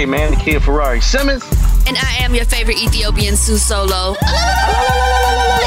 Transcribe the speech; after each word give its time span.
Hey, 0.00 0.06
man, 0.06 0.30
the 0.30 0.36
kid 0.38 0.62
Ferrari 0.62 0.98
Simmons. 1.02 1.42
And 1.86 1.94
I 1.98 2.16
am 2.20 2.34
your 2.34 2.46
favorite 2.46 2.78
Ethiopian 2.82 3.36
Su 3.36 3.58
Solo. 3.58 4.16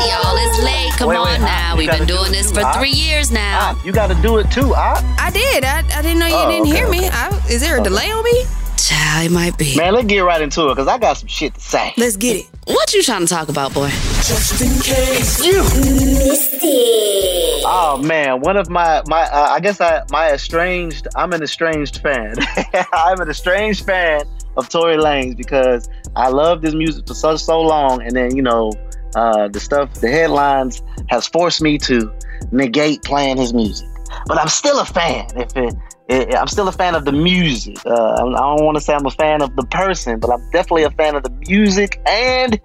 Y'all, 0.10 0.36
it's 0.42 0.64
late. 0.64 0.92
Come 0.98 1.10
Wait, 1.10 1.18
on 1.18 1.28
wait, 1.28 1.40
now. 1.40 1.74
you 1.74 1.78
We've 1.78 1.88
been 1.88 2.00
gotta 2.00 2.06
do 2.08 2.18
doing 2.18 2.32
this 2.32 2.50
too, 2.50 2.56
for 2.56 2.62
huh? 2.66 2.80
three 2.80 2.90
years 2.90 3.30
now. 3.30 3.60
Ah, 3.62 3.82
you 3.86 3.92
got 3.92 4.08
to 4.08 4.16
do 4.24 4.40
it 4.40 4.50
too, 4.50 4.74
ah. 4.76 4.98
I 5.20 5.30
did. 5.30 5.64
I, 5.64 5.84
I 5.96 6.02
didn't 6.02 6.18
know 6.18 6.26
you 6.26 6.34
Oh, 6.34 6.50
didn't 6.50 6.64
okay, 6.68 6.76
hear 6.78 6.90
me. 6.90 7.06
okay. 7.06 7.10
I, 7.14 7.30
is 7.48 7.62
there 7.62 7.80
a 7.80 7.84
delay 7.84 8.10
on 8.10 8.24
me? 8.24 8.44
Child, 8.78 9.26
it 9.26 9.32
might 9.32 9.58
be. 9.58 9.78
Man, 9.78 9.94
let's 9.94 10.08
get 10.08 10.20
right 10.20 10.42
into 10.42 10.68
it 10.68 10.76
because 10.76 10.88
I 10.88 10.98
got 10.98 11.18
some 11.18 11.28
shit 11.28 11.54
to 11.56 11.62
say. 11.62 11.94
Let's 11.98 12.18
get 12.18 12.38
it. 12.38 12.46
What 12.66 12.94
you 12.94 13.04
trying 13.04 13.22
to 13.22 13.28
talk 13.28 13.50
about, 13.50 13.74
boy? 13.74 13.90
Just 13.90 14.62
in 14.62 14.70
case 14.82 15.46
you 15.46 15.62
missed 15.64 16.54
it. 16.62 17.64
Oh 17.66 18.02
man, 18.04 18.42
one 18.42 18.58
of 18.58 18.70
my 18.70 19.02
my 19.08 19.24
uh, 19.24 19.50
I 19.52 19.60
guess 19.60 19.82
I 19.82 20.04
my 20.12 20.32
estranged 20.32 21.08
I'm 21.16 21.34
an 21.34 21.44
estranged 21.44 22.02
fan. 22.02 22.36
I'm 22.94 23.20
an 23.20 23.30
estranged 23.30 23.86
fan 23.86 24.26
of 24.58 24.70
Tory 24.70 24.98
Lanez 24.98 25.36
because 25.36 25.90
I 26.16 26.30
loved 26.30 26.64
his 26.64 26.76
music 26.76 27.08
for 27.08 27.14
so 27.14 27.36
so 27.36 27.62
long, 27.62 28.02
and 28.02 28.16
then 28.16 28.36
you 28.36 28.42
know 28.42 28.72
uh, 29.16 29.48
the 29.48 29.60
stuff 29.60 29.94
the 29.96 30.10
headlines 30.10 30.82
has 31.08 31.28
forced 31.28 31.62
me 31.62 31.78
to 31.80 32.12
negate 32.52 33.04
playing 33.04 33.38
his 33.38 33.54
music. 33.54 33.88
But 34.28 34.38
I'm 34.38 34.48
still 34.48 34.80
a 34.80 34.86
fan. 34.86 35.28
If 35.36 35.56
it, 35.56 35.76
it 36.10 36.36
I'm 36.36 36.48
still 36.48 36.68
a 36.68 36.72
fan 36.72 36.96
of 36.96 37.06
the 37.06 37.12
music. 37.12 37.78
Uh, 37.86 38.14
I 38.14 38.18
don't 38.18 38.66
want 38.66 38.78
to 38.78 38.82
say 38.82 38.94
I'm 38.94 39.06
a 39.06 39.12
fan 39.12 39.42
of 39.42 39.56
the 39.56 39.66
person, 39.66 40.20
but 40.20 40.30
I'm 40.30 40.50
definitely 40.52 40.84
a 40.84 40.92
fan 40.92 41.16
of 41.16 41.24
the 41.24 41.32
music 41.48 42.02
and. 42.08 42.60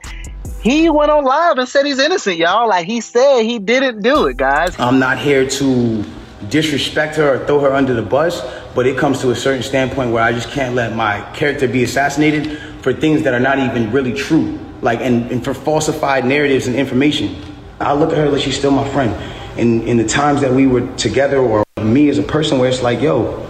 He 0.61 0.91
went 0.91 1.13
on 1.13 1.25
live 1.25 1.57
and 1.59 1.69
said 1.69 1.87
he's 1.87 2.01
innocent, 2.01 2.37
y'all. 2.37 2.69
Like 2.69 2.85
he 2.85 3.01
said 3.01 3.43
he 3.43 3.61
didn't 3.61 4.03
do 4.03 4.27
it, 4.27 4.39
guys. 4.39 4.79
I'm 4.81 4.99
not 4.99 5.17
here 5.17 5.49
to 5.49 6.05
disrespect 6.49 7.17
her 7.17 7.35
or 7.35 7.47
throw 7.47 7.61
her 7.61 7.75
under 7.75 7.95
the 7.95 8.03
bus, 8.03 8.43
but 8.75 8.87
it 8.87 8.99
comes 8.99 9.21
to 9.21 9.31
a 9.31 9.37
certain 9.37 9.63
standpoint 9.63 10.13
where 10.13 10.23
I 10.23 10.33
just 10.33 10.51
can't 10.51 10.75
let 10.75 10.95
my 10.95 11.21
character 11.33 11.69
be 11.69 11.85
assassinated 11.85 12.59
for 12.83 12.93
things 12.93 13.23
that 13.23 13.35
are 13.35 13.41
not 13.41 13.59
even 13.59 13.91
really 13.93 14.13
true, 14.13 14.59
like 14.83 15.01
and, 15.01 15.31
and 15.31 15.45
for 15.45 15.55
falsified 15.55 16.25
narratives 16.25 16.67
and 16.67 16.77
information. 16.77 17.37
I 17.81 17.93
look 17.93 18.11
at 18.11 18.19
her 18.19 18.29
like 18.29 18.43
she's 18.43 18.59
still 18.59 18.71
my 18.71 18.89
friend. 18.91 19.15
In 19.59 19.83
in 19.89 19.97
the 19.97 20.07
times 20.07 20.41
that 20.41 20.53
we 20.53 20.67
were 20.67 20.87
together, 20.97 21.39
or 21.39 21.65
me 21.83 22.09
as 22.09 22.19
a 22.19 22.23
person, 22.23 22.59
where 22.59 22.69
it's 22.69 22.83
like, 22.83 23.01
yo, 23.01 23.47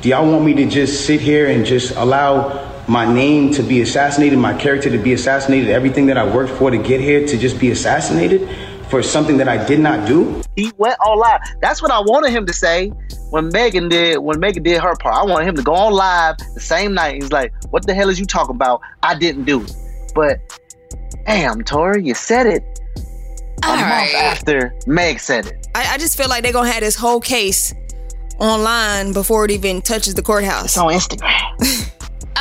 do 0.00 0.08
y'all 0.08 0.30
want 0.30 0.44
me 0.44 0.54
to 0.54 0.66
just 0.66 1.06
sit 1.06 1.20
here 1.20 1.48
and 1.48 1.64
just 1.64 1.96
allow 1.96 2.68
my 2.86 3.10
name 3.12 3.52
to 3.54 3.62
be 3.62 3.80
assassinated, 3.80 4.38
my 4.38 4.52
character 4.52 4.90
to 4.90 4.98
be 4.98 5.12
assassinated, 5.12 5.70
everything 5.70 6.06
that 6.06 6.18
I 6.18 6.24
worked 6.24 6.52
for 6.52 6.70
to 6.70 6.78
get 6.78 7.00
here 7.00 7.26
to 7.26 7.38
just 7.38 7.58
be 7.58 7.70
assassinated 7.70 8.48
for 8.90 9.02
something 9.02 9.38
that 9.38 9.48
I 9.48 9.64
did 9.64 9.80
not 9.80 10.06
do? 10.06 10.42
he 10.56 10.72
went 10.76 10.96
all 11.00 11.18
live. 11.18 11.40
That's 11.60 11.80
what 11.80 11.90
I 11.90 12.00
wanted 12.00 12.30
him 12.30 12.46
to 12.46 12.52
say 12.52 12.88
when 13.30 13.48
Megan 13.48 13.88
did 13.88 14.18
when 14.18 14.38
Megan 14.40 14.62
did 14.62 14.80
her 14.80 14.94
part. 14.96 15.14
I 15.14 15.24
wanted 15.24 15.48
him 15.48 15.56
to 15.56 15.62
go 15.62 15.74
on 15.74 15.92
live 15.92 16.36
the 16.54 16.60
same 16.60 16.94
night. 16.94 17.14
He's 17.14 17.32
like, 17.32 17.52
"What 17.70 17.86
the 17.86 17.94
hell 17.94 18.08
is 18.08 18.20
you 18.20 18.26
talking 18.26 18.54
about? 18.54 18.80
I 19.02 19.14
didn't 19.14 19.44
do 19.44 19.62
it." 19.62 19.74
But 20.14 20.60
damn, 21.26 21.62
Tory, 21.62 22.04
you 22.04 22.14
said 22.14 22.46
it 22.46 22.80
a 23.62 23.68
All 23.68 23.76
month 23.76 24.14
after 24.14 24.74
Meg 24.86 25.20
said 25.20 25.46
it. 25.46 25.66
I, 25.74 25.94
I 25.94 25.98
just 25.98 26.16
feel 26.16 26.28
like 26.28 26.42
they're 26.42 26.52
gonna 26.52 26.70
have 26.70 26.82
this 26.82 26.96
whole 26.96 27.20
case 27.20 27.74
online 28.38 29.12
before 29.12 29.44
it 29.44 29.50
even 29.50 29.82
touches 29.82 30.14
the 30.14 30.22
courthouse. 30.22 30.64
It's 30.64 30.78
on 30.78 30.92
Instagram. 30.92 31.88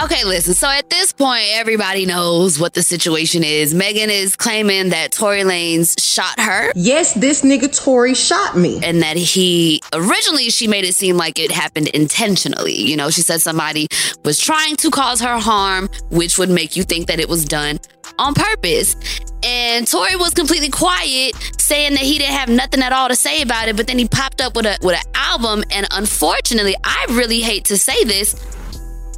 Okay, 0.04 0.24
listen. 0.24 0.54
So 0.54 0.68
at 0.68 0.90
this 0.90 1.12
point, 1.14 1.44
everybody 1.52 2.06
knows 2.06 2.60
what 2.60 2.74
the 2.74 2.84
situation 2.84 3.44
is. 3.44 3.74
Megan 3.74 4.10
is 4.10 4.36
claiming 4.36 4.90
that 4.90 5.12
Tory 5.12 5.42
Lanez 5.42 5.96
shot 6.02 6.40
her 6.40 6.72
Yes, 6.76 7.14
this 7.14 7.42
nigga 7.42 7.74
Tory 7.76 8.14
shot 8.14 8.58
me. 8.58 8.80
and 8.84 9.02
that 9.02 9.18
he 9.18 9.82
originally 9.94 10.50
she 10.50 10.68
made 10.68 10.86
it 10.86 10.96
seem 10.96 11.18
like 11.18 11.40
it 11.40 11.52
happened 11.52 11.88
intentionally. 11.90 12.76
You 12.80 12.98
know, 12.98 13.10
she 13.10 13.22
said 13.22 13.42
somebody 13.42 13.88
was 14.24 14.40
trying 14.40 14.76
to 14.78 14.90
cause 14.92 15.22
her 15.22 15.38
harm, 15.40 15.90
which 16.10 16.38
would 16.38 16.50
make 16.50 16.76
you 16.76 16.84
think 16.84 17.08
that 17.08 17.20
it 17.20 17.30
was 17.30 17.46
done 17.46 17.80
on 18.20 18.34
purpose. 18.34 18.96
And 19.44 19.88
Tory 19.88 20.16
was 20.16 20.34
completely 20.34 20.70
quiet, 20.70 21.34
saying 21.58 21.94
that 21.94 22.02
he 22.04 22.20
didn't 22.20 22.36
have 22.36 22.50
nothing 22.50 22.82
at 22.84 22.94
all 22.94 23.08
to 23.08 23.16
say 23.16 23.42
about 23.42 23.68
it. 23.70 23.76
But 23.76 23.88
then 23.88 23.98
he 23.98 24.08
popped 24.08 24.40
up 24.42 24.56
with 24.56 24.66
a 24.68 24.78
with 24.84 24.96
an 24.96 25.12
album, 25.16 25.64
and 25.72 25.88
unfortunately, 25.92 26.76
I 26.84 27.06
really 27.10 27.40
hate 27.42 27.66
to 27.66 27.78
say 27.78 28.04
this, 28.04 28.36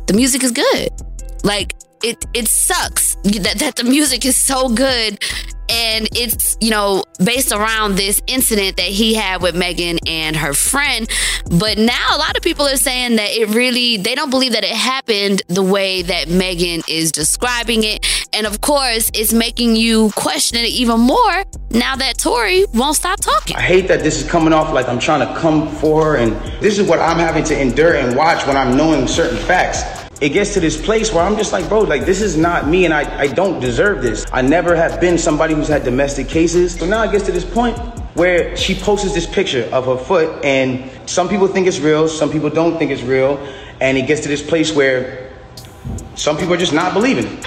the 0.07 0.13
music 0.13 0.43
is 0.43 0.51
good. 0.51 0.89
Like 1.43 1.75
it 2.03 2.25
it 2.33 2.47
sucks 2.47 3.15
that, 3.23 3.55
that 3.59 3.77
the 3.77 3.83
music 3.83 4.25
is 4.25 4.39
so 4.39 4.69
good. 4.69 5.23
And 5.69 6.09
it's 6.11 6.57
you 6.59 6.69
know 6.69 7.05
based 7.23 7.53
around 7.53 7.95
this 7.95 8.21
incident 8.27 8.75
that 8.77 8.87
he 8.87 9.13
had 9.13 9.41
with 9.41 9.55
Megan 9.55 9.97
and 10.05 10.35
her 10.35 10.53
friend. 10.53 11.09
But 11.57 11.77
now 11.77 12.15
a 12.15 12.17
lot 12.17 12.35
of 12.35 12.43
people 12.43 12.67
are 12.67 12.77
saying 12.77 13.15
that 13.15 13.31
it 13.31 13.47
really 13.49 13.97
they 13.97 14.13
don't 14.13 14.29
believe 14.29 14.51
that 14.51 14.65
it 14.65 14.75
happened 14.75 15.41
the 15.47 15.63
way 15.63 16.01
that 16.01 16.27
Megan 16.27 16.81
is 16.89 17.13
describing 17.13 17.83
it. 17.83 18.05
And 18.33 18.45
of 18.45 18.59
course 18.59 19.09
it's 19.13 19.31
making 19.31 19.77
you 19.77 20.11
question 20.15 20.57
it 20.59 20.67
even 20.67 20.99
more 20.99 21.45
now 21.71 21.95
that 21.95 22.17
Tory 22.17 22.65
won't 22.73 22.97
stop 22.97 23.21
talking. 23.21 23.55
I 23.55 23.61
hate 23.61 23.87
that 23.87 24.01
this 24.01 24.21
is 24.21 24.29
coming 24.29 24.51
off 24.51 24.73
like 24.73 24.89
I'm 24.89 24.99
trying 24.99 25.25
to 25.25 25.39
come 25.39 25.69
for 25.75 26.05
her, 26.05 26.15
and 26.17 26.33
this 26.61 26.77
is 26.77 26.87
what 26.87 26.99
I'm 26.99 27.17
having 27.17 27.43
to 27.45 27.59
endure 27.59 27.95
and 27.95 28.15
watch 28.15 28.45
when 28.45 28.57
I'm 28.57 28.77
knowing 28.77 29.07
certain 29.07 29.39
facts. 29.39 29.81
It 30.23 30.29
gets 30.29 30.53
to 30.53 30.61
this 30.61 30.81
place 30.81 31.11
where 31.11 31.21
I'm 31.21 31.35
just 31.35 31.51
like, 31.51 31.67
bro, 31.67 31.81
like 31.81 32.05
this 32.05 32.21
is 32.21 32.37
not 32.37 32.65
me, 32.65 32.85
and 32.85 32.93
I, 32.93 33.23
I 33.23 33.27
don't 33.27 33.59
deserve 33.59 34.01
this. 34.01 34.25
I 34.31 34.41
never 34.41 34.73
have 34.73 35.01
been 35.01 35.17
somebody 35.17 35.53
who's 35.53 35.67
had 35.67 35.83
domestic 35.83 36.29
cases. 36.29 36.75
So 36.75 36.85
now 36.85 37.03
it 37.03 37.11
gets 37.11 37.25
to 37.25 37.33
this 37.33 37.43
point 37.43 37.77
where 38.15 38.55
she 38.55 38.73
posts 38.73 39.13
this 39.13 39.27
picture 39.27 39.69
of 39.73 39.85
her 39.85 39.97
foot, 39.97 40.45
and 40.45 40.89
some 41.09 41.27
people 41.27 41.49
think 41.49 41.67
it's 41.67 41.81
real, 41.81 42.07
some 42.07 42.31
people 42.31 42.49
don't 42.49 42.77
think 42.77 42.89
it's 42.89 43.01
real, 43.01 43.37
and 43.81 43.97
it 43.97 44.07
gets 44.07 44.21
to 44.21 44.29
this 44.29 44.41
place 44.41 44.73
where 44.73 45.29
some 46.15 46.37
people 46.37 46.53
are 46.53 46.57
just 46.57 46.71
not 46.71 46.93
believing 46.93 47.25
it. 47.25 47.45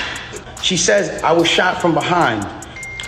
She 0.60 0.76
says, 0.76 1.22
I 1.22 1.32
was 1.32 1.48
shot 1.48 1.80
from 1.80 1.94
behind. 1.94 2.42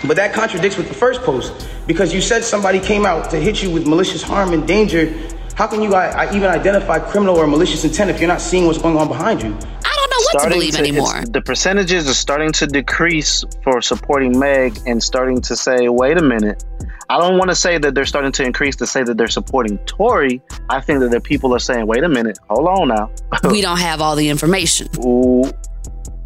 But 0.07 0.17
that 0.17 0.33
contradicts 0.33 0.79
with 0.79 0.89
the 0.89 0.95
first 0.95 1.21
post 1.21 1.69
because 1.87 2.15
you 2.15 2.23
said 2.23 2.43
somebody 2.43 2.81
came 2.81 3.05
out 3.05 3.29
to 3.33 3.37
hit 3.37 3.63
you 3.63 3.71
with 3.71 3.87
malicious 3.87 4.23
harm 4.23 4.55
and 4.55 4.67
danger. 4.67 5.13
How 5.59 5.67
can 5.67 5.83
you 5.83 5.93
I, 5.93 6.27
I 6.27 6.37
even 6.37 6.45
identify 6.51 7.01
criminal 7.01 7.35
or 7.35 7.45
malicious 7.49 7.85
intent 7.85 8.11
if 8.11 8.21
you're 8.21 8.29
not 8.29 8.41
seeing 8.41 8.67
what's 8.67 8.79
going 8.79 8.97
on 8.97 9.09
behind 9.09 9.43
you? 9.43 9.49
I 9.49 9.51
don't 9.51 9.59
know 9.59 10.21
what 10.21 10.33
to 10.33 10.39
Starting 10.39 10.59
believe 10.61 10.75
to- 10.75 10.79
anymore 10.79 11.25
The 11.29 11.43
percentages 11.43 12.09
are 12.09 12.15
starting 12.15 12.53
to 12.53 12.67
decrease 12.69 13.45
for 13.65 13.83
supporting 13.83 14.39
Meg 14.39 14.79
and 14.87 15.03
starting 15.03 15.41
to 15.41 15.57
say, 15.57 15.89
wait 15.89 16.17
a 16.17 16.23
minute. 16.23 16.65
I 17.11 17.19
don't 17.19 17.39
want 17.39 17.51
to 17.51 17.57
say 17.57 17.77
that 17.77 17.97
they're 17.97 18.07
starting 18.07 18.31
to 18.31 18.45
increase 18.45 18.77
to 18.77 18.87
say 18.87 19.03
that 19.03 19.17
they're 19.17 19.27
supporting 19.27 19.79
Tory. 19.79 20.41
I 20.71 20.81
think 20.81 21.01
that 21.01 21.11
the 21.11 21.21
people 21.21 21.53
are 21.57 21.59
saying, 21.59 21.89
wait 21.89 22.05
a 22.05 22.09
minute, 22.09 22.39
hold 22.49 22.69
on 22.69 22.89
now. 22.89 23.11
we 23.51 23.61
don't 23.61 23.81
have 23.81 24.01
all 24.01 24.15
the 24.15 24.29
information 24.29 24.87
Ooh, 25.05 25.43
it 25.43 25.55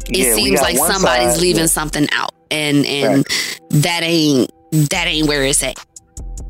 yeah, 0.09 0.35
we 0.35 0.43
seems 0.43 0.61
like 0.61 0.77
somebody's 0.77 1.33
side, 1.33 1.41
leaving 1.41 1.61
yeah. 1.61 1.65
something 1.65 2.07
out 2.11 2.29
and 2.51 2.85
and 2.85 3.25
that 3.71 4.03
ain't 4.03 4.51
that 4.91 5.07
ain't 5.07 5.27
where 5.27 5.43
it's 5.43 5.63
at 5.63 5.83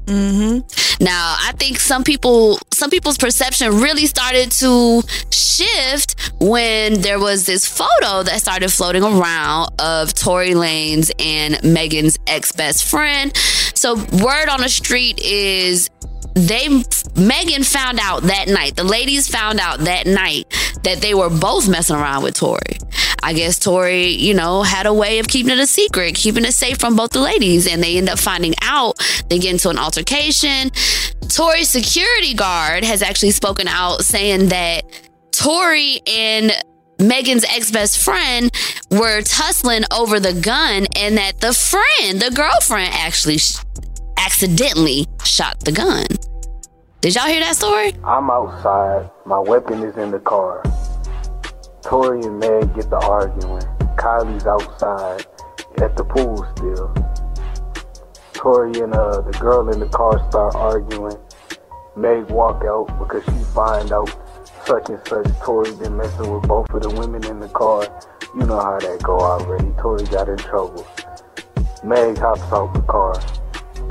Mm-hmm. 0.06 1.04
now 1.04 1.36
i 1.40 1.54
think 1.58 1.80
some 1.80 2.04
people 2.04 2.60
some 2.74 2.90
people's 2.90 3.18
perception 3.18 3.80
really 3.82 4.06
started 4.06 4.52
to 4.52 5.02
shift 5.32 6.34
when 6.42 7.02
there 7.02 7.20
was 7.20 7.46
this 7.46 7.66
photo 7.66 8.24
that 8.24 8.42
started 8.42 8.70
floating 8.70 9.04
around 9.04 9.70
of 9.80 10.14
Tory 10.14 10.52
Lanez 10.52 11.12
and 11.20 11.64
Megan's 11.64 12.18
ex-best 12.28 12.86
friend 12.86 13.32
so 13.76 13.96
word 13.96 14.50
on 14.50 14.60
the 14.60 14.70
street 14.70 15.20
is 15.20 15.90
they 16.36 16.68
Megan 17.16 17.64
found 17.64 18.00
out 18.02 18.24
that 18.24 18.48
night. 18.48 18.76
The 18.76 18.84
ladies 18.84 19.28
found 19.28 19.60
out 19.60 19.80
that 19.80 20.08
night 20.08 20.46
that 20.84 21.00
they 21.00 21.14
were 21.14 21.30
both 21.30 21.70
messing 21.70 21.96
around 21.96 22.24
with 22.24 22.36
Tory. 22.36 22.80
I 23.24 23.32
guess 23.32 23.58
Tory, 23.58 24.08
you 24.08 24.34
know, 24.34 24.64
had 24.64 24.86
a 24.86 24.94
way 24.94 25.20
of 25.20 25.30
keeping 25.30 25.54
it 25.54 25.60
a 25.60 25.66
secret, 25.66 26.14
keeping 26.16 26.44
it 26.44 26.52
safe 26.52 26.78
from 26.78 26.98
both 26.98 27.12
the 27.12 27.22
ladies, 27.22 27.68
and 27.68 27.82
they 27.82 27.98
end 27.98 28.10
up 28.10 28.20
finding 28.20 28.54
out. 28.62 29.00
They 29.30 29.40
get 29.40 29.54
into 29.54 29.70
an 29.70 29.78
altercation. 29.78 30.72
Tory's 31.30 31.70
security 31.70 32.34
guard 32.34 32.84
has 32.84 33.02
actually 33.02 33.32
spoken 33.32 33.70
out 33.70 34.02
saying 34.02 34.50
that 34.50 34.84
Tory 35.32 36.02
and 36.06 36.52
Megan's 37.00 37.46
ex 37.46 37.72
best 37.72 38.04
friend 38.04 38.52
were 38.92 39.22
tussling 39.22 39.84
over 39.92 40.20
the 40.20 40.34
gun, 40.34 40.86
and 40.98 41.18
that 41.18 41.40
the 41.40 41.54
friend, 41.54 42.20
the 42.20 42.30
girlfriend, 42.30 42.94
actually 42.94 43.38
sh- 43.38 43.56
accidentally 44.18 45.08
shot 45.24 45.62
the 45.62 45.72
gun. 45.72 46.06
Did 47.00 47.16
y'all 47.16 47.28
hear 47.28 47.40
that 47.40 47.56
story? 47.56 47.96
I'm 48.04 48.30
outside. 48.30 49.10
My 49.26 49.40
weapon 49.40 49.82
is 49.84 49.96
in 49.98 50.12
the 50.12 50.20
car. 50.20 50.62
Tory 51.84 52.22
and 52.22 52.40
Meg 52.40 52.74
get 52.76 52.90
to 52.90 52.96
arguing. 52.96 53.62
Kylie's 53.98 54.46
outside 54.46 55.26
at 55.82 55.98
the 55.98 56.04
pool 56.04 56.48
still. 56.56 56.94
Tory 58.32 58.80
and 58.80 58.94
uh, 58.94 59.20
the 59.22 59.38
girl 59.38 59.70
in 59.70 59.82
the 59.82 59.90
car 59.90 60.18
start 60.30 60.56
arguing. 60.56 61.18
Meg 61.98 62.30
walk 62.32 62.64
out 62.64 62.88
because 63.00 63.24
she 63.26 63.44
find 63.54 63.92
out 63.92 64.10
such 64.66 64.90
and 64.90 65.00
such. 65.08 65.28
Tory 65.44 65.76
been 65.76 65.98
messing 65.98 66.34
with 66.34 66.48
both 66.48 66.70
of 66.70 66.84
the 66.84 66.90
women 66.90 67.24
in 67.26 67.42
the 67.42 67.50
car. 67.50 67.84
You 68.34 68.46
know 68.46 68.60
how 68.60 68.80
that 68.80 69.04
go 69.04 69.20
already. 69.20 69.70
Tory 69.78 70.06
got 70.06 70.30
in 70.30 70.38
trouble. 70.38 70.88
Meg 71.84 72.18
hops 72.18 72.42
out 72.54 72.74
the 72.74 72.82
car. 72.82 73.14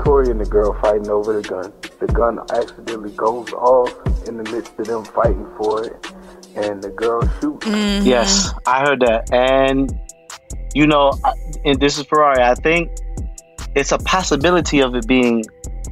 Tory 0.03 0.31
and 0.31 0.41
the 0.41 0.45
girl 0.45 0.73
fighting 0.81 1.09
over 1.09 1.39
the 1.39 1.47
gun. 1.47 1.71
The 1.99 2.07
gun 2.07 2.39
accidentally 2.51 3.11
goes 3.11 3.53
off 3.53 3.93
in 4.27 4.37
the 4.37 4.43
midst 4.51 4.77
of 4.79 4.87
them 4.87 5.05
fighting 5.05 5.47
for 5.57 5.85
it. 5.85 6.13
And 6.55 6.81
the 6.81 6.89
girl 6.89 7.21
shoot. 7.39 7.59
Mm-hmm. 7.61 8.05
Yes, 8.05 8.53
I 8.65 8.81
heard 8.81 9.01
that, 9.01 9.31
and 9.31 9.97
you 10.73 10.87
know, 10.87 11.13
and 11.65 11.79
this 11.79 11.97
is 11.97 12.05
Ferrari. 12.05 12.41
I 12.41 12.55
think 12.55 12.91
it's 13.75 13.91
a 13.91 13.97
possibility 13.99 14.81
of 14.81 14.95
it 14.95 15.07
being 15.07 15.43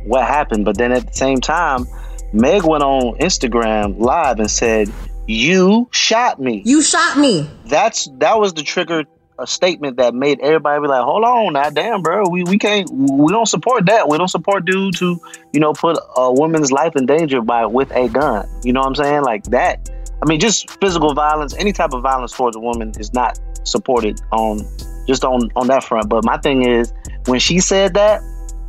what 0.05 0.25
happened, 0.25 0.65
but 0.65 0.77
then 0.77 0.91
at 0.91 1.07
the 1.07 1.13
same 1.13 1.39
time, 1.39 1.85
Meg 2.33 2.63
went 2.63 2.83
on 2.83 3.17
Instagram 3.19 3.99
live 3.99 4.39
and 4.39 4.49
said, 4.49 4.91
"You 5.27 5.89
shot 5.91 6.39
me." 6.39 6.63
You 6.65 6.81
shot 6.81 7.17
me. 7.17 7.49
That's 7.65 8.09
that 8.19 8.39
was 8.39 8.53
the 8.53 8.63
trigger 8.63 9.03
a 9.41 9.47
statement 9.47 9.97
that 9.97 10.13
made 10.13 10.39
everybody 10.41 10.81
be 10.81 10.87
like, 10.87 11.03
"Hold 11.03 11.23
on, 11.23 11.53
now, 11.53 11.69
damn, 11.69 12.01
bro, 12.01 12.29
we 12.29 12.43
we 12.43 12.57
can't, 12.57 12.89
we 12.91 13.31
don't 13.31 13.47
support 13.47 13.85
that. 13.87 14.07
We 14.07 14.17
don't 14.17 14.27
support 14.27 14.65
dudes 14.65 14.99
who, 14.99 15.19
you 15.51 15.59
know, 15.59 15.73
put 15.73 15.97
a 16.15 16.31
woman's 16.31 16.71
life 16.71 16.95
in 16.95 17.05
danger 17.05 17.41
by 17.41 17.65
with 17.65 17.91
a 17.91 18.07
gun. 18.07 18.47
You 18.63 18.73
know 18.73 18.81
what 18.81 18.87
I'm 18.87 18.95
saying? 18.95 19.23
Like 19.23 19.43
that. 19.45 19.89
I 20.23 20.29
mean, 20.29 20.39
just 20.39 20.69
physical 20.79 21.13
violence, 21.15 21.55
any 21.55 21.73
type 21.73 21.93
of 21.93 22.03
violence 22.03 22.31
towards 22.31 22.55
a 22.55 22.59
woman 22.59 22.93
is 22.99 23.11
not 23.13 23.39
supported 23.63 24.21
on 24.31 24.59
just 25.07 25.25
on 25.25 25.49
on 25.55 25.67
that 25.67 25.83
front. 25.83 26.09
But 26.09 26.23
my 26.23 26.37
thing 26.37 26.67
is, 26.67 26.93
when 27.25 27.39
she 27.39 27.59
said 27.59 27.95
that, 27.95 28.21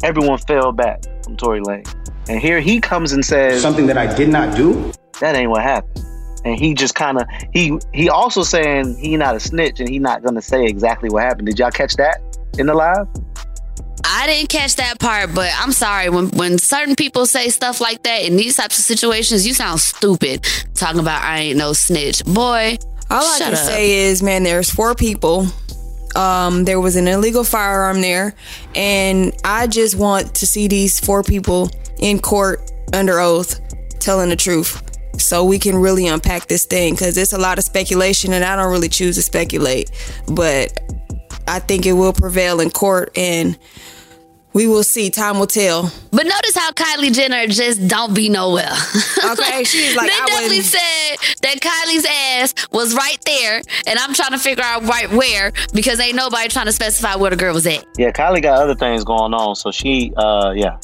everyone 0.03 0.39
fell 0.39 0.73
back 0.73 1.05
from 1.25 1.37
Tory 1.37 1.61
Lane, 1.61 1.85
and 2.29 2.41
here 2.41 2.61
he 2.61 2.81
comes 2.81 3.13
and 3.13 3.25
says, 3.25 3.61
Something 3.61 3.87
that 3.87 3.99
I 3.99 4.13
did 4.15 4.31
not 4.31 4.57
do. 4.57 4.93
that 5.21 5.37
ain't 5.37 5.51
what 5.51 5.63
happened. 5.63 6.05
And 6.45 6.59
he 6.59 6.75
just 6.75 6.95
kind 6.95 7.19
of 7.19 7.27
he 7.53 7.79
he 7.93 8.09
also 8.09 8.43
saying 8.43 8.97
he 8.97 9.17
not 9.17 9.37
a 9.37 9.41
snitch 9.41 9.81
and 9.81 9.89
he 9.89 9.99
not 9.99 10.23
gonna 10.23 10.43
say 10.43 10.67
exactly 10.67 11.09
what 11.09 11.23
happened. 11.23 11.47
Did 11.47 11.59
y'all 11.59 11.71
catch 11.71 11.95
that 11.97 12.21
in 12.59 12.67
the 12.67 12.75
live? 12.75 13.07
I 14.05 14.27
didn't 14.27 14.49
catch 14.49 14.77
that 14.77 14.99
part, 14.99 15.35
but 15.35 15.51
I'm 15.57 15.73
sorry. 15.73 16.11
When 16.11 16.29
when 16.31 16.59
certain 16.59 16.97
people 16.97 17.27
say 17.27 17.49
stuff 17.49 17.81
like 17.81 18.03
that 18.03 18.25
in 18.25 18.37
these 18.37 18.57
types 18.57 18.79
of 18.79 18.85
situations, 18.85 19.47
you 19.47 19.55
sound 19.55 19.81
stupid. 19.81 20.47
Talking 20.75 21.01
about 21.01 21.23
I 21.23 21.39
ain't 21.39 21.59
no 21.59 21.73
snitch, 21.73 22.25
boy. 22.25 22.79
All 23.11 23.25
I 23.25 23.39
can 23.39 23.53
up. 23.53 23.59
say 23.59 24.07
is, 24.07 24.23
man, 24.23 24.43
there's 24.43 24.71
four 24.71 24.95
people. 24.95 25.47
Um, 26.17 26.65
there 26.65 26.81
was 26.81 26.97
an 26.97 27.09
illegal 27.09 27.45
firearm 27.45 28.01
there, 28.01 28.35
and 28.75 29.33
I 29.45 29.67
just 29.67 29.97
want 29.97 30.35
to 30.37 30.47
see 30.47 30.69
these 30.69 31.01
four 31.01 31.23
people 31.23 31.71
in 31.99 32.19
court 32.19 32.71
under 32.93 33.19
oath 33.19 33.61
telling 33.99 34.29
the 34.29 34.37
truth, 34.37 34.83
so 35.19 35.45
we 35.45 35.59
can 35.59 35.77
really 35.77 36.07
unpack 36.07 36.47
this 36.47 36.65
thing. 36.65 36.95
Because 36.95 37.17
it's 37.17 37.33
a 37.33 37.39
lot 37.39 37.59
of 37.59 37.65
speculation, 37.65 38.33
and 38.33 38.45
I 38.45 38.57
don't 38.57 38.71
really 38.71 38.89
choose 38.89 39.17
to 39.17 39.23
speculate, 39.23 39.91
but 40.29 40.79
I 41.49 41.59
think 41.59 41.87
it 41.87 41.93
will 41.95 42.13
prevail 42.13 42.61
in 42.61 42.71
court, 42.71 43.17
and 43.17 43.59
we 44.55 44.67
will 44.67 44.85
see. 44.85 45.09
Time 45.11 45.39
will 45.39 45.47
tell. 45.47 45.91
But 46.11 46.25
notice 46.27 46.55
how 46.57 46.71
Kylie 46.73 47.13
Jenner 47.13 47.47
just 47.47 47.89
don't 47.89 48.15
be 48.15 48.29
nowhere. 48.29 48.69
Okay, 49.25 49.63
she's 49.63 49.95
like, 49.97 50.09
they 50.11 50.17
I 50.17 50.27
definitely 50.27 50.57
wouldn't- 50.59 50.65
said 50.67 51.17
that 51.43 51.61
Kylie's 51.61 52.05
ass 52.05 52.55
was 52.73 52.93
right 52.95 53.17
there, 53.25 53.63
and 53.87 53.97
I'm 53.99 54.13
trying 54.15 54.33
to 54.33 54.39
figure 54.39 54.65
out 54.65 54.83
right 54.83 55.09
where 55.13 55.53
because 55.73 56.01
ain't 56.01 56.17
nobody 56.17 56.49
trying 56.49 56.67
to 56.67 56.73
specify 56.73 57.15
where 57.15 57.31
the 57.31 57.37
girl 57.37 57.55
was 57.55 57.65
at. 57.69 57.87
Yeah, 57.97 58.11
Kylie 58.11 58.43
got 58.43 58.61
other 58.61 58.75
things 58.75 59.05
going 59.05 59.33
on, 59.33 59.55
so 59.55 59.71
she 59.71 60.13
uh 60.17 60.53
yeah. 60.57 60.77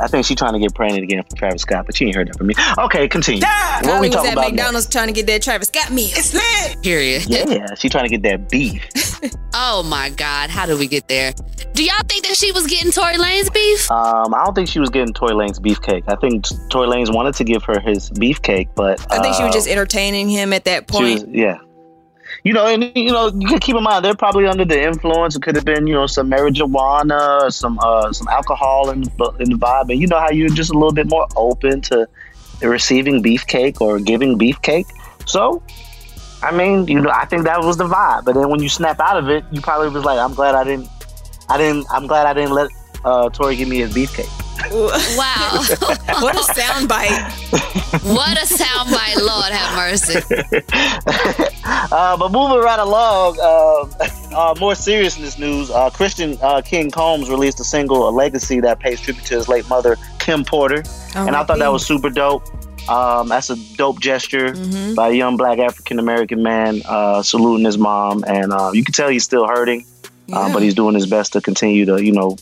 I 0.00 0.06
think 0.08 0.26
she's 0.26 0.36
trying 0.36 0.52
to 0.54 0.58
get 0.58 0.74
pregnant 0.74 1.04
again 1.04 1.22
from 1.22 1.36
Travis 1.36 1.62
Scott, 1.62 1.86
but 1.86 1.96
she 1.96 2.06
ain't 2.06 2.14
heard 2.16 2.28
that 2.28 2.36
from 2.38 2.46
me. 2.48 2.54
Okay, 2.78 3.08
continue. 3.08 3.42
What 3.42 3.82
we 3.82 3.88
Kylie 3.88 4.00
was 4.08 4.10
talking 4.14 4.26
at 4.30 4.32
about 4.34 4.50
McDonald's 4.50 4.88
trying 4.88 5.06
to 5.08 5.12
get 5.12 5.26
that 5.26 5.42
Travis 5.42 5.68
Scott 5.68 5.90
meal. 5.92 6.08
It's 6.12 6.34
lit. 6.34 6.82
Period. 6.82 7.28
next? 7.28 7.50
Yeah, 7.52 7.74
she 7.76 7.88
trying 7.88 8.04
to 8.08 8.10
get 8.10 8.22
that 8.22 8.48
beef. 8.50 8.82
Oh 9.56 9.84
my 9.84 10.10
God, 10.10 10.50
how 10.50 10.66
did 10.66 10.80
we 10.80 10.88
get 10.88 11.06
there? 11.06 11.32
Do 11.74 11.84
y'all 11.84 11.94
think 12.08 12.26
that 12.26 12.36
she 12.36 12.50
was 12.50 12.66
getting 12.66 12.90
Tory 12.90 13.16
Lane's 13.18 13.48
beef? 13.50 13.88
Um, 13.88 14.34
I 14.34 14.44
don't 14.44 14.52
think 14.52 14.68
she 14.68 14.80
was 14.80 14.90
getting 14.90 15.14
Tory 15.14 15.32
Lane's 15.34 15.60
beefcake. 15.60 16.02
I 16.08 16.16
think 16.16 16.44
Tory 16.70 16.88
Lanez 16.88 17.14
wanted 17.14 17.34
to 17.36 17.44
give 17.44 17.62
her 17.62 17.78
his 17.78 18.10
beefcake, 18.10 18.70
but 18.74 19.00
I 19.12 19.20
think 19.22 19.36
she 19.36 19.44
was 19.44 19.50
uh, 19.50 19.52
just 19.52 19.68
entertaining 19.68 20.28
him 20.28 20.52
at 20.52 20.64
that 20.64 20.90
She 20.90 20.98
point. 20.98 21.14
was, 21.14 21.24
yeah. 21.28 21.58
You 22.44 22.52
know, 22.52 22.66
and 22.66 22.92
you 22.94 23.10
know, 23.10 23.28
you 23.28 23.48
can 23.48 23.58
keep 23.58 23.74
in 23.74 23.82
mind 23.82 24.04
they're 24.04 24.14
probably 24.14 24.46
under 24.46 24.66
the 24.66 24.80
influence. 24.80 25.34
It 25.34 25.42
could 25.42 25.56
have 25.56 25.64
been, 25.64 25.86
you 25.86 25.94
know, 25.94 26.06
some 26.06 26.30
marijuana, 26.30 27.50
some 27.50 27.78
uh, 27.82 28.12
some 28.12 28.28
alcohol 28.28 28.90
in 28.90 29.02
in 29.40 29.50
the 29.50 29.56
vibe, 29.56 29.88
and 29.88 29.98
you 29.98 30.06
know 30.06 30.20
how 30.20 30.30
you're 30.30 30.50
just 30.50 30.70
a 30.70 30.74
little 30.74 30.92
bit 30.92 31.08
more 31.08 31.26
open 31.36 31.80
to 31.82 32.06
receiving 32.60 33.22
beefcake 33.22 33.80
or 33.80 33.98
giving 33.98 34.38
beefcake. 34.38 34.86
So, 35.26 35.62
I 36.42 36.52
mean, 36.52 36.86
you 36.86 37.00
know, 37.00 37.10
I 37.10 37.24
think 37.24 37.44
that 37.44 37.60
was 37.62 37.78
the 37.78 37.88
vibe. 37.88 38.26
But 38.26 38.34
then 38.34 38.50
when 38.50 38.62
you 38.62 38.68
snap 38.68 39.00
out 39.00 39.16
of 39.16 39.28
it, 39.30 39.44
you 39.50 39.60
probably 39.60 39.88
was 39.88 40.04
like, 40.04 40.18
I'm 40.18 40.34
glad 40.34 40.54
I 40.54 40.64
didn't, 40.64 40.88
I 41.48 41.56
didn't, 41.56 41.86
I'm 41.90 42.06
glad 42.06 42.26
I 42.26 42.34
didn't 42.34 42.52
let 42.52 42.70
uh, 43.04 43.28
Tory 43.30 43.56
give 43.56 43.68
me 43.68 43.78
his 43.78 43.94
beefcake. 43.94 44.30
Wow. 44.70 45.50
what 46.22 46.34
a 46.36 46.52
soundbite. 46.52 48.14
what 48.14 48.36
a 48.38 48.46
soundbite, 48.46 49.16
Lord 49.20 49.52
have 49.52 49.76
mercy. 49.76 50.20
uh, 51.92 52.16
but 52.16 52.30
moving 52.32 52.58
right 52.58 52.78
along, 52.78 53.38
uh, 53.40 53.86
uh, 54.34 54.54
more 54.58 54.74
seriousness 54.74 55.38
news. 55.38 55.70
Uh, 55.70 55.90
Christian 55.90 56.38
uh, 56.42 56.62
King 56.62 56.90
Combs 56.90 57.28
released 57.30 57.60
a 57.60 57.64
single, 57.64 58.08
"A 58.08 58.10
Legacy," 58.10 58.60
that 58.60 58.80
pays 58.80 59.00
tribute 59.00 59.24
to 59.26 59.34
his 59.34 59.48
late 59.48 59.68
mother, 59.68 59.96
Kim 60.18 60.44
Porter, 60.44 60.82
and 61.14 61.36
I 61.36 61.44
thought 61.44 61.58
that 61.58 61.72
was 61.72 61.84
super 61.86 62.10
dope. 62.10 62.44
Um, 62.88 63.28
that's 63.28 63.48
a 63.50 63.56
dope 63.76 63.98
gesture 64.00 64.52
Mm-hmm. 64.52 64.94
by 64.94 65.08
a 65.08 65.12
young 65.12 65.36
black 65.38 65.58
African 65.58 65.98
American 65.98 66.42
man 66.42 66.82
uh, 66.86 67.22
saluting 67.22 67.64
his 67.64 67.78
mom, 67.78 68.24
and 68.26 68.52
uh, 68.52 68.70
you 68.72 68.84
can 68.84 68.92
tell 68.92 69.08
he's 69.08 69.24
still 69.24 69.46
hurting, 69.46 69.86
uh, 70.04 70.46
Yeah. 70.46 70.50
but 70.52 70.62
he's 70.62 70.74
doing 70.74 70.94
his 70.94 71.06
best 71.06 71.32
to 71.32 71.40
continue 71.40 71.86
to, 71.86 72.02
you 72.04 72.12
know, 72.12 72.36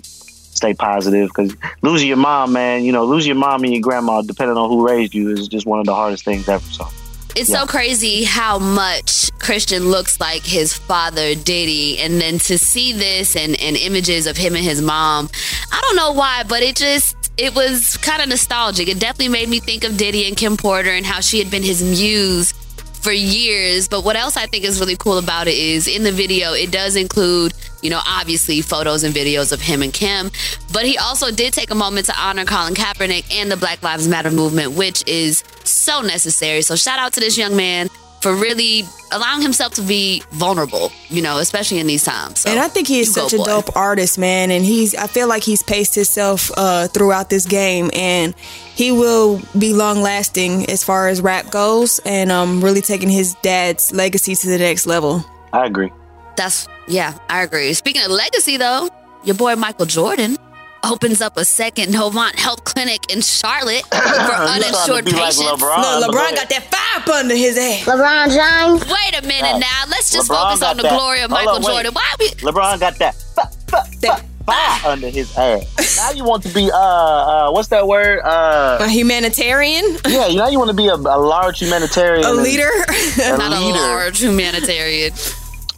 stay 0.62 0.74
positive. 0.74 1.28
Because 1.28 1.56
losing 1.82 2.08
your 2.08 2.16
mom, 2.16 2.52
man, 2.52 2.84
you 2.84 2.92
know, 2.92 3.04
losing 3.04 3.28
your 3.28 3.36
mom 3.36 3.64
and 3.64 3.72
your 3.72 3.82
grandma, 3.82 4.22
depending 4.22 4.56
on 4.56 4.68
who 4.70 4.86
raised 4.86 5.14
you, 5.14 5.30
is 5.30 5.48
just 5.48 5.66
one 5.66 5.80
of 5.80 5.86
the 5.86 5.94
hardest 5.94 6.24
things 6.24 6.48
ever. 6.48 6.64
So. 6.70 6.86
It's 7.34 7.48
Yeah. 7.48 7.60
so 7.60 7.66
crazy 7.66 8.24
how 8.24 8.58
much 8.58 9.30
Christian 9.38 9.90
looks 9.90 10.20
like 10.20 10.42
his 10.44 10.74
father, 10.74 11.34
Diddy. 11.34 11.98
And 11.98 12.20
then 12.20 12.38
to 12.40 12.58
see 12.58 12.92
this 12.92 13.34
and, 13.36 13.58
and 13.60 13.76
images 13.76 14.26
of 14.26 14.36
him 14.36 14.54
and 14.54 14.64
his 14.64 14.82
mom, 14.82 15.30
I 15.72 15.80
don't 15.80 15.96
know 15.96 16.12
why, 16.12 16.44
but 16.46 16.62
it 16.62 16.76
just, 16.76 17.16
it 17.38 17.54
was 17.54 17.96
kind 17.98 18.22
of 18.22 18.28
nostalgic. 18.28 18.88
It 18.88 18.98
definitely 19.00 19.32
made 19.32 19.48
me 19.48 19.60
think 19.60 19.82
of 19.84 19.96
Diddy 19.96 20.28
and 20.28 20.36
Kim 20.36 20.56
Porter 20.58 20.90
and 20.90 21.06
how 21.06 21.20
she 21.20 21.38
had 21.38 21.50
been 21.50 21.62
his 21.62 21.82
muse 21.82 22.52
for 23.02 23.12
years. 23.12 23.88
But 23.88 24.04
what 24.04 24.16
else 24.16 24.36
I 24.36 24.46
think 24.46 24.64
is 24.64 24.80
really 24.80 24.96
cool 24.96 25.18
about 25.18 25.48
it 25.48 25.56
is 25.56 25.88
in 25.88 26.04
the 26.04 26.12
video, 26.12 26.52
it 26.52 26.70
does 26.70 26.96
include, 26.96 27.52
you 27.82 27.90
know, 27.90 28.00
obviously 28.06 28.62
photos 28.62 29.02
and 29.02 29.14
videos 29.14 29.52
of 29.52 29.60
him 29.60 29.82
and 29.82 29.92
Kim. 29.92 30.30
But 30.72 30.86
he 30.86 30.96
also 30.96 31.30
did 31.30 31.52
take 31.52 31.70
a 31.70 31.74
moment 31.74 32.06
to 32.06 32.14
honor 32.18 32.44
Colin 32.44 32.74
Kaepernick 32.74 33.32
and 33.34 33.50
the 33.50 33.56
Black 33.56 33.82
Lives 33.82 34.08
Matter 34.08 34.30
movement, 34.30 34.72
which 34.72 35.06
is 35.06 35.44
so 35.64 36.00
necessary. 36.00 36.62
So 36.62 36.76
shout 36.76 36.98
out 36.98 37.12
to 37.14 37.20
this 37.20 37.36
young 37.36 37.56
man 37.56 37.88
for 38.22 38.36
really 38.36 38.84
allowing 39.10 39.42
himself 39.42 39.74
to 39.74 39.82
be 39.82 40.22
vulnerable, 40.30 40.92
you 41.08 41.20
know, 41.20 41.38
especially 41.38 41.80
in 41.80 41.88
these 41.88 42.04
times. 42.04 42.40
So, 42.40 42.50
and 42.50 42.60
I 42.60 42.68
think 42.68 42.86
he 42.86 43.00
is 43.00 43.12
go, 43.12 43.26
such 43.26 43.40
a 43.40 43.42
dope 43.42 43.74
artist, 43.76 44.16
man. 44.16 44.52
And 44.52 44.64
he's, 44.64 44.94
I 44.94 45.08
feel 45.08 45.26
like 45.26 45.42
he's 45.42 45.62
paced 45.62 45.96
himself 45.96 46.52
uh, 46.56 46.86
throughout 46.86 47.30
this 47.30 47.46
game, 47.46 47.90
and 47.92 48.32
he 48.74 48.92
will 48.92 49.40
be 49.58 49.72
long 49.72 50.00
lasting 50.02 50.68
as 50.70 50.82
far 50.84 51.08
as 51.08 51.20
rap 51.20 51.50
goes, 51.50 52.00
and 52.04 52.30
um, 52.32 52.62
really 52.62 52.80
taking 52.80 53.08
his 53.08 53.34
dad's 53.42 53.92
legacy 53.92 54.34
to 54.34 54.46
the 54.48 54.58
next 54.58 54.86
level. 54.86 55.24
I 55.52 55.66
agree. 55.66 55.90
That's 56.36 56.66
yeah, 56.88 57.16
I 57.28 57.42
agree. 57.42 57.72
Speaking 57.74 58.02
of 58.02 58.10
legacy, 58.10 58.56
though, 58.56 58.88
your 59.24 59.34
boy 59.36 59.54
Michael 59.56 59.86
Jordan 59.86 60.36
opens 60.84 61.20
up 61.20 61.36
a 61.36 61.44
second 61.44 61.92
Novant 61.94 62.34
Health 62.36 62.64
Clinic 62.64 62.98
in 63.12 63.20
Charlotte 63.20 63.84
for 63.92 63.96
uninsured 63.96 65.04
be 65.04 65.12
like 65.12 65.20
patients. 65.26 65.42
LeBron. 65.62 66.00
Look, 66.00 66.10
LeBron 66.10 66.34
got 66.34 66.48
that 66.48 66.64
fire 66.70 67.02
up 67.02 67.08
under 67.08 67.36
his 67.36 67.56
ass. 67.56 67.84
LeBron 67.84 68.26
James. 68.34 68.90
Wait 68.90 69.22
a 69.22 69.26
minute 69.26 69.58
now. 69.60 69.82
Let's 69.88 70.10
just 70.10 70.28
LeBron 70.30 70.42
focus 70.54 70.62
on 70.62 70.76
the 70.78 70.82
that. 70.84 70.98
glory 70.98 71.20
of 71.20 71.30
Hold 71.30 71.44
Michael 71.44 71.56
on. 71.56 71.62
Jordan. 71.62 71.92
Why 71.94 72.14
we? 72.18 72.28
LeBron 72.30 72.80
got 72.80 72.96
that 72.98 73.14
fa- 73.14 73.48
fa- 73.68 73.84
That- 74.00 74.20
fa- 74.20 74.26
fire 74.44 74.90
under 74.92 75.08
his 75.08 75.36
ass. 75.36 75.96
now 75.96 76.10
you 76.12 76.24
want 76.24 76.42
to 76.42 76.52
be 76.54 76.70
uh 76.72 76.76
uh 76.76 77.50
what's 77.52 77.68
that 77.68 77.86
word 77.86 78.20
uh 78.24 78.78
A 78.80 78.88
humanitarian, 78.88 79.84
yeah 80.08 80.26
you 80.26 80.36
know 80.36 80.48
you 80.48 80.58
want 80.58 80.70
to 80.70 80.76
be 80.76 80.88
a, 80.88 80.94
a 80.94 81.18
large 81.20 81.60
humanitarian 81.60 82.24
a 82.24 82.32
leader. 82.32 82.68
a 82.68 83.36
Not 83.38 83.52
a 83.52 83.60
large 83.60 84.18
humanitarian. 84.20 85.12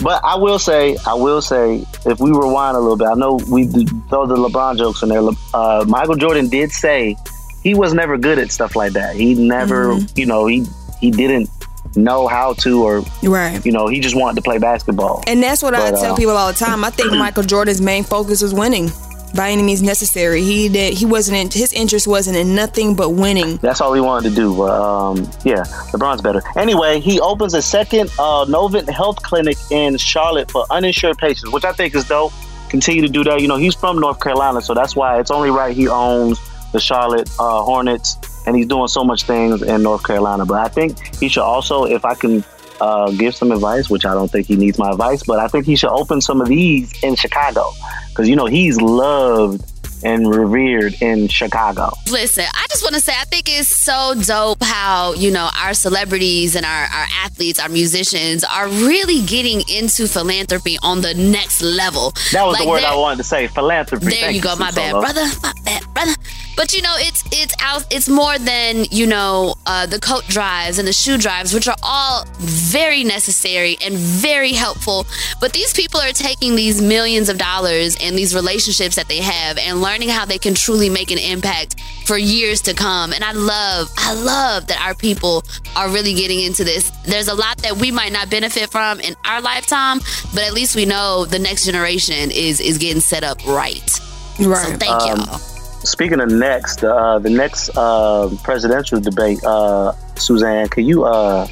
But 0.01 0.21
I 0.25 0.35
will 0.37 0.59
say, 0.59 0.97
I 1.07 1.15
will 1.15 1.41
say, 1.41 1.87
if 2.05 2.21
we 2.21 2.31
rewind 2.31 2.77
a 2.77 2.81
little 2.81 2.97
bit, 2.97 3.07
I 3.09 3.15
know 3.15 3.39
we 3.49 3.67
throw 4.11 4.27
the 4.27 4.37
LeBron 4.37 4.77
jokes 4.77 5.03
in 5.03 5.09
there. 5.09 5.23
Uh, 5.55 5.85
Michael 5.89 6.17
Jordan 6.17 6.49
did 6.49 6.73
say 6.73 7.17
he 7.63 7.75
was 7.75 7.95
never 7.95 8.19
good 8.19 8.39
at 8.39 8.51
stuff 8.51 8.77
like 8.77 8.93
that. 8.93 9.17
He 9.17 9.35
never, 9.35 9.95
Mm-hmm. 9.95 10.19
you 10.19 10.27
know, 10.27 10.47
he 10.47 10.67
he 11.01 11.11
didn't 11.11 11.49
know 11.97 12.27
how 12.27 12.55
to, 12.55 12.83
or 12.83 13.03
right. 13.23 13.65
you 13.65 13.73
know, 13.73 13.89
he 13.89 14.01
just 14.01 14.17
wanted 14.17 14.37
to 14.37 14.43
play 14.43 14.59
basketball. 14.59 15.23
And 15.27 15.43
that's 15.43 15.63
what 15.63 15.75
I 15.75 15.91
tell 15.91 16.13
uh, 16.13 16.17
people 16.17 16.37
all 16.37 16.53
the 16.53 16.59
time. 16.59 16.85
I 16.85 16.91
think 16.91 17.13
Michael 17.13 17.43
Jordan's 17.43 17.81
main 17.81 18.05
focus 18.05 18.43
was 18.43 18.55
winning 18.55 18.91
by 19.35 19.51
any 19.51 19.63
means 19.63 19.83
necessary. 19.83 20.43
He 20.43 20.69
did. 20.69 20.95
He 20.95 21.07
wasn't. 21.07 21.39
In, 21.39 21.51
his 21.51 21.73
interest 21.73 22.07
wasn't 22.07 22.37
in 22.37 22.55
nothing 22.55 22.95
but 22.95 23.11
winning. 23.11 23.57
That's 23.59 23.81
all 23.81 23.93
he 23.93 24.01
wanted 24.01 24.31
to 24.31 24.35
do. 24.35 24.57
But 24.57 24.71
um, 24.71 25.19
yeah, 25.45 25.65
LeBron's 25.93 26.23
better. 26.23 26.43
Anyway, 26.57 27.01
he 27.01 27.21
opens 27.21 27.55
a 27.55 27.63
second 27.63 28.11
uh, 28.19 28.45
Novant 28.47 28.89
Health 28.89 29.23
Clinic 29.23 29.57
in 29.71 29.97
Charlotte 29.97 30.51
for 30.51 30.65
uninsured 30.71 31.19
patients, 31.19 31.51
which 31.53 31.65
I 31.65 31.73
think 31.73 31.95
is 31.95 32.05
dope. 32.05 32.33
Continue 32.69 33.03
to 33.03 33.09
do 33.09 33.25
that. 33.25 33.41
You 33.41 33.49
know, 33.49 33.57
he's 33.57 33.75
from 33.75 33.99
North 33.99 34.21
Carolina, 34.21 34.61
so 34.61 34.75
that's 34.75 34.97
why 34.97 35.21
it's 35.21 35.31
only 35.31 35.51
right 35.51 35.77
he 35.77 35.89
owns 35.89 36.41
the 36.73 36.81
Charlotte 36.81 37.31
uh, 37.39 37.63
Hornets. 37.63 38.17
And 38.47 38.57
he's 38.57 38.67
doing 38.67 38.89
so 38.89 39.05
much 39.05 39.25
things 39.25 39.63
in 39.63 39.83
North 39.83 40.05
Carolina. 40.05 40.45
But 40.45 40.59
I 40.59 40.69
think 40.69 40.99
he 41.17 41.29
should 41.29 41.43
also, 41.43 41.85
if 41.85 42.05
I 42.05 42.15
can 42.15 42.45
uh, 42.81 43.11
give 43.13 43.35
some 43.35 43.53
advice, 43.53 43.89
which 43.89 44.05
I 44.05 44.15
don't 44.15 44.31
think 44.31 44.47
he 44.47 44.57
needs 44.57 44.79
my 44.79 44.91
advice, 44.91 45.23
but 45.23 45.39
I 45.39 45.49
think 45.49 45.67
he 45.67 45.77
should 45.77 45.91
open 45.91 46.21
some 46.21 46.41
of 46.41 46.49
these 46.49 46.93
in 47.03 47.15
Chicago 47.15 47.71
because 48.09 48.29
you 48.29 48.37
know 48.37 48.47
he's 48.47 48.81
loved 48.81 49.65
and 50.05 50.35
revered 50.35 50.95
in 51.01 51.29
Chicago. 51.29 51.91
Listen, 52.11 52.45
I 52.53 52.67
just 52.69 52.83
want 52.83 52.95
to 52.95 53.01
say 53.01 53.15
I 53.17 53.25
think 53.25 53.49
it's 53.49 53.69
so 53.69 54.15
dope 54.23 54.63
how, 54.63 55.15
you 55.15 55.31
know, 55.31 55.49
our 55.59 55.73
celebrities 55.73 56.55
and 56.55 56.67
our, 56.67 56.83
our 56.83 57.07
athletes, 57.25 57.59
our 57.59 57.71
musicians 57.71 58.45
are 58.45 58.69
really 58.69 59.25
getting 59.25 59.63
into 59.69 60.07
philanthropy 60.07 60.77
on 60.83 61.01
the 61.01 61.15
next 61.15 61.63
level. 61.63 62.13
That 62.33 62.45
was 62.45 62.55
Like 62.55 62.65
the 62.65 62.69
word 62.69 62.85
I 62.85 62.95
wanted 62.97 63.17
to 63.19 63.25
say, 63.25 63.47
philanthropy. 63.47 64.07
There 64.07 64.15
Thank 64.15 64.37
you 64.37 64.43
go, 64.43 64.57
my 64.57 64.71
bad, 64.73 64.93
brother. 64.93 65.25
My 65.43 65.55
bad, 65.65 65.95
brother. 65.95 66.13
But 66.57 66.73
you 66.73 66.83
know, 66.83 66.95
it's 66.99 67.25
it's 67.33 67.55
out. 67.61 67.85
It's 67.91 68.09
more 68.09 68.39
than 68.39 68.85
you 68.91 69.07
know 69.07 69.55
uh, 69.67 69.87
the 69.87 69.99
coat 69.99 70.25
drives 70.29 70.79
and 70.79 70.87
the 70.87 70.93
shoe 70.93 71.19
drives, 71.19 71.53
which 71.53 71.69
are 71.69 71.77
all 71.83 72.25
very 72.39 73.05
necessary 73.05 73.77
and 73.85 73.95
very 73.97 74.53
helpful. 74.53 75.07
But 75.41 75.53
these 75.53 75.73
people 75.73 76.01
are 76.01 76.13
taking 76.13 76.55
these 76.57 76.81
millions 76.81 77.29
of 77.29 77.39
dollars 77.39 77.97
and 78.01 78.17
these 78.17 78.35
relationships 78.35 78.97
that 78.97 79.09
they 79.09 79.19
have 79.19 79.59
and 79.59 79.81
learning 79.81 80.09
how 80.11 80.25
they 80.25 80.39
can 80.39 80.55
truly 80.55 80.89
make 80.89 81.11
an 81.11 81.19
impact 81.19 81.81
for 82.07 82.17
years 82.19 82.61
to 82.63 82.75
come. 82.75 83.13
And 83.13 83.25
I 83.25 83.33
love, 83.33 83.91
I 83.97 84.15
love 84.15 84.67
that 84.69 84.81
our 84.81 84.95
people 84.95 85.43
are 85.75 85.89
really 85.89 86.15
getting 86.15 86.41
into 86.41 86.65
this. 86.65 86.91
There's 87.05 87.29
a 87.29 87.35
lot 87.35 87.59
that 87.59 87.77
we 87.77 87.91
might 87.91 88.13
not 88.13 88.31
benefit 88.31 88.71
from 88.71 89.01
in 89.01 89.17
our 89.25 89.41
lifetime, 89.41 90.01
but 90.35 90.45
at 90.45 90.53
least 90.53 90.77
we 90.77 90.85
know 90.87 91.25
the 91.25 91.39
next 91.39 91.65
generation 91.65 92.31
is 92.31 92.61
is 92.61 92.79
getting 92.79 93.01
set 93.01 93.25
up 93.25 93.45
right. 93.47 93.89
So 93.91 94.47
Right. 94.49 94.79
thank 94.81 94.91
Um, 95.03 95.21
y'all. 95.21 95.54
Speaking 95.85 96.21
of 96.21 96.31
next, 96.31 96.83
uh, 96.83 97.19
the 97.19 97.29
next 97.29 97.71
uh, 97.77 98.31
presidential 98.43 99.01
debate, 99.01 99.45
uh, 99.45 99.93
Suzanne, 100.17 100.69
can 100.69 100.87
you 100.87 101.05
uh, 101.05 101.47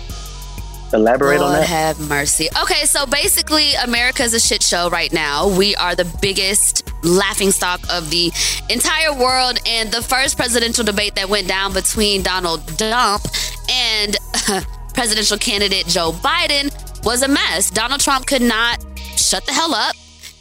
elaborate 0.94 1.40
on 1.40 1.52
that? 1.52 1.66
have 1.66 2.08
mercy. 2.08 2.48
Okay, 2.62 2.86
so 2.86 3.04
basically, 3.04 3.74
America 3.74 4.22
is 4.22 4.32
a 4.32 4.40
shit 4.40 4.62
show 4.62 4.88
right 4.88 5.12
now. 5.12 5.48
We 5.48 5.76
are 5.76 5.94
the 5.94 6.10
biggest 6.22 6.90
laughing 7.04 7.50
stock 7.50 7.80
of 7.90 8.10
the 8.10 8.32
entire 8.70 9.12
world. 9.12 9.58
And 9.66 9.90
the 9.90 10.00
first 10.00 10.38
presidential 10.38 10.84
debate 10.84 11.14
that 11.16 11.28
went 11.28 11.46
down 11.46 11.74
between 11.74 12.22
Donald 12.22 12.66
Trump 12.78 13.22
and 13.70 14.16
presidential 14.94 15.36
candidate 15.36 15.86
Joe 15.86 16.12
Biden 16.12 16.72
was 17.04 17.22
a 17.22 17.28
mess. 17.28 17.70
Donald 17.70 18.00
Trump 18.00 18.26
could 18.26 18.42
not 18.42 18.84
shut 19.16 19.44
the 19.44 19.52
hell 19.52 19.74
up. 19.74 19.94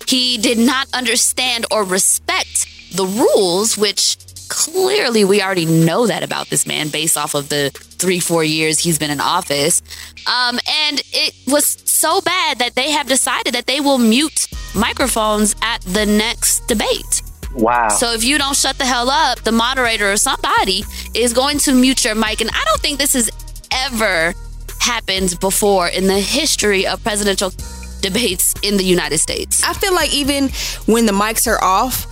He 0.07 0.37
did 0.37 0.57
not 0.57 0.87
understand 0.93 1.65
or 1.71 1.83
respect 1.83 2.70
the 2.91 3.05
rules, 3.05 3.77
which 3.77 4.17
clearly 4.49 5.23
we 5.23 5.41
already 5.41 5.65
know 5.65 6.07
that 6.07 6.23
about 6.23 6.49
this 6.49 6.67
man 6.67 6.89
based 6.89 7.17
off 7.17 7.33
of 7.35 7.49
the 7.49 7.71
three, 7.73 8.19
four 8.19 8.43
years 8.43 8.79
he's 8.79 8.99
been 8.99 9.11
in 9.11 9.21
office. 9.21 9.81
Um, 10.27 10.59
and 10.67 11.01
it 11.13 11.33
was 11.47 11.65
so 11.85 12.19
bad 12.21 12.59
that 12.59 12.75
they 12.75 12.91
have 12.91 13.07
decided 13.07 13.53
that 13.53 13.65
they 13.65 13.79
will 13.79 13.97
mute 13.97 14.47
microphones 14.75 15.55
at 15.61 15.81
the 15.81 16.05
next 16.05 16.67
debate. 16.67 17.21
Wow. 17.55 17.89
So 17.89 18.13
if 18.13 18.23
you 18.23 18.37
don't 18.37 18.55
shut 18.55 18.77
the 18.77 18.85
hell 18.85 19.09
up, 19.09 19.39
the 19.41 19.51
moderator 19.51 20.11
or 20.11 20.17
somebody 20.17 20.83
is 21.13 21.33
going 21.33 21.59
to 21.59 21.73
mute 21.73 22.03
your 22.03 22.15
mic. 22.15 22.41
And 22.41 22.49
I 22.49 22.63
don't 22.65 22.81
think 22.81 22.97
this 22.97 23.13
has 23.13 23.29
ever 23.71 24.33
happened 24.79 25.39
before 25.39 25.87
in 25.87 26.07
the 26.07 26.19
history 26.19 26.87
of 26.87 27.03
presidential 27.03 27.51
debates 28.01 28.55
in 28.63 28.77
the 28.77 28.83
United 28.83 29.19
States. 29.19 29.63
I 29.63 29.73
feel 29.73 29.93
like 29.93 30.13
even 30.13 30.49
when 30.87 31.05
the 31.05 31.11
mics 31.11 31.47
are 31.47 31.63
off, 31.63 32.07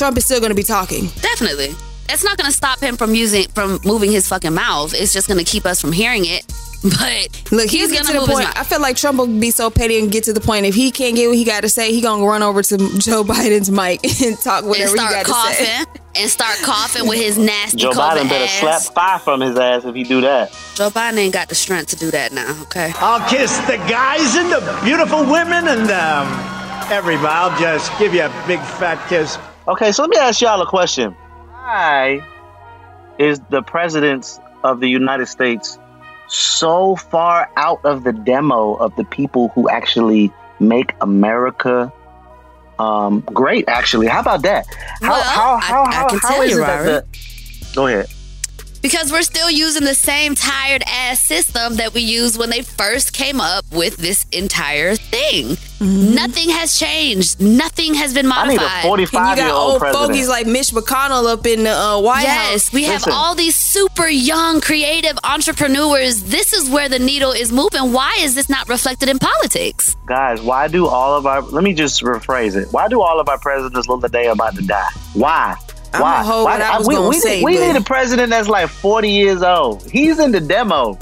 Trump 0.00 0.16
is 0.16 0.24
still 0.24 0.40
going 0.40 0.48
to 0.48 0.56
be 0.56 0.62
talking. 0.62 1.08
Definitely. 1.20 1.74
It's 2.08 2.24
not 2.24 2.38
going 2.38 2.50
to 2.50 2.56
stop 2.56 2.80
him 2.80 2.96
from 2.96 3.14
using 3.14 3.46
from 3.48 3.78
moving 3.84 4.10
his 4.10 4.26
fucking 4.26 4.54
mouth. 4.54 4.94
It's 4.94 5.12
just 5.12 5.28
going 5.28 5.36
to 5.38 5.44
keep 5.44 5.66
us 5.66 5.78
from 5.78 5.92
hearing 5.92 6.24
it. 6.24 6.44
But 6.82 7.28
Look, 7.52 7.68
he's 7.68 7.90
he's 7.90 7.92
gonna 7.92 8.06
to 8.06 8.12
the 8.14 8.20
move 8.20 8.28
his 8.30 8.36
point. 8.36 8.46
mouth. 8.46 8.56
I 8.56 8.64
feel 8.64 8.80
like 8.80 8.96
Trump 8.96 9.18
will 9.18 9.26
be 9.26 9.50
so 9.50 9.68
petty 9.68 9.98
and 9.98 10.10
get 10.10 10.24
to 10.24 10.32
the 10.32 10.40
point. 10.40 10.64
If 10.64 10.74
he 10.74 10.90
can't 10.90 11.14
get 11.14 11.28
what 11.28 11.36
he 11.36 11.44
got 11.44 11.60
to 11.60 11.68
say, 11.68 11.92
he 11.92 12.00
gonna 12.00 12.24
run 12.24 12.42
over 12.42 12.62
to 12.62 12.78
Joe 12.96 13.22
Biden's 13.32 13.70
mic 13.70 14.00
and 14.22 14.38
talk 14.38 14.60
and 14.62 14.70
whatever 14.70 14.92
he 14.92 14.96
start 14.96 15.12
got 15.12 15.26
to 15.26 15.54
say. 15.56 15.66
coughing 15.84 16.02
and 16.16 16.30
start 16.30 16.56
coughing 16.62 17.06
with 17.06 17.18
his 17.18 17.36
nasty 17.36 17.76
Joe 17.76 17.90
COVID 17.90 18.22
Biden 18.22 18.28
better 18.30 18.44
ass. 18.44 18.60
slap 18.86 18.94
fire 18.94 19.18
from 19.18 19.42
his 19.42 19.58
ass 19.58 19.84
if 19.84 19.94
he 19.94 20.04
do 20.04 20.22
that. 20.22 20.50
Joe 20.74 20.88
Biden 20.88 21.18
ain't 21.18 21.34
got 21.34 21.50
the 21.50 21.54
strength 21.54 21.88
to 21.90 21.96
do 21.96 22.10
that 22.12 22.32
now. 22.32 22.58
Okay. 22.62 22.94
I'll 22.96 23.28
kiss 23.28 23.54
the 23.66 23.76
guys 23.76 24.34
and 24.36 24.50
the 24.50 24.80
beautiful 24.82 25.20
women 25.30 25.68
and 25.68 25.90
um, 25.90 26.90
everybody. 26.90 27.28
I'll 27.28 27.60
just 27.60 27.92
give 27.98 28.14
you 28.14 28.22
a 28.22 28.44
big 28.46 28.60
fat 28.60 29.06
kiss. 29.10 29.36
Okay, 29.70 29.92
so 29.92 30.02
let 30.02 30.10
me 30.10 30.16
ask 30.16 30.40
y'all 30.40 30.60
a 30.60 30.66
question. 30.66 31.12
Why 31.12 32.20
is 33.18 33.40
the 33.50 33.62
president 33.62 34.38
of 34.64 34.80
the 34.80 34.88
United 34.88 35.26
States 35.26 35.78
so 36.28 36.96
far 36.96 37.48
out 37.56 37.84
of 37.84 38.02
the 38.04 38.12
demo 38.12 38.74
of 38.74 38.94
the 38.96 39.04
people 39.04 39.48
who 39.54 39.68
actually 39.68 40.32
make 40.58 40.94
America 41.00 41.92
um, 42.78 43.20
great? 43.32 43.68
Actually, 43.68 44.08
how 44.08 44.20
about 44.20 44.42
that? 44.42 44.66
How 45.02 45.10
Well, 45.10 45.22
how 45.22 45.54
I- 45.54 45.60
how 45.60 45.82
I 45.84 45.94
how, 45.94 46.08
can 46.08 46.18
how 46.18 46.28
tell 46.30 46.42
is 46.42 46.50
you, 46.50 46.62
it 46.62 46.66
that 46.66 46.78
Robert. 46.80 47.06
the 47.12 47.74
Go 47.74 47.86
ahead. 47.86 48.06
Because 48.82 49.12
we're 49.12 49.22
still 49.22 49.50
using 49.50 49.84
the 49.84 49.94
same 49.94 50.34
tired 50.34 50.82
ass 50.86 51.20
system 51.22 51.76
that 51.76 51.92
we 51.92 52.00
used 52.00 52.38
when 52.38 52.48
they 52.50 52.62
first 52.62 53.12
came 53.12 53.40
up 53.40 53.64
with 53.72 53.96
this 53.98 54.24
entire 54.32 54.94
thing. 54.96 55.56
Nothing 55.82 56.50
has 56.50 56.78
changed. 56.78 57.40
Nothing 57.40 57.94
has 57.94 58.12
been 58.14 58.26
modified. 58.26 58.58
I 58.60 58.82
need 58.82 58.82
modified. 58.82 58.84
a 58.84 58.88
45 58.88 59.20
And 59.20 59.38
you 59.38 59.44
got 59.44 59.54
old 59.54 59.70
old 59.72 59.80
president. 59.80 60.08
fogies 60.08 60.28
like 60.28 60.46
Mitch 60.46 60.68
McConnell 60.70 61.26
up 61.32 61.46
in 61.46 61.64
the 61.64 61.70
uh, 61.70 62.00
White 62.00 62.22
Yes, 62.22 62.50
House. 62.68 62.72
we 62.72 62.84
have 62.84 63.00
Listen. 63.02 63.12
all 63.14 63.34
these 63.34 63.56
super 63.56 64.08
young, 64.08 64.60
creative 64.60 65.18
entrepreneurs. 65.24 66.22
This 66.24 66.52
is 66.52 66.68
where 66.70 66.88
the 66.88 66.98
needle 66.98 67.32
is 67.32 67.50
moving. 67.52 67.92
Why 67.92 68.16
is 68.20 68.34
this 68.34 68.48
not 68.48 68.68
reflected 68.68 69.08
in 69.08 69.18
politics? 69.18 69.96
Guys, 70.06 70.40
why 70.42 70.68
do 70.68 70.86
all 70.86 71.16
of 71.16 71.26
our 71.26 71.40
let 71.42 71.64
me 71.64 71.72
just 71.74 72.02
rephrase 72.02 72.56
it. 72.56 72.68
Why 72.72 72.88
do 72.88 73.00
all 73.00 73.20
of 73.20 73.28
our 73.28 73.38
presidents 73.38 73.88
look 73.88 74.02
like 74.02 74.12
they 74.12 74.26
are 74.26 74.32
about 74.32 74.54
to 74.56 74.62
die? 74.62 74.90
Why? 75.14 75.56
I'ma 75.92 76.02
Why? 76.04 76.22
hold 76.22 76.44
Why? 76.44 76.52
what 76.58 76.62
I 76.62 76.78
was 76.78 76.86
we 76.88 76.98
we, 77.08 77.18
say, 77.18 77.42
we 77.42 77.56
but- 77.58 77.66
need 77.66 77.76
a 77.76 77.80
president 77.84 78.30
that's 78.30 78.48
like 78.48 78.68
40 78.68 79.10
years 79.10 79.42
old. 79.42 79.88
He's 79.90 80.18
in 80.18 80.32
the 80.32 80.40
demo. 80.40 80.94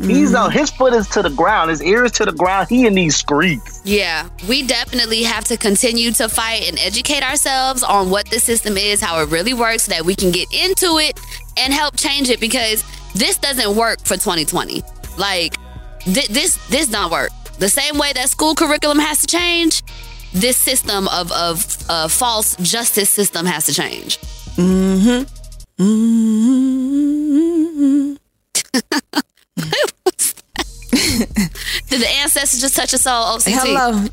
He's 0.00 0.30
Mm-hmm. 0.32 0.36
on 0.36 0.50
his 0.50 0.70
foot 0.70 0.92
is 0.92 1.06
to 1.10 1.22
the 1.22 1.30
ground, 1.30 1.70
his 1.70 1.80
ears 1.80 2.10
to 2.12 2.24
the 2.24 2.32
ground. 2.32 2.68
He 2.68 2.84
in 2.84 2.94
these 2.94 3.14
streets. 3.14 3.80
Yeah, 3.84 4.28
we 4.48 4.66
definitely 4.66 5.22
have 5.22 5.44
to 5.44 5.56
continue 5.56 6.10
to 6.14 6.28
fight 6.28 6.68
and 6.68 6.76
educate 6.80 7.22
ourselves 7.22 7.84
on 7.84 8.10
what 8.10 8.28
the 8.28 8.40
system 8.40 8.76
is, 8.76 9.00
how 9.00 9.20
it 9.22 9.28
really 9.30 9.54
works, 9.54 9.84
so 9.84 9.92
that 9.92 10.04
we 10.04 10.16
can 10.16 10.32
get 10.32 10.52
into 10.52 10.98
it 10.98 11.20
and 11.56 11.72
help 11.72 11.94
change 11.96 12.28
it 12.28 12.40
because 12.40 12.82
this 13.14 13.36
doesn't 13.36 13.76
work 13.76 14.00
for 14.00 14.14
2020. 14.16 14.82
Like 15.16 15.54
thi- 16.00 16.26
this 16.28 16.56
this 16.68 16.88
don't 16.88 17.12
work. 17.12 17.30
The 17.60 17.68
same 17.68 17.96
way 17.96 18.12
that 18.14 18.28
school 18.28 18.56
curriculum 18.56 18.98
has 18.98 19.20
to 19.20 19.28
change, 19.28 19.84
this 20.32 20.56
system 20.56 21.06
of 21.06 21.30
of 21.30 21.64
uh, 21.88 22.08
false 22.08 22.56
justice 22.56 23.10
system 23.10 23.46
has 23.46 23.66
to 23.66 23.72
change. 23.72 24.18
Did 24.56 25.26
the 32.00 32.08
ancestors 32.20 32.60
just 32.60 32.76
touch 32.76 32.92
your 32.92 33.00
soul? 33.00 33.36
OCT. 33.36 33.52
Hello. 33.52 34.04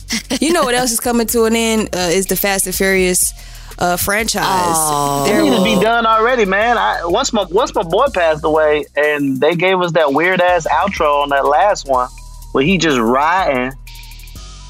you 0.41 0.51
know 0.51 0.63
what 0.63 0.73
else 0.73 0.91
is 0.91 0.99
coming 0.99 1.27
to 1.27 1.43
an 1.43 1.55
end? 1.55 1.95
Uh, 1.95 2.09
is 2.11 2.25
the 2.25 2.35
Fast 2.35 2.65
and 2.65 2.73
Furious 2.73 3.31
uh, 3.77 3.97
franchise. 3.97 4.43
Oh. 4.45 5.25
It 5.25 5.29
There 5.29 5.43
need 5.43 5.57
to 5.57 5.63
be 5.63 5.79
done 5.79 6.05
already, 6.05 6.45
man. 6.45 6.77
I, 6.77 7.05
once 7.05 7.33
my 7.33 7.45
once 7.49 7.73
my 7.75 7.83
boy 7.83 8.07
passed 8.13 8.43
away, 8.43 8.85
and 8.95 9.39
they 9.39 9.55
gave 9.55 9.79
us 9.79 9.91
that 9.93 10.13
weird 10.13 10.41
ass 10.41 10.67
outro 10.67 11.23
on 11.23 11.29
that 11.29 11.45
last 11.45 11.87
one, 11.87 12.09
where 12.51 12.63
he 12.63 12.77
just 12.77 12.99
riding. 12.99 13.73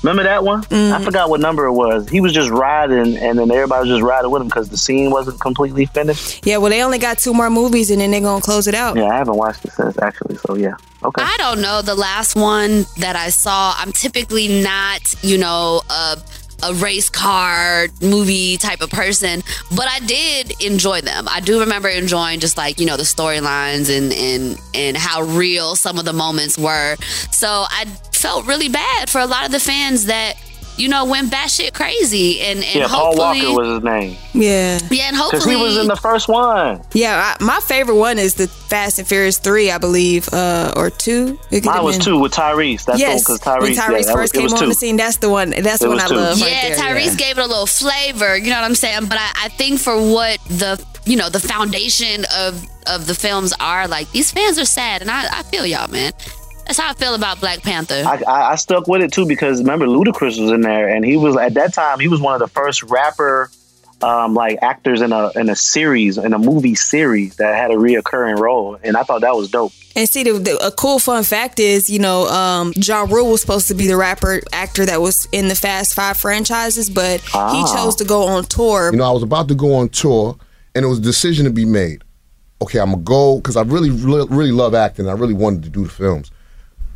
Remember 0.04 0.24
that 0.24 0.44
one? 0.44 0.64
Mm. 0.64 0.92
I 0.92 1.04
forgot 1.04 1.30
what 1.30 1.40
number 1.40 1.66
it 1.66 1.74
was. 1.74 2.10
He 2.10 2.22
was 2.22 2.34
just 2.34 2.50
riding, 2.50 3.18
and 3.18 3.38
then 3.38 3.52
everybody 3.52 3.88
was 3.88 4.00
just 4.00 4.02
riding 4.04 4.32
with 4.32 4.42
him 4.42 4.48
because 4.48 4.70
the 4.70 4.78
scene 4.78 5.12
wasn't 5.12 5.40
completely 5.40 5.86
finished. 5.86 6.46
Yeah, 6.46 6.58
well, 6.58 6.72
they 6.72 6.82
only 6.82 6.98
got 6.98 7.20
two 7.20 7.34
more 7.34 7.50
movies 7.50 7.92
and 7.92 8.02
then 8.02 8.12
they're 8.12 8.22
going 8.22 8.42
to 8.42 8.46
close 8.46 8.68
it 8.68 8.74
out. 8.74 8.98
Yeah, 8.98 9.10
I 9.10 9.18
haven't 9.18 9.38
watched 9.38 9.66
it 9.66 9.74
since 9.74 9.98
actually. 10.00 10.38
So 10.38 10.56
yeah, 10.56 10.74
okay. 11.04 11.22
I 11.24 11.36
don't 11.38 11.62
know 11.62 11.82
the 11.82 11.96
last 11.96 12.36
one 12.36 12.86
that 12.98 13.16
I 13.16 13.30
saw. 13.30 13.74
I'm 13.78 13.92
typically 13.92 14.64
not, 14.64 15.02
you 15.24 15.38
know, 15.38 15.82
a, 15.90 16.18
a 16.64 16.74
race 16.76 17.10
car 17.10 17.88
movie 18.02 18.58
type 18.58 18.82
of 18.82 18.90
person, 18.90 19.42
but 19.76 19.88
I 19.88 20.00
did 20.00 20.54
enjoy 20.62 21.02
them. 21.02 21.28
I 21.28 21.40
do 21.40 21.60
remember 21.60 21.90
enjoying 21.90 22.40
just 22.40 22.58
like 22.58 22.80
you 22.80 22.86
know 22.86 22.98
the 22.98 23.04
storylines 23.04 23.96
and 23.96 24.14
and 24.14 24.60
and 24.74 24.98
how 24.98 25.24
real 25.24 25.76
some 25.76 25.98
of 26.00 26.06
the 26.06 26.14
moments 26.14 26.58
were. 26.58 26.96
So 27.32 27.48
I 27.48 27.86
felt 28.14 28.46
really 28.46 28.70
bad 28.70 29.10
for 29.10 29.20
a 29.20 29.26
lot 29.26 29.46
of 29.46 29.52
the 29.52 29.60
fans 29.60 30.06
that 30.06 30.36
you 30.78 30.88
know 30.90 31.06
went 31.06 31.32
batshit 31.32 31.74
crazy 31.74 32.42
and 32.42 32.60
and 32.64 32.76
yeah, 32.76 32.88
Paul 32.88 33.16
Walker 33.18 33.52
was 33.54 33.68
his 33.76 33.84
name 33.84 34.18
Yeah. 34.34 34.80
yeah 34.90 35.04
and 35.08 35.16
hopefully. 35.16 35.40
because 35.40 35.46
he 35.58 35.62
was 35.64 35.78
in 35.78 35.88
the 35.88 35.96
first 35.96 36.28
one. 36.28 36.82
Yeah, 36.94 37.36
I, 37.40 37.44
my 37.44 37.60
favorite 37.60 37.96
one 37.96 38.18
is 38.20 38.36
the 38.36 38.48
Fast 38.48 39.00
and 39.00 39.08
Furious 39.08 39.38
3, 39.38 39.70
I 39.72 39.78
believe, 39.78 40.30
uh, 40.34 40.74
or 40.78 40.90
2. 40.90 41.38
It 41.52 41.66
Mine 41.66 41.84
was 41.84 41.98
two 41.98 42.18
with 42.20 42.32
Tyrese. 42.34 42.86
That's 42.86 43.00
Yes, 43.00 43.26
the 43.26 43.38
one 43.44 43.60
when 43.62 43.70
because 43.72 43.78
Tyrese. 43.78 43.86
Tyrese 43.86 43.92
yeah, 43.92 43.92
that 43.92 43.98
was- 43.98 44.12
first 44.16 44.34
came 44.34 44.48
on 44.54 44.60
two. 44.60 44.68
the 44.68 44.74
scene, 44.74 44.98
that's 44.98 45.18
the 45.18 45.30
one. 45.30 45.50
That's 45.50 45.82
It 45.82 45.86
the 45.86 45.90
one 45.90 46.00
I 46.00 46.08
two. 46.08 46.16
love. 46.16 46.38
yeah, 46.40 46.46
right 46.46 46.76
there, 46.78 46.96
Tyrese 46.96 47.06
yeah. 47.08 47.16
gave 47.16 47.38
it 47.38 47.44
a 47.44 47.48
little 47.48 47.66
flavor. 47.68 48.38
You 48.38 48.50
know 48.50 48.56
what 48.62 48.66
I'm 48.66 48.76
saying? 48.76 49.06
But 49.08 49.18
I, 49.20 49.32
I 49.46 49.50
think 49.50 49.80
for 49.80 49.96
what 49.98 50.40
the 50.48 50.84
you 51.06 51.18
know 51.18 51.30
the 51.30 51.40
foundation 51.40 52.26
of 52.38 52.64
of 52.88 53.08
the 53.08 53.16
films 53.16 53.54
are 53.60 53.88
like 53.88 54.10
these 54.12 54.32
fans 54.32 54.60
are 54.60 54.66
sad 54.66 55.02
and 55.02 55.10
i, 55.10 55.40
I 55.40 55.42
feel 55.44 55.66
y'all 55.66 55.88
man 55.88 56.14
that's 56.72 56.80
how 56.80 56.90
i 56.90 56.94
feel 56.94 57.16
about 57.16 57.40
black 57.42 57.62
panther 57.62 58.02
I, 58.06 58.22
I, 58.26 58.52
I 58.52 58.56
stuck 58.56 58.88
with 58.88 59.02
it 59.02 59.12
too 59.12 59.26
because 59.26 59.60
remember 59.60 59.88
Ludacris 59.88 60.40
was 60.42 60.52
in 60.52 60.62
there 60.62 60.88
and 60.88 61.04
he 61.04 61.18
was 61.18 61.36
at 61.36 61.54
that 61.56 61.74
time 61.74 62.00
he 62.00 62.08
was 62.08 62.22
one 62.22 62.34
of 62.34 62.40
the 62.40 62.48
first 62.48 62.82
rapper 62.84 63.52
um, 64.02 64.34
like 64.34 64.58
actors 64.62 65.02
in 65.02 65.12
a 65.12 65.32
in 65.36 65.50
a 65.50 65.56
series 65.56 66.18
in 66.18 66.34
a 66.34 66.40
movie 66.40 66.76
series 66.76 67.36
that 67.36 67.56
had 67.56 67.72
a 67.72 67.76
reoccurring 67.76 68.40
role 68.40 68.78
and 68.84 68.96
I 68.98 69.04
thought 69.04 69.22
that 69.22 69.36
was 69.36 69.52
dope. 69.52 69.74
And 69.96 70.08
see, 70.08 70.24
the, 70.24 70.32
the, 70.40 70.58
a 70.66 70.72
cool 70.72 71.00
fun 71.00 71.24
fact 71.24 71.60
is, 71.60 71.90
you 71.90 72.00
know, 72.00 72.26
um, 72.30 72.72
Ja 72.78 73.02
Rule 73.02 73.30
was 73.30 73.42
supposed 73.42 73.68
to 73.68 73.74
be 73.76 73.88
the 73.88 73.98
rapper 73.98 74.40
actor 74.54 74.86
that 74.86 75.02
was 75.02 75.28
in 75.34 75.50
the 75.50 75.56
Fast 75.56 75.94
Five 75.94 76.16
franchises, 76.16 76.90
but 76.90 77.22
Ah. 77.34 77.54
he 77.54 77.76
chose 77.76 77.98
to 77.98 78.06
go 78.06 78.24
on 78.24 78.46
tour. 78.46 78.90
You 78.92 78.98
know, 79.00 79.04
I 79.04 79.12
was 79.12 79.22
about 79.22 79.50
to 79.50 79.56
go 79.56 79.76
on 79.76 79.90
tour, 79.90 80.38
and 80.74 80.86
it 80.86 80.88
was 80.88 81.00
a 81.00 81.02
decision 81.02 81.44
to 81.44 81.52
be 81.52 81.66
made. 81.66 82.04
Okay, 82.62 82.80
I'm 82.80 82.92
gonna 82.92 83.04
go 83.04 83.36
because 83.38 83.58
I 83.58 83.64
really, 83.64 83.90
really, 83.90 84.28
really 84.30 84.52
love 84.54 84.74
acting. 84.74 85.10
I 85.10 85.14
really 85.14 85.34
wanted 85.34 85.64
to 85.64 85.70
do 85.70 85.84
the 85.84 85.90
films, 85.90 86.32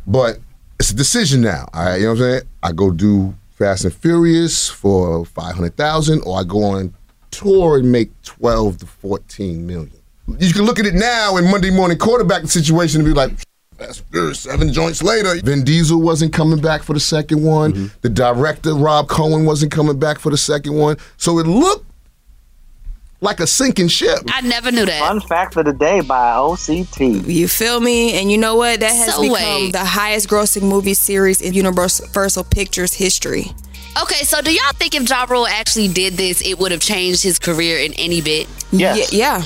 but 0.06 0.38
it's 0.78 0.90
a 0.90 0.94
decision 0.94 1.40
now. 1.40 1.68
All 1.72 1.84
right, 1.84 1.96
you 1.96 2.04
know 2.04 2.12
what 2.12 2.20
I'm 2.20 2.30
saying? 2.30 2.42
I 2.62 2.72
go 2.72 2.90
do 2.90 3.34
Fast 3.50 3.84
and 3.84 3.94
Furious 3.94 4.68
for 4.68 5.24
five 5.24 5.54
hundred 5.54 5.76
thousand, 5.76 6.22
or 6.22 6.40
I 6.40 6.44
go 6.44 6.62
on 6.62 6.94
tour 7.30 7.78
and 7.78 7.90
make 7.90 8.10
twelve 8.22 8.78
to 8.78 8.86
fourteen 8.86 9.66
million. 9.66 9.90
You 10.38 10.52
can 10.52 10.62
look 10.62 10.78
at 10.78 10.86
it 10.86 10.94
now 10.94 11.36
in 11.36 11.50
Monday 11.50 11.70
morning 11.70 11.98
quarterback 11.98 12.46
situation 12.46 13.00
and 13.00 13.08
be 13.08 13.14
like. 13.14 13.32
Fast 13.76 14.00
and 14.00 14.08
Furious, 14.10 14.40
seven 14.40 14.72
joints 14.72 15.02
later. 15.02 15.34
Vin 15.42 15.62
Diesel 15.62 16.00
wasn't 16.00 16.32
coming 16.32 16.58
back 16.60 16.82
for 16.82 16.94
the 16.94 17.00
second 17.00 17.42
one. 17.42 17.74
Mm-hmm. 17.74 17.86
The 18.00 18.08
director, 18.08 18.74
Rob 18.74 19.06
Cohen, 19.06 19.44
wasn't 19.44 19.70
coming 19.70 19.98
back 19.98 20.18
for 20.18 20.30
the 20.30 20.38
second 20.38 20.74
one. 20.76 20.96
So 21.18 21.38
it 21.38 21.46
looked 21.46 21.84
like 23.20 23.40
a 23.40 23.46
sinking 23.46 23.88
ship. 23.88 24.18
i 24.28 24.40
never 24.42 24.70
knew 24.70 24.84
that 24.86 25.00
Fun 25.00 25.20
fact 25.20 25.56
of 25.56 25.64
the 25.64 25.72
day 25.72 26.00
by 26.00 26.34
OCT. 26.36 27.26
You 27.26 27.48
feel 27.48 27.80
me? 27.80 28.18
And 28.20 28.30
you 28.30 28.38
know 28.38 28.56
what? 28.56 28.80
That 28.80 28.92
has 28.94 29.14
So 29.14 29.22
become 29.22 29.34
wait. 29.34 29.72
the 29.72 29.84
highest 29.84 30.28
grossing 30.28 30.62
movie 30.62 30.94
series 30.94 31.40
in 31.40 31.54
Universal 31.54 32.44
Pictures 32.44 32.92
history. 32.94 33.52
okay 34.02 34.22
so 34.24 34.40
do 34.42 34.52
y'all 34.52 34.72
think 34.74 34.94
if 34.94 35.08
ja 35.08 35.24
Rule 35.28 35.46
actually 35.46 35.88
did 35.88 36.14
this 36.14 36.42
it 36.42 36.58
would 36.58 36.70
have 36.72 36.80
changed 36.82 37.22
his 37.22 37.38
career 37.38 37.78
in 37.78 37.92
any 37.94 38.20
bit 38.20 38.46
Yes. 38.72 39.12
Yeah, 39.12 39.18
yeah. 39.40 39.42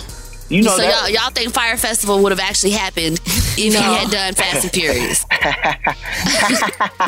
You 0.51 0.63
know 0.65 0.71
so 0.77 0.83
that. 0.83 1.03
y'all, 1.13 1.23
y'all 1.23 1.31
think 1.31 1.53
Fyre 1.55 1.77
Festival 1.77 2.23
would 2.23 2.33
have 2.33 2.41
actually 2.41 2.73
happened 2.73 3.21
if 3.25 3.55
he 3.55 3.71
No. 3.71 3.81
had 3.81 4.11
done 4.11 4.35
Fast 4.35 4.65
and 4.65 4.73
Furious? 4.73 5.25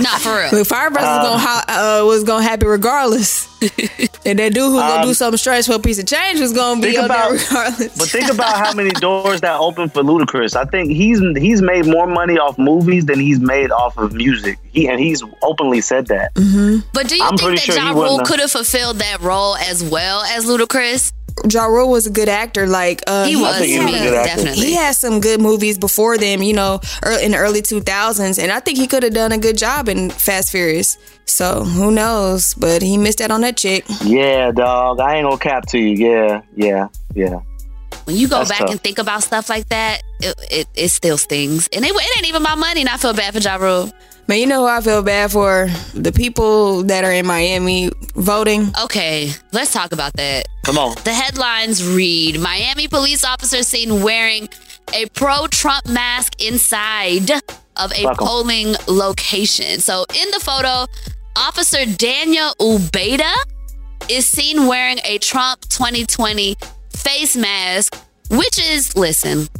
Not 0.01 0.21
for 0.21 0.37
real. 0.37 0.51
But 0.53 0.67
Fyre 0.67 0.91
Festival 0.91 1.19
was 1.19 1.27
gonna 1.27 1.39
ha- 1.39 1.65
uh, 2.03 2.07
was 2.07 2.25
gonna 2.25 2.43
happen 2.45 2.69
regardless. 2.69 3.49
and 4.25 4.39
that 4.39 4.53
dude 4.55 4.63
who's 4.71 4.81
gonna 4.81 5.03
do 5.07 5.15
something 5.15 5.39
strange 5.39 5.67
for 5.67 5.75
a 5.75 5.79
piece 5.79 5.99
of 5.99 6.07
change 6.07 6.41
was 6.41 6.53
gonna 6.53 6.81
be 6.81 6.97
Um, 6.97 7.07
think 7.07 7.09
there 7.09 7.27
about- 7.27 7.31
regardless. 7.33 7.99
But 7.99 8.09
think 8.09 8.33
about 8.33 8.57
how 8.65 8.73
many 8.75 8.91
doors 9.01 9.41
that 9.43 9.59
opened 9.59 9.93
for 9.93 10.03
Ludacris. 10.03 10.57
I 10.57 10.65
think 10.65 10.91
he's 10.91 11.21
he's 11.37 11.63
made 11.63 11.87
more 11.87 12.07
money 12.07 12.39
off 12.39 12.59
movies 12.59 13.07
than 13.07 13.19
he's 13.21 13.41
made 13.41 13.71
off 13.71 13.97
of 13.99 14.13
music. 14.13 14.59
He 14.73 14.89
and 14.89 14.99
he's 15.01 15.23
openly 15.43 15.81
said 15.81 16.07
that. 16.09 16.33
But 16.93 17.09
do 17.09 17.17
you 17.17 17.25
I'm 17.25 17.37
think 17.37 17.57
that 17.57 17.61
sure 17.61 17.75
Ja 17.77 17.91
Rule 17.93 18.21
could 18.21 18.41
have 18.41 18.51
fulfilled 18.51 18.99
that 18.99 19.21
role 19.21 19.57
as 19.57 19.83
well 19.85 20.23
as 20.23 20.45
Ludacris? 20.47 21.13
Ja 21.49 21.65
Rule 21.67 21.91
was 21.91 22.07
a 22.07 22.11
good 22.11 22.29
actor. 22.29 22.67
Like 22.67 23.03
uh, 23.07 23.25
He 23.27 23.37
was 23.37 23.59
he 23.59 23.77
to 23.77 23.83
was 23.85 23.93
me, 23.93 23.99
a 23.99 24.03
good 24.03 24.15
actor. 24.15 24.37
definitely. 24.37 24.67
He 24.67 24.75
had 24.75 24.95
some 24.95 25.21
good 25.21 25.41
movies 25.41 25.79
before 25.79 26.19
them, 26.19 26.43
you 26.43 26.53
know, 26.53 26.81
in 27.23 27.33
the 27.33 27.39
early 27.39 27.62
2000s, 27.62 28.43
and 28.43 28.53
I 28.53 28.61
think 28.61 28.79
he 28.79 28.87
could 28.87 29.03
have 29.03 29.15
done 29.15 29.33
a 29.33 29.39
good 29.39 29.57
job 29.59 29.89
in 29.89 30.11
Fast 30.11 30.51
Furious. 30.51 30.97
So 31.27 31.65
who 31.65 31.91
knows? 31.91 32.55
But 32.55 32.83
he 32.83 32.99
missed 32.99 33.21
out 33.21 33.31
on 33.31 33.41
that 33.43 33.57
chick. 33.57 33.85
Yeah, 34.05 34.51
dog. 34.53 35.01
I 35.01 35.17
ain't 35.17 35.25
gonna 35.25 35.39
cap 35.39 35.67
to 35.69 35.79
you. 35.79 36.09
Yeah, 36.11 36.43
yeah, 36.55 36.89
yeah. 37.15 37.41
When 38.05 38.17
you 38.17 38.27
go 38.27 38.38
That's 38.38 38.51
back 38.51 38.59
tough. 38.61 38.71
and 38.71 38.81
think 38.81 38.99
about 38.99 39.23
stuff 39.23 39.49
like 39.49 39.68
that, 39.68 40.03
it, 40.21 40.35
it, 40.51 40.68
it 40.75 40.88
still 40.88 41.16
stings. 41.18 41.68
And 41.73 41.85
it, 41.85 41.92
it 41.95 42.16
ain't 42.18 42.27
even 42.27 42.42
my 42.42 42.57
money, 42.57 42.81
and 42.81 42.88
I 42.88 42.97
feel 42.97 43.12
bad 43.14 43.33
for 43.35 43.38
Ja 43.40 43.57
Rule. 43.57 43.92
Man, 44.33 44.40
you 44.40 44.47
know 44.47 44.61
who 44.62 44.66
I 44.66 44.81
feel 44.81 45.03
bad 45.03 45.31
for? 45.31 45.68
The 45.92 46.11
people 46.11 46.85
that 46.85 47.05
are 47.05 47.12
in 47.12 47.27
Miami 47.27 47.90
voting. 48.14 48.73
Okay, 48.83 49.31
let's 49.53 49.75
talk 49.75 49.92
about 49.92 50.14
that. 50.14 50.47
Come 50.64 50.79
on. 50.79 50.95
The 51.05 51.12
headlines 51.12 51.87
read 51.87 52.40
Miami 52.40 52.88
police 52.88 53.27
officer 53.27 53.62
seen 53.62 54.03
wearing 54.03 54.49
a 54.95 55.05
pro 55.11 55.49
Trump 55.49 55.87
mask 55.87 56.40
inside 56.40 57.31
of 57.77 57.92
a 57.92 58.05
Fuck 58.05 58.23
'em. 58.23 58.27
polling 58.27 58.75
location. 58.87 59.81
So 59.81 60.07
in 60.14 60.31
the 60.31 60.40
photo, 60.40 60.87
Officer 61.37 61.85
Daniel 61.85 62.55
Ubeda 62.59 63.35
is 64.09 64.27
seen 64.27 64.66
wearing 64.66 64.99
a 65.05 65.18
Trump 65.18 65.68
2020 65.68 66.57
face 66.88 67.37
mask, 67.37 67.99
which 68.31 68.59
is, 68.59 68.97
listen, 68.97 69.51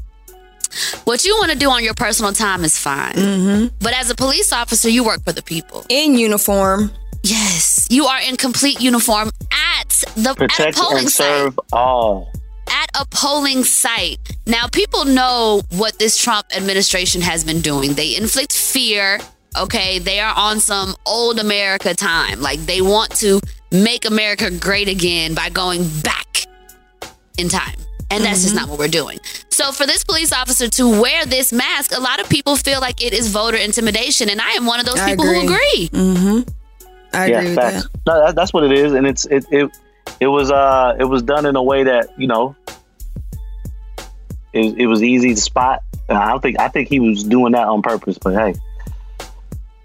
what 1.05 1.25
you 1.25 1.37
want 1.37 1.53
to 1.53 1.59
do 1.59 1.71
on 1.71 1.85
your 1.85 1.95
personal 1.95 2.33
time 2.33 2.65
is 2.65 2.79
fine. 2.79 3.15
Mm-hmm. 3.15 3.75
But 3.81 3.95
as 3.95 4.11
a 4.11 4.15
police 4.15 4.53
officer, 4.53 4.89
you 4.89 5.05
work 5.05 5.23
for 5.25 5.33
the 5.33 5.43
people. 5.43 5.85
In 5.89 6.15
uniform. 6.17 6.91
Yes, 7.23 7.87
you 7.91 8.07
are 8.07 8.21
in 8.21 8.37
complete 8.37 8.81
uniform 8.81 9.31
at 9.53 9.89
the 10.17 10.31
at 10.31 10.33
a 10.33 10.35
Protect 10.35 10.77
polling 10.77 10.99
and 11.05 11.11
site 11.11 11.27
serve 11.27 11.61
all. 11.73 12.33
at 12.69 12.91
a 13.01 13.07
polling 13.07 13.63
site. 13.63 14.19
Now, 14.47 14.67
people 14.67 15.05
know 15.05 15.63
what 15.71 15.99
this 16.01 16.21
Trump 16.21 16.47
administration 16.57 17.21
has 17.21 17.45
been 17.45 17.61
doing. 17.61 17.93
They 17.93 18.17
inflict 18.17 18.53
fear. 18.53 19.21
Okay, 19.57 20.01
they 20.01 20.19
are 20.19 20.35
on 20.37 20.59
some 20.59 20.97
old 21.07 21.39
America 21.39 21.95
time. 21.95 22.41
Like 22.41 22.59
they 22.61 22.81
want 22.81 23.15
to 23.17 23.41
make 23.71 24.05
America 24.05 24.51
great 24.51 24.89
again 24.89 25.35
by 25.35 25.49
going 25.49 25.87
back 26.01 26.47
in 27.39 27.49
time. 27.49 27.77
And 28.13 28.25
that's 28.25 28.43
just 28.43 28.55
not 28.55 28.69
what 28.69 28.79
we're 28.79 28.89
doing. 28.89 29.19
So, 29.51 29.73
for 29.73 29.87
this 29.87 30.05
police 30.05 30.33
officer 30.33 30.69
to 30.69 31.01
wear 31.01 31.25
this 31.25 31.53
mask, 31.53 31.97
a 31.97 32.01
lot 32.01 32.21
of 32.21 32.29
people 32.29 32.57
feel 32.57 32.81
like 32.81 33.03
it 33.03 33.13
is 33.13 33.31
voter 33.31 33.57
intimidation. 33.57 34.29
And 34.29 34.41
I 34.41 34.51
am 34.53 34.67
one 34.67 34.81
of 34.81 34.87
those 34.87 35.01
I 35.01 35.11
people 35.11 35.25
who 35.25 35.41
agree. 35.43 35.89
agree. 35.93 36.45
I 37.15 37.27
yeah, 37.27 37.39
agree 37.39 37.49
with 37.51 37.55
facts. 37.59 37.83
that. 37.83 38.01
No, 38.07 38.27
that, 38.27 38.35
that's 38.35 38.53
what 38.53 38.65
it 38.65 38.73
is, 38.73 38.93
and 38.93 39.07
it's 39.07 39.25
it, 39.27 39.45
it 39.51 39.71
it 40.21 40.27
was 40.29 40.51
uh 40.51 40.95
it 40.99 41.05
was 41.05 41.23
done 41.23 41.47
in 41.47 41.57
a 41.57 41.63
way 41.63 41.85
that 41.85 42.09
you 42.19 42.27
know 42.27 42.55
it, 44.53 44.79
it 44.79 44.87
was 44.87 45.03
easy 45.03 45.35
to 45.35 45.41
spot. 45.41 45.83
And 46.09 46.19
I 46.19 46.31
don't 46.31 46.41
think 46.41 46.61
I 46.61 46.69
think 46.69 46.89
he 46.89 47.01
was 47.01 47.25
doing 47.25 47.53
that 47.53 47.67
on 47.67 47.81
purpose, 47.83 48.19
but 48.19 48.35
hey, 48.35 48.55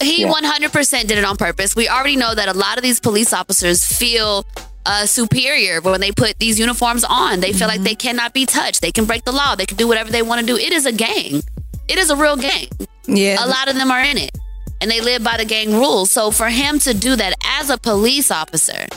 He 0.01 0.21
Yeah. 0.23 0.31
100% 0.31 1.07
did 1.07 1.17
it 1.17 1.23
on 1.23 1.37
purpose. 1.37 1.75
We 1.75 1.87
already 1.87 2.15
know 2.15 2.33
that 2.35 2.47
a 2.49 2.53
lot 2.57 2.77
of 2.77 2.83
these 2.83 2.99
police 2.99 3.33
officers 3.33 3.85
feel 3.85 4.45
uh, 4.87 5.05
superior 5.05 5.81
when 5.81 6.01
they 6.01 6.11
put 6.11 6.39
these 6.39 6.57
uniforms 6.59 7.03
on. 7.03 7.39
They 7.41 7.53
feel 7.53 7.67
like 7.67 7.81
they 7.81 7.95
cannot 7.95 8.33
be 8.33 8.45
touched. 8.45 8.81
They 8.81 8.91
can 8.91 9.05
break 9.05 9.23
the 9.25 9.31
law. 9.31 9.55
They 9.55 9.65
can 9.65 9.77
do 9.77 9.87
whatever 9.87 10.09
they 10.11 10.21
want 10.23 10.39
to 10.41 10.45
do. 10.47 10.55
It 10.57 10.71
is 10.73 10.85
a 10.85 10.91
gang. 10.91 11.41
It 11.87 11.97
is 11.99 12.09
a 12.09 12.15
real 12.15 12.37
gang. 12.37 12.67
Yeah. 13.05 13.43
A 13.43 13.47
lot 13.47 13.69
of 13.69 13.75
them 13.75 13.91
are 13.91 14.01
in 14.01 14.17
it 14.17 14.31
and 14.81 14.89
they 14.91 15.01
live 15.01 15.23
by 15.23 15.37
the 15.37 15.45
gang 15.45 15.71
rules. 15.73 16.11
So 16.11 16.31
for 16.31 16.49
him 16.49 16.79
to 16.79 16.93
do 16.93 17.15
that 17.15 17.33
as 17.59 17.69
a 17.69 17.77
police 17.77 18.31
officer, 18.31 18.87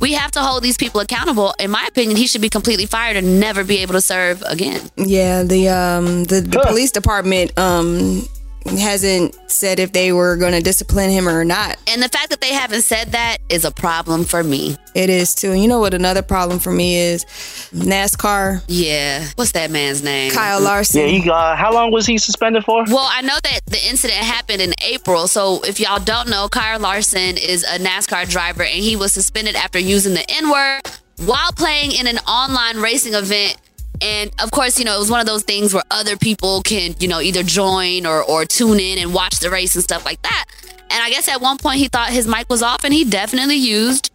we 0.00 0.12
have 0.14 0.30
to 0.32 0.40
hold 0.40 0.62
these 0.62 0.76
people 0.78 1.00
accountable. 1.00 1.54
In 1.60 1.70
my 1.70 1.84
opinion, 1.86 2.16
he 2.16 2.26
should 2.26 2.40
be 2.40 2.48
completely 2.48 2.86
fired 2.86 3.16
and 3.16 3.38
never 3.38 3.62
be 3.64 3.78
able 3.78 3.92
to 3.94 4.00
serve 4.00 4.42
again. 4.46 4.80
Yeah, 4.96 5.42
the 5.42 5.68
um 5.68 6.24
the, 6.24 6.40
the 6.40 6.58
Huh. 6.58 6.68
police 6.68 6.90
department 6.90 7.56
um 7.58 8.26
hasn't 8.66 9.34
said 9.50 9.78
if 9.78 9.92
they 9.92 10.12
were 10.12 10.36
going 10.36 10.52
to 10.52 10.60
discipline 10.60 11.10
him 11.10 11.28
or 11.28 11.44
not. 11.44 11.76
And 11.88 12.02
the 12.02 12.08
fact 12.08 12.30
that 12.30 12.40
they 12.40 12.52
haven't 12.52 12.82
said 12.82 13.12
that 13.12 13.38
is 13.48 13.64
a 13.64 13.70
problem 13.70 14.24
for 14.24 14.42
me. 14.44 14.76
It 14.94 15.08
is 15.10 15.34
too. 15.34 15.52
You 15.52 15.68
know 15.68 15.80
what 15.80 15.94
another 15.94 16.22
problem 16.22 16.58
for 16.58 16.70
me 16.72 16.96
is 16.96 17.24
NASCAR. 17.72 18.62
Yeah. 18.68 19.26
What's 19.36 19.52
that 19.52 19.70
man's 19.70 20.02
name? 20.02 20.32
Kyle 20.32 20.60
Larson. 20.60 21.00
yeah, 21.02 21.06
he 21.06 21.30
uh, 21.30 21.56
how 21.56 21.72
long 21.72 21.90
was 21.92 22.06
he 22.06 22.18
suspended 22.18 22.64
for? 22.64 22.84
Well, 22.84 23.08
I 23.10 23.22
know 23.22 23.38
that 23.42 23.60
the 23.66 23.88
incident 23.88 24.18
happened 24.20 24.60
in 24.60 24.72
April. 24.82 25.28
So 25.28 25.62
if 25.64 25.80
y'all 25.80 26.00
don't 26.00 26.28
know, 26.28 26.48
Kyle 26.48 26.80
Larson 26.80 27.36
is 27.36 27.64
a 27.64 27.78
NASCAR 27.78 28.28
driver 28.28 28.62
and 28.62 28.82
he 28.82 28.96
was 28.96 29.12
suspended 29.12 29.54
after 29.56 29.78
using 29.78 30.14
the 30.14 30.28
N 30.30 30.50
word 30.50 30.80
while 31.24 31.52
playing 31.52 31.92
in 31.92 32.06
an 32.06 32.18
online 32.20 32.78
racing 32.78 33.14
event. 33.14 33.56
And 34.00 34.30
of 34.42 34.50
course, 34.50 34.78
you 34.78 34.84
know, 34.84 34.96
it 34.96 34.98
was 34.98 35.10
one 35.10 35.20
of 35.20 35.26
those 35.26 35.42
things 35.42 35.74
where 35.74 35.82
other 35.90 36.16
people 36.16 36.62
can, 36.62 36.94
you 36.98 37.08
know, 37.08 37.20
either 37.20 37.42
join 37.42 38.06
or, 38.06 38.22
or 38.22 38.44
tune 38.44 38.80
in 38.80 38.98
and 38.98 39.12
watch 39.12 39.40
the 39.40 39.50
race 39.50 39.74
and 39.74 39.84
stuff 39.84 40.04
like 40.04 40.22
that. 40.22 40.46
And 40.90 41.02
I 41.02 41.10
guess 41.10 41.28
at 41.28 41.40
one 41.40 41.58
point 41.58 41.78
he 41.78 41.88
thought 41.88 42.10
his 42.10 42.26
mic 42.26 42.48
was 42.48 42.62
off 42.62 42.84
and 42.84 42.92
he 42.92 43.04
definitely 43.04 43.56
used 43.56 44.10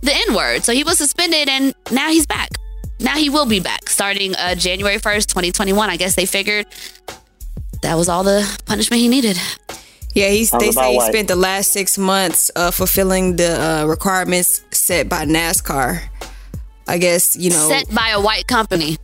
the 0.00 0.12
N 0.28 0.34
word. 0.34 0.64
So 0.64 0.72
he 0.72 0.84
was 0.84 0.98
suspended 0.98 1.48
and 1.48 1.74
now 1.90 2.08
he's 2.08 2.26
back. 2.26 2.50
Now 2.98 3.16
he 3.16 3.28
will 3.28 3.46
be 3.46 3.60
back 3.60 3.88
starting 3.88 4.34
uh, 4.36 4.54
January 4.54 4.96
1st, 4.96 5.26
2021. 5.26 5.90
I 5.90 5.96
guess 5.96 6.14
they 6.14 6.26
figured 6.26 6.66
that 7.82 7.94
was 7.94 8.08
all 8.08 8.24
the 8.24 8.60
punishment 8.64 9.00
he 9.00 9.08
needed. 9.08 9.38
Yeah, 10.14 10.30
he's, 10.30 10.50
they 10.50 10.70
say 10.70 10.92
he 10.92 10.98
right. 10.98 11.12
spent 11.12 11.28
the 11.28 11.36
last 11.36 11.72
six 11.72 11.98
months 11.98 12.50
uh, 12.56 12.70
fulfilling 12.70 13.36
the 13.36 13.60
uh, 13.60 13.84
requirements 13.84 14.64
set 14.70 15.10
by 15.10 15.26
NASCAR. 15.26 16.00
I 16.88 16.98
guess 16.98 17.36
you 17.36 17.50
know. 17.50 17.68
Set 17.68 17.92
by 17.94 18.10
a 18.10 18.20
white 18.20 18.46
company. 18.46 18.96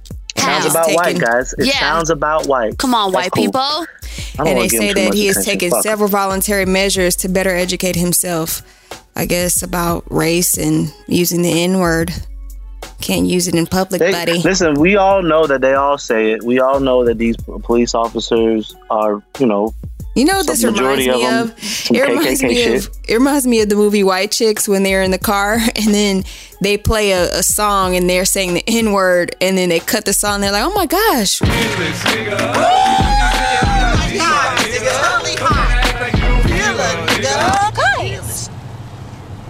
Sounds 0.42 0.66
about 0.66 0.86
taken- 0.86 0.96
white, 0.96 1.18
guys. 1.18 1.54
It 1.58 1.66
Yeah. 1.66 1.80
sounds 1.80 2.10
about 2.10 2.46
white. 2.46 2.78
Come 2.78 2.94
on, 2.94 3.10
That's 3.12 3.24
white 3.24 3.32
cool. 3.32 3.44
people. 3.44 3.86
And 4.38 4.58
they 4.58 4.68
say 4.68 4.92
that 4.92 5.14
he 5.14 5.26
has 5.26 5.44
taken 5.44 5.70
Fuck 5.70 5.82
several 5.82 6.08
voluntary 6.08 6.66
measures 6.66 7.16
to 7.16 7.28
better 7.28 7.54
educate 7.54 7.96
himself. 7.96 8.62
I 9.14 9.26
guess 9.26 9.62
about 9.62 10.04
race 10.10 10.56
and 10.56 10.92
using 11.06 11.42
the 11.42 11.62
N 11.62 11.78
word. 11.78 12.12
Can't 13.00 13.26
use 13.26 13.48
it 13.48 13.54
in 13.54 13.66
public, 13.66 14.00
They, 14.00 14.12
buddy. 14.12 14.38
listen, 14.42 14.74
we 14.74 14.96
all 14.96 15.22
know 15.22 15.46
that 15.46 15.60
they 15.60 15.74
all 15.74 15.98
say 15.98 16.32
it. 16.32 16.42
We 16.44 16.60
all 16.60 16.78
know 16.80 17.04
that 17.04 17.18
these 17.18 17.36
police 17.64 17.94
officers 17.94 18.74
are, 18.90 19.22
you 19.40 19.46
know, 19.46 19.74
You 20.14 20.26
know 20.26 20.36
what 20.36 20.46
this 20.46 20.62
reminds 20.62 21.06
me 21.06 21.08
of 21.26 21.48
of? 21.50 21.56
them, 21.56 21.96
It 21.96 22.00
reminds 22.08 22.42
KKK 22.42 22.48
me 22.48 22.54
shit. 22.54 22.86
of 22.86 22.98
it 23.08 23.14
reminds 23.14 23.46
me 23.46 23.60
of 23.62 23.68
the 23.70 23.76
movie 23.76 24.04
White 24.04 24.30
Chicks 24.30 24.68
when 24.68 24.82
they're 24.82 25.02
in 25.02 25.10
the 25.10 25.18
car 25.18 25.54
and 25.76 25.94
then 25.94 26.24
they 26.60 26.76
play 26.76 27.12
a, 27.12 27.38
a 27.38 27.42
song 27.42 27.96
and 27.96 28.08
they're 28.10 28.26
saying 28.26 28.52
the 28.54 28.64
N 28.66 28.92
word 28.92 29.34
and 29.40 29.56
then 29.56 29.68
they 29.70 29.80
cut 29.80 30.04
the 30.04 30.12
song. 30.12 30.34
And 30.36 30.42
they're 30.44 30.52
like, 30.52 30.64
oh 30.64 30.74
my 30.74 30.86
gosh, 30.86 31.40
oh 31.44 31.46
Guys, 37.74 38.48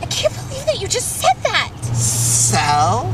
I 0.00 0.06
can't 0.06 0.34
believe 0.34 0.66
that 0.66 0.78
you 0.80 0.88
just 0.88 1.20
said 1.20 1.36
that. 1.44 1.70
So? 1.94 3.12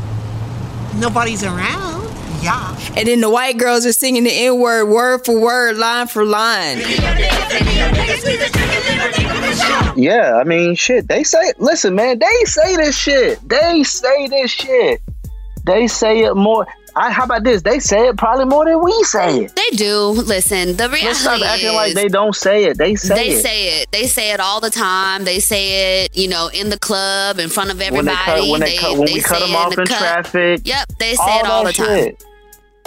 Nobody's 0.99 1.45
around. 1.45 1.98
Yeah. 2.43 2.77
and 2.97 3.07
then 3.09 3.21
the 3.21 3.31
white 3.31 3.59
girls 3.59 3.85
are 3.87 3.93
singing 3.93 4.25
the 4.25 4.31
N 4.33 4.59
word 4.61 4.87
word 4.87 5.25
for 5.25 5.39
word, 5.39 5.77
line 5.77 6.07
for 6.07 6.25
line. 6.25 6.79
yeah. 9.97 10.37
I 10.41 10.45
mean, 10.45 10.75
shit. 10.75 11.09
They 11.09 11.25
say, 11.25 11.53
listen, 11.59 11.95
man. 11.95 12.19
They 12.19 12.45
say 12.45 12.77
this 12.77 12.97
shit. 12.97 13.47
They 13.49 13.83
say 13.85 14.29
this 14.29 14.51
shit. 14.51 15.01
They 15.67 15.87
say 15.87 16.21
it 16.25 16.35
more. 16.35 16.67
I, 16.97 17.11
how 17.13 17.25
about 17.25 17.45
this? 17.45 17.63
They 17.63 17.79
say 17.79 18.09
it 18.09 18.17
probably 18.17 18.47
more 18.47 18.65
than 18.65 18.83
we 18.83 18.93
say 19.05 19.45
it. 19.45 19.55
They 19.55 19.77
do. 19.77 20.07
Listen, 20.09 20.77
the 20.77 20.85
reality 20.89 21.05
Let's 21.07 21.21
stop 21.21 21.41
acting 21.43 21.75
like 21.75 21.89
is- 21.91 21.95
they 21.95 22.09
don't 22.09 22.35
say 22.35 22.65
it. 22.65 22.79
They 22.79 22.95
say 22.97 23.15
they 23.15 23.29
it. 23.29 23.35
They 23.35 23.41
say 23.43 23.69
it. 23.83 23.89
They 23.93 24.07
say 24.07 24.33
it 24.33 24.41
all 24.41 24.61
the 24.61 24.71
time. 24.71 25.25
They 25.25 25.39
say 25.41 26.05
it, 26.05 26.17
you 26.17 26.27
know, 26.29 26.49
in 26.49 26.71
the 26.71 26.79
club, 26.79 27.39
in 27.39 27.51
front 27.51 27.71
of 27.71 27.81
everybody. 27.81 28.07
when 28.07 28.07
they 28.07 28.17
cut, 28.17 28.49
when 28.49 28.61
they, 28.61 28.77
cut, 28.77 28.99
when 28.99 29.13
we 29.13 29.21
cut 29.21 29.41
them 29.41 29.51
it 29.51 29.55
off 29.57 29.75
the 29.77 29.83
in 29.83 29.87
traffic. 29.89 30.61
Yep, 30.65 30.89
they 30.99 31.15
say 31.15 31.23
all 31.23 31.39
it 31.41 31.47
all 31.47 31.65
the 31.65 31.69
that 31.69 31.75
time. 31.77 31.87
shit. 31.99 32.25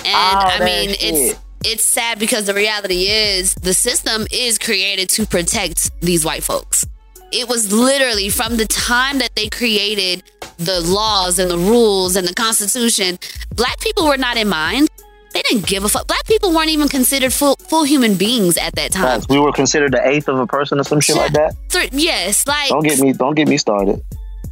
And 0.06 0.16
All 0.16 0.48
I 0.48 0.60
mean, 0.60 0.90
shit. 0.90 1.00
it's 1.02 1.40
it's 1.64 1.84
sad 1.84 2.18
because 2.18 2.46
the 2.46 2.54
reality 2.54 3.08
is 3.08 3.54
the 3.56 3.74
system 3.74 4.26
is 4.32 4.58
created 4.58 5.10
to 5.10 5.26
protect 5.28 5.92
these 6.02 6.26
white 6.26 6.44
folks. 6.44 6.86
It 7.32 7.48
was 7.48 7.72
literally 7.72 8.30
from 8.30 8.58
the 8.58 8.66
time 8.66 9.20
that 9.20 9.36
they 9.36 9.48
created 9.48 10.24
the 10.58 10.82
laws 10.82 11.40
and 11.40 11.50
the 11.50 11.58
rules 11.58 12.16
and 12.16 12.28
the 12.28 12.34
constitution, 12.34 13.20
black 13.56 13.80
people 13.80 14.06
were 14.06 14.18
not 14.18 14.38
in 14.38 14.50
mind. 14.50 14.90
They 15.34 15.42
didn't 15.44 15.66
give 15.66 15.86
a 15.86 15.90
fuck. 15.90 16.08
Black 16.08 16.26
people 16.26 16.54
weren't 16.54 16.70
even 16.70 16.90
considered 16.90 17.32
full 17.32 17.56
full 17.56 17.84
human 17.84 18.16
beings 18.16 18.58
at 18.58 18.76
that 18.76 18.92
time. 18.92 19.22
We 19.30 19.40
were 19.40 19.54
considered 19.54 19.94
the 19.94 20.06
eighth 20.06 20.28
of 20.28 20.38
a 20.40 20.48
person 20.48 20.80
or 20.80 20.84
some 20.84 21.00
shit 21.00 21.16
like 21.16 21.32
that. 21.34 21.56
Yes, 21.94 22.46
like 22.48 22.70
Don't 22.70 22.84
get 22.84 23.00
me. 23.00 23.14
Don't 23.14 23.36
get 23.36 23.48
me 23.48 23.58
started. 23.58 24.04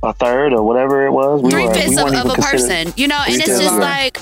A 0.02 0.14
third 0.14 0.54
or 0.54 0.64
whatever 0.64 1.06
it 1.06 1.12
was. 1.12 1.42
We 1.42 1.52
three 1.52 1.68
fifths 1.74 1.90
we 1.90 2.18
of, 2.18 2.26
of 2.26 2.40
a 2.40 2.42
person, 2.42 2.94
you 2.96 3.10
know, 3.10 3.22
and 3.28 3.36
it's 3.36 3.60
just 3.60 3.78
like 3.78 4.20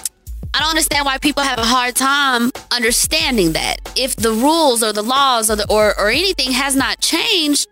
I 0.54 0.60
don't 0.60 0.70
understand 0.70 1.06
why 1.06 1.18
people 1.18 1.44
have 1.44 1.60
a 1.60 1.66
hard 1.66 1.96
time 1.96 2.52
understanding 2.72 3.54
that 3.54 3.78
if 3.96 4.16
the 4.16 4.32
rules 4.32 4.84
or 4.84 4.94
the 4.94 5.04
laws 5.04 5.50
or 5.50 5.56
the 5.56 5.70
or 5.70 6.00
or 6.00 6.10
anything 6.10 6.52
has 6.52 6.76
not 6.76 7.00
changed, 7.00 7.68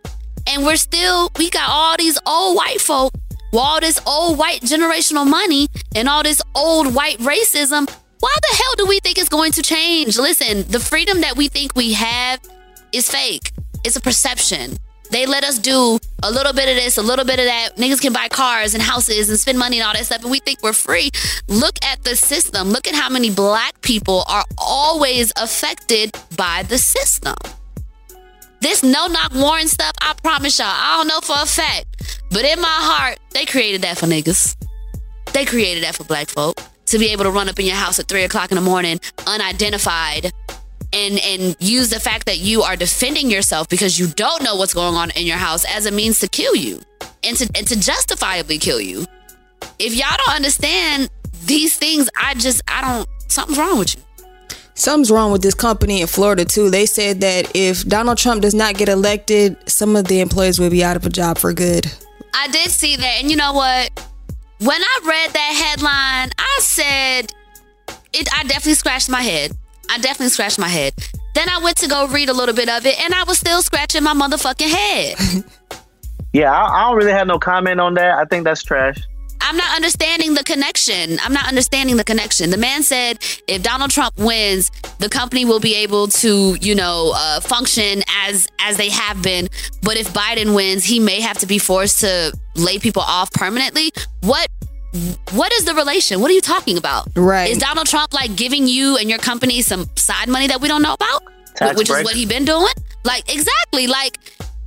and 0.47 0.63
we're 0.63 0.75
still 0.75 1.31
we 1.37 1.49
got 1.49 1.69
all 1.69 1.95
these 1.97 2.19
old 2.25 2.55
white 2.57 2.81
folk, 2.81 3.13
all 3.53 3.79
this 3.79 3.99
old 4.05 4.37
white 4.37 4.61
generational 4.61 5.27
money, 5.27 5.67
and 5.95 6.07
all 6.07 6.23
this 6.23 6.41
old 6.55 6.93
white 6.93 7.17
racism. 7.19 7.89
Why 8.19 8.35
the 8.49 8.55
hell 8.55 8.73
do 8.77 8.85
we 8.87 8.99
think 8.99 9.17
it's 9.17 9.29
going 9.29 9.51
to 9.53 9.61
change? 9.61 10.17
Listen, 10.17 10.63
the 10.71 10.79
freedom 10.79 11.21
that 11.21 11.37
we 11.37 11.47
think 11.47 11.75
we 11.75 11.93
have 11.93 12.39
is 12.91 13.09
fake. 13.09 13.51
It's 13.83 13.95
a 13.95 14.01
perception. 14.01 14.77
They 15.15 15.25
let 15.25 15.45
us 15.45 15.59
do 15.59 15.97
a 16.23 16.29
little 16.29 16.51
bit 16.51 16.67
of 16.67 16.75
this, 16.75 16.97
a 16.97 17.01
little 17.01 17.23
bit 17.23 17.39
of 17.39 17.45
that. 17.45 17.77
Niggas 17.77 18.01
can 18.01 18.11
buy 18.11 18.27
cars 18.27 18.73
and 18.73 18.83
houses 18.83 19.29
and 19.29 19.39
spend 19.39 19.57
money 19.57 19.79
and 19.79 19.87
all 19.87 19.93
that 19.93 20.05
stuff, 20.05 20.23
and 20.23 20.29
we 20.29 20.39
think 20.39 20.61
we're 20.61 20.73
free. 20.73 21.09
Look 21.47 21.77
at 21.85 22.03
the 22.03 22.17
system. 22.17 22.67
Look 22.67 22.85
at 22.85 22.95
how 22.95 23.07
many 23.07 23.29
black 23.29 23.79
people 23.81 24.25
are 24.27 24.43
always 24.57 25.31
affected 25.37 26.11
by 26.35 26.63
the 26.63 26.77
system. 26.77 27.35
This 28.59 28.83
no 28.83 29.07
knock 29.07 29.33
warrant 29.33 29.69
stuff, 29.69 29.93
I 30.01 30.15
promise 30.21 30.59
y'all, 30.59 30.67
I 30.69 30.97
don't 30.97 31.07
know 31.07 31.21
for 31.21 31.41
a 31.41 31.45
fact, 31.45 32.21
but 32.29 32.43
in 32.43 32.59
my 32.59 32.67
heart, 32.67 33.17
they 33.31 33.45
created 33.45 33.83
that 33.83 33.97
for 33.97 34.07
niggas. 34.07 34.57
They 35.31 35.45
created 35.45 35.85
that 35.85 35.95
for 35.95 36.03
black 36.03 36.27
folk 36.27 36.61
to 36.87 36.99
be 36.99 37.13
able 37.13 37.23
to 37.23 37.31
run 37.31 37.47
up 37.47 37.57
in 37.57 37.65
your 37.65 37.75
house 37.75 37.99
at 37.99 38.09
three 38.09 38.23
o'clock 38.23 38.51
in 38.51 38.55
the 38.55 38.61
morning, 38.61 38.99
unidentified, 39.25 40.33
and 40.95 41.19
and 41.19 41.55
use 41.59 41.89
the 41.89 41.99
fact 41.99 42.25
that 42.25 42.39
you 42.39 42.63
are 42.63 42.75
defending 42.75 43.29
yourself 43.29 43.67
because 43.69 43.99
you 43.99 44.07
don't 44.07 44.41
know 44.41 44.55
what's 44.55 44.73
going 44.73 44.95
on 44.95 45.11
in 45.11 45.25
your 45.25 45.37
house 45.37 45.65
as 45.65 45.85
a 45.85 45.91
means 45.91 46.19
to 46.19 46.27
kill 46.27 46.55
you 46.55 46.81
and 47.23 47.37
to 47.37 47.49
and 47.55 47.67
to 47.67 47.79
justifiably 47.79 48.57
kill 48.57 48.79
you. 48.79 49.05
If 49.77 49.93
y'all 49.93 50.17
don't 50.25 50.35
understand 50.35 51.09
these 51.45 51.77
things, 51.77 52.09
I 52.19 52.33
just 52.35 52.61
I 52.67 52.81
don't 52.81 53.09
something's 53.27 53.59
wrong 53.59 53.79
with 53.79 53.95
you. 53.95 54.01
Something's 54.73 55.11
wrong 55.11 55.31
with 55.31 55.41
this 55.41 55.53
company 55.53 56.01
in 56.01 56.07
Florida 56.07 56.43
too. 56.45 56.69
They 56.69 56.85
said 56.85 57.21
that 57.21 57.51
if 57.55 57.85
Donald 57.85 58.17
Trump 58.17 58.41
does 58.41 58.53
not 58.53 58.75
get 58.75 58.89
elected, 58.89 59.57
some 59.69 59.95
of 59.95 60.05
the 60.05 60.19
employees 60.19 60.59
will 60.59 60.69
be 60.69 60.83
out 60.83 60.95
of 60.95 61.05
a 61.05 61.09
job 61.09 61.37
for 61.37 61.53
good. 61.53 61.91
I 62.33 62.49
did 62.49 62.69
see 62.71 62.97
that, 62.97 63.21
and 63.21 63.31
you 63.31 63.37
know 63.37 63.53
what? 63.53 63.89
When 64.59 64.81
I 64.81 64.99
read 65.05 65.31
that 65.31 65.75
headline, 65.77 66.31
I 66.37 66.59
said 66.59 67.33
it. 68.13 68.27
I 68.37 68.43
definitely 68.43 68.73
scratched 68.73 69.09
my 69.09 69.21
head. 69.21 69.51
I 69.89 69.97
definitely 69.99 70.29
scratched 70.29 70.59
my 70.59 70.67
head. 70.67 70.93
Then 71.33 71.49
I 71.49 71.59
went 71.59 71.77
to 71.77 71.87
go 71.87 72.07
read 72.07 72.29
a 72.29 72.33
little 72.33 72.55
bit 72.55 72.69
of 72.69 72.85
it, 72.85 72.99
and 73.01 73.13
I 73.13 73.23
was 73.23 73.39
still 73.39 73.61
scratching 73.61 74.03
my 74.03 74.13
motherfucking 74.13 74.69
head. 74.69 75.43
Yeah, 76.35 76.51
I, 76.51 76.65
I 76.67 76.89
don't 76.89 76.97
really 76.97 77.13
have 77.13 77.27
no 77.27 77.39
comment 77.39 77.79
on 77.79 77.93
that. 77.93 78.17
I 78.17 78.25
think 78.25 78.43
that's 78.43 78.61
trash. 78.61 78.97
I'm 79.39 79.55
not 79.55 79.73
understanding 79.73 80.33
the 80.33 80.43
connection. 80.43 81.17
I'm 81.23 81.31
not 81.31 81.47
understanding 81.47 81.95
the 81.95 82.03
connection. 82.03 82.49
The 82.49 82.57
man 82.57 82.83
said 82.83 83.19
if 83.47 83.63
Donald 83.63 83.91
Trump 83.91 84.17
wins, 84.17 84.69
the 84.99 85.07
company 85.07 85.45
will 85.45 85.61
be 85.61 85.75
able 85.75 86.07
to, 86.07 86.57
you 86.59 86.75
know, 86.75 87.13
uh, 87.15 87.39
function 87.39 88.03
as 88.25 88.49
as 88.59 88.75
they 88.75 88.89
have 88.89 89.21
been. 89.21 89.47
But 89.81 89.95
if 89.95 90.13
Biden 90.13 90.53
wins, 90.53 90.83
he 90.83 90.99
may 90.99 91.21
have 91.21 91.37
to 91.37 91.45
be 91.45 91.57
forced 91.57 92.01
to 92.01 92.37
lay 92.55 92.79
people 92.79 93.03
off 93.03 93.31
permanently. 93.31 93.91
What 94.21 94.49
what 95.31 95.51
is 95.53 95.65
the 95.65 95.73
relation? 95.73 96.21
What 96.21 96.31
are 96.31 96.33
you 96.33 96.41
talking 96.41 96.77
about? 96.77 97.07
Right. 97.15 97.49
Is 97.49 97.57
Donald 97.57 97.87
Trump 97.87 98.13
like 98.13 98.35
giving 98.35 98.67
you 98.67 98.97
and 98.97 99.09
your 99.09 99.19
company 99.19 99.61
some 99.61 99.89
side 99.95 100.29
money 100.29 100.47
that 100.47 100.61
we 100.61 100.67
don't 100.67 100.81
know 100.81 100.93
about? 100.93 101.23
Tax 101.55 101.77
Which 101.77 101.87
break. 101.87 102.01
is 102.01 102.05
what 102.05 102.15
he 102.15 102.25
been 102.25 102.45
doing? 102.45 102.73
Like 103.03 103.33
exactly. 103.33 103.87
Like 103.87 104.17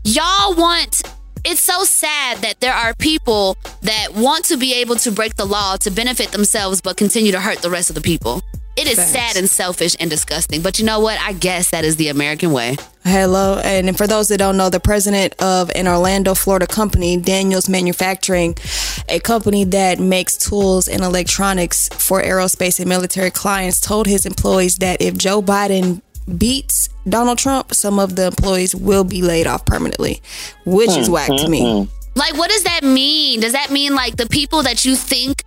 y'all 0.05 0.55
want 0.55 1.03
it's 1.45 1.61
so 1.61 1.85
sad 1.85 2.39
that 2.39 2.61
there 2.61 2.75
are 2.75 2.95
people 2.95 3.57
that 3.83 4.09
want 4.15 4.45
to 4.47 4.57
be 4.57 4.75
able 4.75 4.97
to 4.97 5.13
break 5.13 5.37
the 5.37 5.45
law 5.45 5.77
to 5.77 5.91
benefit 5.91 6.33
themselves 6.33 6.81
but 6.81 6.97
continue 6.97 7.33
to 7.33 7.41
hurt 7.41 7.59
the 7.59 7.71
rest 7.71 7.89
of 7.91 7.95
the 7.95 8.01
people. 8.03 8.43
It 8.79 8.87
is 8.87 8.97
sad 8.97 9.37
and 9.37 9.51
selfish 9.51 9.97
and 9.99 10.09
disgusting. 10.09 10.63
But 10.63 10.79
you 10.79 10.85
know 10.85 11.01
what? 11.01 11.19
I 11.21 11.33
guess 11.33 11.73
that 11.73 11.85
is 11.85 11.97
the 11.97 12.09
American 12.09 12.53
way. 12.53 12.77
Hello, 13.03 13.59
and 13.65 13.99
for 13.99 14.07
those 14.07 14.29
that 14.29 14.39
don't 14.39 14.57
know, 14.57 14.71
the 14.71 14.79
president 14.79 15.35
of 15.43 15.69
an 15.75 15.89
Orlando, 15.89 16.35
Florida 16.35 16.67
company, 16.67 17.17
Daniels 17.17 17.69
Manufacturing, 17.69 18.55
a 19.09 19.19
company 19.19 19.65
that 19.65 19.99
makes 19.99 20.37
tools 20.37 20.87
and 20.87 21.03
electronics 21.03 21.89
for 21.89 22.23
aerospace 22.23 22.79
and 22.79 22.89
military 22.89 23.33
clients, 23.33 23.81
told 23.81 24.07
his 24.07 24.25
employees 24.25 24.77
that 24.77 25.03
if 25.03 25.17
Joe 25.17 25.43
Biden 25.43 26.01
beats 26.37 26.89
Donald 27.09 27.39
Trump, 27.39 27.75
some 27.75 27.99
of 27.99 28.15
the 28.15 28.27
employees 28.27 28.77
will 28.77 29.05
be 29.05 29.23
laid 29.23 29.49
off 29.49 29.67
permanently, 29.67 30.23
which 30.67 30.91
is 30.91 31.11
whack 31.11 31.29
to 31.29 31.49
me. 31.49 31.89
Like, 32.15 32.37
what 32.37 32.51
does 32.51 32.63
that 32.63 32.85
mean? 32.85 33.41
Does 33.41 33.55
that 33.55 33.71
mean 33.71 33.95
like 33.95 34.17
the 34.17 34.27
people 34.27 34.63
that 34.63 34.85
you 34.85 34.95
think 34.95 35.43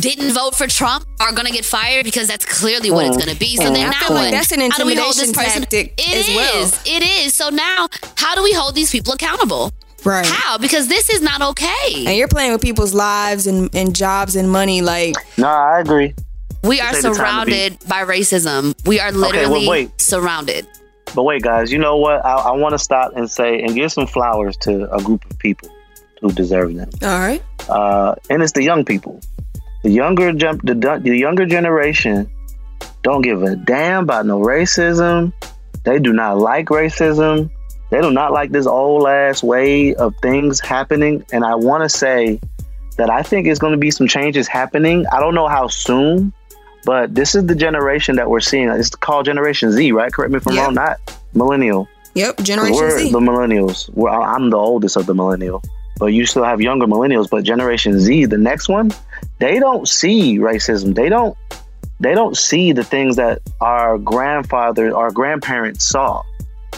didn't 0.00 0.32
vote 0.32 0.54
for 0.54 0.66
Trump 0.66 1.04
are 1.20 1.32
gonna 1.32 1.50
get 1.50 1.64
fired 1.64 2.04
because 2.04 2.26
that's 2.28 2.44
clearly 2.44 2.90
what 2.90 3.06
it's 3.06 3.16
gonna 3.16 3.34
be. 3.38 3.56
So 3.56 3.64
then 3.64 3.88
I 3.88 3.90
now 3.90 4.06
feel 4.06 4.16
like 4.16 4.30
that's 4.32 4.50
an 4.52 4.60
How 4.70 4.78
do 4.78 4.86
we 4.86 4.94
hold 4.94 5.14
this 5.14 5.28
intimidation 5.28 5.34
person? 5.34 5.62
tactic 5.62 5.94
It 5.98 6.28
as 6.28 6.34
well. 6.34 6.62
is. 6.64 6.80
It 6.86 7.02
is. 7.26 7.34
So 7.34 7.50
now, 7.50 7.88
how 8.16 8.34
do 8.34 8.42
we 8.42 8.52
hold 8.52 8.74
these 8.74 8.90
people 8.90 9.12
accountable? 9.12 9.70
Right. 10.04 10.26
How? 10.26 10.58
Because 10.58 10.88
this 10.88 11.10
is 11.10 11.20
not 11.20 11.42
okay. 11.42 12.06
And 12.06 12.16
you're 12.16 12.26
playing 12.28 12.52
with 12.52 12.62
people's 12.62 12.92
lives 12.94 13.46
and, 13.46 13.72
and 13.74 13.94
jobs 13.94 14.34
and 14.34 14.50
money. 14.50 14.82
Like, 14.82 15.14
No, 15.38 15.46
I 15.48 15.78
agree. 15.80 16.14
We 16.64 16.80
are 16.80 16.90
Take 16.92 17.02
the 17.02 17.10
time 17.10 17.46
to 17.46 17.52
be- 17.52 17.58
surrounded 17.68 17.78
by 17.88 18.02
racism. 18.04 18.74
We 18.86 18.98
are 18.98 19.12
well, 19.12 19.20
literally 19.30 19.68
wait. 19.68 20.00
surrounded. 20.00 20.66
But 21.14 21.24
wait, 21.24 21.42
guys, 21.42 21.70
you 21.70 21.78
know 21.78 21.98
what? 21.98 22.24
I, 22.24 22.34
I 22.36 22.50
want 22.52 22.72
to 22.72 22.78
stop 22.78 23.12
and 23.14 23.30
say 23.30 23.60
and 23.60 23.74
give 23.74 23.92
some 23.92 24.06
flowers 24.06 24.56
to 24.58 24.90
a 24.92 25.02
group 25.02 25.24
of 25.30 25.38
people 25.38 25.68
who 26.20 26.32
deserve 26.32 26.74
them. 26.74 26.88
all 27.02 27.18
right. 27.18 27.42
uh, 27.68 28.14
and 28.30 28.42
it's 28.42 28.52
the 28.52 28.62
young 28.62 28.84
people. 28.84 29.20
The 29.82 29.90
younger 29.90 30.32
jump, 30.32 30.62
the, 30.64 30.74
the 30.74 31.16
younger 31.16 31.46
generation 31.46 32.30
don't 33.02 33.22
give 33.22 33.42
a 33.42 33.56
damn 33.56 34.04
about 34.04 34.26
no 34.26 34.40
racism. 34.40 35.32
They 35.84 35.98
do 35.98 36.12
not 36.12 36.38
like 36.38 36.66
racism. 36.66 37.50
They 37.90 38.00
do 38.00 38.10
not 38.12 38.32
like 38.32 38.52
this 38.52 38.66
old 38.66 39.06
ass 39.08 39.42
way 39.42 39.94
of 39.94 40.14
things 40.22 40.60
happening. 40.60 41.24
And 41.32 41.44
I 41.44 41.56
want 41.56 41.82
to 41.82 41.88
say 41.88 42.40
that 42.96 43.10
I 43.10 43.22
think 43.22 43.46
it's 43.48 43.58
going 43.58 43.72
to 43.72 43.78
be 43.78 43.90
some 43.90 44.06
changes 44.06 44.46
happening. 44.46 45.04
I 45.12 45.18
don't 45.20 45.34
know 45.34 45.48
how 45.48 45.66
soon, 45.66 46.32
but 46.84 47.14
this 47.14 47.34
is 47.34 47.44
the 47.46 47.54
generation 47.54 48.16
that 48.16 48.30
we're 48.30 48.40
seeing. 48.40 48.68
It's 48.68 48.90
called 48.90 49.24
Generation 49.26 49.72
Z, 49.72 49.92
right? 49.92 50.12
Correct 50.12 50.30
me 50.30 50.36
if 50.38 50.46
I'm 50.46 50.54
Yep. 50.54 50.64
wrong. 50.64 50.74
Not 50.74 50.98
millennial. 51.34 51.88
Yep, 52.14 52.38
Generation 52.42 52.76
we're 52.76 52.98
Z. 52.98 53.10
the 53.12 53.20
millennials. 53.20 53.90
We're, 53.94 54.10
I'm 54.10 54.50
the 54.50 54.58
oldest 54.58 54.96
of 54.96 55.06
the 55.06 55.14
millennial. 55.14 55.62
but 55.98 56.06
you 56.06 56.24
still 56.26 56.44
have 56.44 56.60
younger 56.60 56.86
millennials. 56.86 57.28
But 57.30 57.44
Generation 57.44 57.98
Z, 58.00 58.26
the 58.26 58.38
next 58.38 58.68
one, 58.68 58.90
they 59.38 59.58
don't 59.58 59.88
see 59.88 60.38
racism. 60.38 60.94
They 60.94 61.08
don't. 61.08 61.36
They 62.00 62.14
don't 62.14 62.36
see 62.36 62.72
the 62.72 62.82
things 62.82 63.14
that 63.16 63.40
our 63.60 63.96
grandfather, 63.96 64.94
our 64.96 65.12
grandparents 65.12 65.84
saw. 65.84 66.22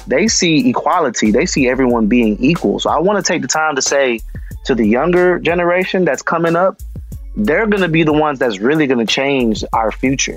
They 0.06 0.28
see 0.28 0.68
equality. 0.68 1.30
They 1.30 1.46
see 1.46 1.66
everyone 1.66 2.08
being 2.08 2.36
equal. 2.44 2.78
So 2.78 2.90
I 2.90 2.98
want 2.98 3.24
to 3.24 3.32
take 3.32 3.40
the 3.40 3.48
time 3.48 3.74
to 3.76 3.80
say 3.82 4.20
to 4.66 4.74
the 4.74 4.86
younger 4.86 5.38
generation 5.38 6.04
that's 6.04 6.20
coming 6.20 6.56
up, 6.56 6.78
they're 7.36 7.66
going 7.66 7.82
to 7.82 7.88
be 7.88 8.02
the 8.02 8.12
ones 8.12 8.38
that's 8.38 8.58
really 8.58 8.86
going 8.86 9.04
to 9.04 9.10
change 9.10 9.64
our 9.72 9.90
future. 9.90 10.36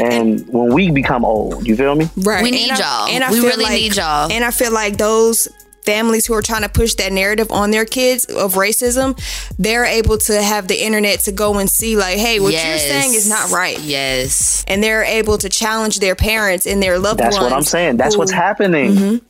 And 0.00 0.44
when 0.48 0.74
we 0.74 0.90
become 0.90 1.24
old, 1.24 1.64
you 1.66 1.76
feel 1.76 1.94
me? 1.94 2.08
Right. 2.16 2.42
We 2.42 2.50
need 2.50 2.72
I- 2.72 2.78
y'all. 2.78 3.08
and 3.08 3.22
I 3.22 3.30
we 3.30 3.36
feel 3.40 3.48
really 3.50 3.64
like- 3.64 3.72
need 3.74 3.94
y'all. 3.96 4.30
And 4.32 4.44
I 4.44 4.50
feel 4.50 4.72
like 4.72 4.96
those 4.96 5.46
families 5.86 6.26
who 6.26 6.34
are 6.34 6.42
trying 6.42 6.62
to 6.62 6.68
push 6.68 6.94
that 6.94 7.12
narrative 7.12 7.50
on 7.50 7.70
their 7.70 7.84
kids 7.86 8.24
of 8.26 8.54
racism, 8.54 9.18
they're 9.58 9.84
able 9.86 10.18
to 10.18 10.42
have 10.42 10.68
the 10.68 10.84
internet 10.84 11.20
to 11.20 11.32
go 11.32 11.56
and 11.58 11.70
see 11.70 11.96
like, 11.96 12.18
hey, 12.18 12.40
what 12.40 12.52
you're 12.52 12.78
saying 12.78 13.14
is 13.14 13.28
not 13.28 13.50
right. 13.50 13.78
Yes. 13.80 14.64
And 14.68 14.82
they're 14.82 15.04
able 15.04 15.38
to 15.38 15.48
challenge 15.48 16.00
their 16.00 16.14
parents 16.16 16.66
and 16.66 16.82
their 16.82 16.98
loved 16.98 17.20
That's 17.20 17.36
ones. 17.36 17.44
That's 17.44 17.52
what 17.52 17.56
I'm 17.56 17.62
saying. 17.64 17.96
That's 17.96 18.16
what's 18.16 18.32
who- 18.32 18.36
Mm-hmm. 18.36 18.42
happening. 18.46 19.20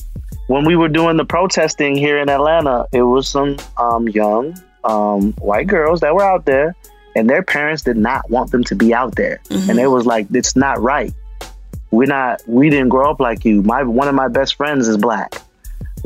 When 0.49 0.65
we 0.65 0.77
were 0.77 0.89
doing 0.89 1.17
the 1.17 1.25
protesting 1.25 1.97
here 1.97 2.19
in 2.19 2.29
Atlanta, 2.31 2.87
it 2.93 3.03
was 3.03 3.29
some 3.29 3.57
um, 3.79 4.09
young 4.09 4.55
um, 4.85 5.33
white 5.35 5.67
girls 5.67 6.01
that 6.01 6.15
were 6.15 6.23
out 6.23 6.45
there, 6.47 6.75
and 7.17 7.29
their 7.29 7.43
parents 7.43 7.83
did 7.83 7.97
not 7.97 8.31
want 8.31 8.53
them 8.53 8.63
to 8.65 8.77
be 8.77 8.95
out 8.95 9.17
there, 9.17 9.41
Mm-hmm. 9.49 9.71
and 9.71 9.81
it 9.81 9.89
was 9.89 10.07
like, 10.07 10.29
"It's 10.33 10.55
not 10.55 10.81
right. 10.81 11.13
We're 11.91 12.07
not. 12.07 12.43
We 12.47 12.71
didn't 12.71 12.91
grow 12.91 13.11
up 13.11 13.19
like 13.19 13.45
you. 13.45 13.63
My 13.63 13.83
one 13.83 14.07
of 14.07 14.15
my 14.15 14.29
best 14.29 14.55
friends 14.55 14.87
is 14.87 14.97
black. 14.97 15.43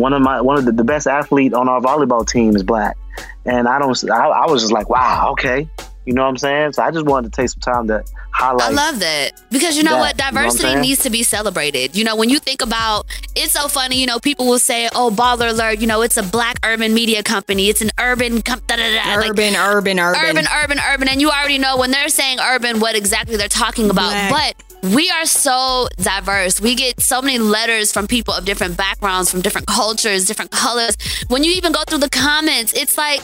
One 0.00 0.12
of 0.12 0.22
my 0.22 0.40
one 0.40 0.58
of 0.58 0.64
the, 0.64 0.72
the 0.72 0.84
best 0.84 1.06
athlete 1.06 1.54
on 1.54 1.68
our 1.68 1.80
volleyball 1.80 2.26
team 2.26 2.56
is 2.56 2.62
black, 2.62 2.96
and 3.44 3.68
I 3.68 3.78
don't. 3.78 4.10
I, 4.10 4.28
I 4.28 4.50
was 4.50 4.62
just 4.62 4.72
like, 4.72 4.88
wow, 4.88 5.30
okay." 5.32 5.68
You 6.06 6.14
know 6.14 6.22
what 6.22 6.28
I'm 6.28 6.38
saying? 6.38 6.72
So 6.72 6.82
I 6.82 6.90
just 6.90 7.04
wanted 7.04 7.32
to 7.32 7.40
take 7.40 7.50
some 7.50 7.60
time 7.60 7.86
to 7.88 8.02
highlight. 8.32 8.70
I 8.70 8.72
love 8.72 9.00
that 9.00 9.32
because 9.50 9.76
you 9.76 9.82
know 9.82 9.92
that, 9.92 9.98
what? 9.98 10.16
you 10.16 10.32
know 10.32 10.40
what 10.40 10.50
Diversity 10.50 10.80
needs 10.80 11.02
to 11.02 11.10
be 11.10 11.22
celebrated. 11.22 11.94
You 11.94 12.04
know, 12.04 12.16
when 12.16 12.30
you 12.30 12.38
think 12.38 12.62
about 12.62 13.06
it's 13.36 13.52
so 13.52 13.68
funny, 13.68 14.00
you 14.00 14.06
know, 14.06 14.18
people 14.18 14.46
will 14.46 14.58
say, 14.58 14.88
oh, 14.94 15.10
baller 15.14 15.50
alert, 15.50 15.78
you 15.78 15.86
know, 15.86 16.00
it's 16.00 16.16
a 16.16 16.22
black 16.22 16.58
urban 16.64 16.94
media 16.94 17.22
company, 17.22 17.68
it's 17.68 17.82
an 17.82 17.90
urban, 17.98 18.40
com- 18.40 18.62
da, 18.66 18.76
da, 18.76 18.82
da, 18.82 19.16
like, 19.16 19.30
Urban, 19.30 19.54
urban, 19.54 20.00
urban. 20.00 20.20
urban, 20.24 20.46
urban, 20.62 20.78
urban. 20.90 21.08
And 21.08 21.20
you 21.20 21.28
already 21.28 21.58
know 21.58 21.76
when 21.76 21.90
they're 21.90 22.08
saying 22.08 22.40
urban 22.40 22.80
what 22.80 22.96
exactly 22.96 23.36
they're 23.36 23.48
talking 23.48 23.90
about. 23.90 24.10
Black. 24.10 24.56
But 24.56 24.69
we 24.82 25.10
are 25.10 25.26
so 25.26 25.88
diverse. 25.96 26.60
We 26.60 26.74
get 26.74 27.00
so 27.00 27.20
many 27.20 27.38
letters 27.38 27.92
from 27.92 28.06
people 28.06 28.34
of 28.34 28.44
different 28.44 28.76
backgrounds, 28.76 29.30
from 29.30 29.40
different 29.40 29.66
cultures, 29.66 30.26
different 30.26 30.50
colors. 30.50 30.96
When 31.28 31.44
you 31.44 31.52
even 31.52 31.72
go 31.72 31.82
through 31.86 31.98
the 31.98 32.10
comments, 32.10 32.72
it's 32.72 32.96
like, 32.96 33.22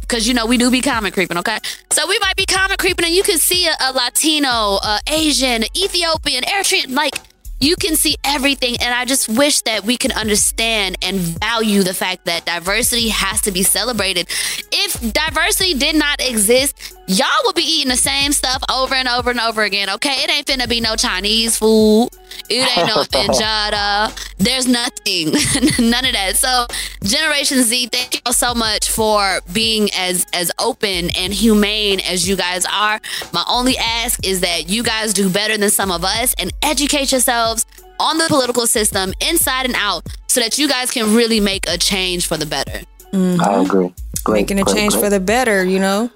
because 0.00 0.28
you 0.28 0.34
know 0.34 0.44
we 0.44 0.58
do 0.58 0.70
be 0.70 0.82
comment 0.82 1.14
creeping, 1.14 1.38
okay? 1.38 1.58
So 1.90 2.06
we 2.06 2.18
might 2.18 2.36
be 2.36 2.44
comment 2.44 2.78
creeping, 2.78 3.06
and 3.06 3.14
you 3.14 3.22
can 3.22 3.38
see 3.38 3.66
a, 3.66 3.74
a 3.80 3.92
Latino, 3.92 4.48
a 4.48 5.00
Asian, 5.08 5.64
Ethiopian, 5.76 6.44
Eritrean, 6.44 6.90
like 6.90 7.14
you 7.62 7.76
can 7.76 7.96
see 7.96 8.16
everything. 8.24 8.76
And 8.82 8.92
I 8.92 9.04
just 9.04 9.28
wish 9.28 9.62
that 9.62 9.84
we 9.84 9.96
can 9.96 10.12
understand 10.12 10.98
and 11.00 11.16
value 11.16 11.82
the 11.82 11.94
fact 11.94 12.24
that 12.24 12.44
diversity 12.44 13.08
has 13.08 13.40
to 13.42 13.52
be 13.52 13.62
celebrated. 13.62 14.28
If 14.72 15.00
diversity 15.12 15.74
did 15.74 15.94
not 15.94 16.20
exist, 16.20 16.94
y'all 17.18 17.28
will 17.44 17.52
be 17.52 17.62
eating 17.62 17.88
the 17.90 17.96
same 17.96 18.32
stuff 18.32 18.62
over 18.70 18.94
and 18.94 19.08
over 19.08 19.30
and 19.30 19.40
over 19.40 19.62
again, 19.62 19.90
okay? 19.90 20.22
It 20.24 20.30
ain't 20.30 20.46
finna 20.46 20.68
be 20.68 20.80
no 20.80 20.96
Chinese 20.96 21.58
food. 21.58 22.08
It 22.48 22.76
ain't 22.76 22.86
no 22.88 23.02
injera. 23.02 24.10
There's 24.38 24.66
nothing, 24.66 25.32
none 25.90 26.04
of 26.04 26.12
that. 26.12 26.36
So, 26.36 26.66
Generation 27.02 27.62
Z, 27.62 27.88
thank 27.88 28.22
you 28.26 28.32
so 28.32 28.54
much 28.54 28.90
for 28.90 29.40
being 29.52 29.88
as 29.96 30.26
as 30.32 30.50
open 30.58 31.10
and 31.16 31.32
humane 31.32 32.00
as 32.00 32.28
you 32.28 32.36
guys 32.36 32.64
are. 32.66 33.00
My 33.32 33.44
only 33.48 33.76
ask 33.78 34.26
is 34.26 34.40
that 34.40 34.68
you 34.68 34.82
guys 34.82 35.12
do 35.12 35.28
better 35.30 35.56
than 35.56 35.70
some 35.70 35.90
of 35.90 36.04
us 36.04 36.34
and 36.38 36.52
educate 36.62 37.12
yourselves 37.12 37.66
on 38.00 38.18
the 38.18 38.26
political 38.28 38.66
system 38.66 39.12
inside 39.20 39.64
and 39.66 39.74
out, 39.76 40.06
so 40.26 40.40
that 40.40 40.58
you 40.58 40.68
guys 40.68 40.90
can 40.90 41.14
really 41.14 41.38
make 41.40 41.68
a 41.68 41.78
change 41.78 42.26
for 42.26 42.36
the 42.36 42.46
better. 42.46 42.80
Mm-hmm. 43.12 43.40
I 43.42 43.62
agree. 43.62 43.94
Great, 44.24 44.42
Making 44.42 44.60
a 44.60 44.64
great, 44.64 44.74
change 44.76 44.92
great. 44.94 45.04
for 45.04 45.10
the 45.10 45.20
better, 45.20 45.64
you 45.64 45.78
know? 45.78 46.10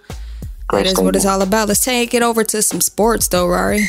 Great 0.69 0.85
that 0.85 0.93
is 0.93 1.01
what 1.01 1.15
it's 1.17 1.25
all 1.27 1.43
about. 1.43 1.69
Let's 1.69 1.85
take 1.85 2.13
it 2.15 2.23
over 2.23 2.43
to 2.45 2.63
some 2.63 2.81
sports 2.81 3.29
though, 3.29 3.47
Rory. 3.47 3.87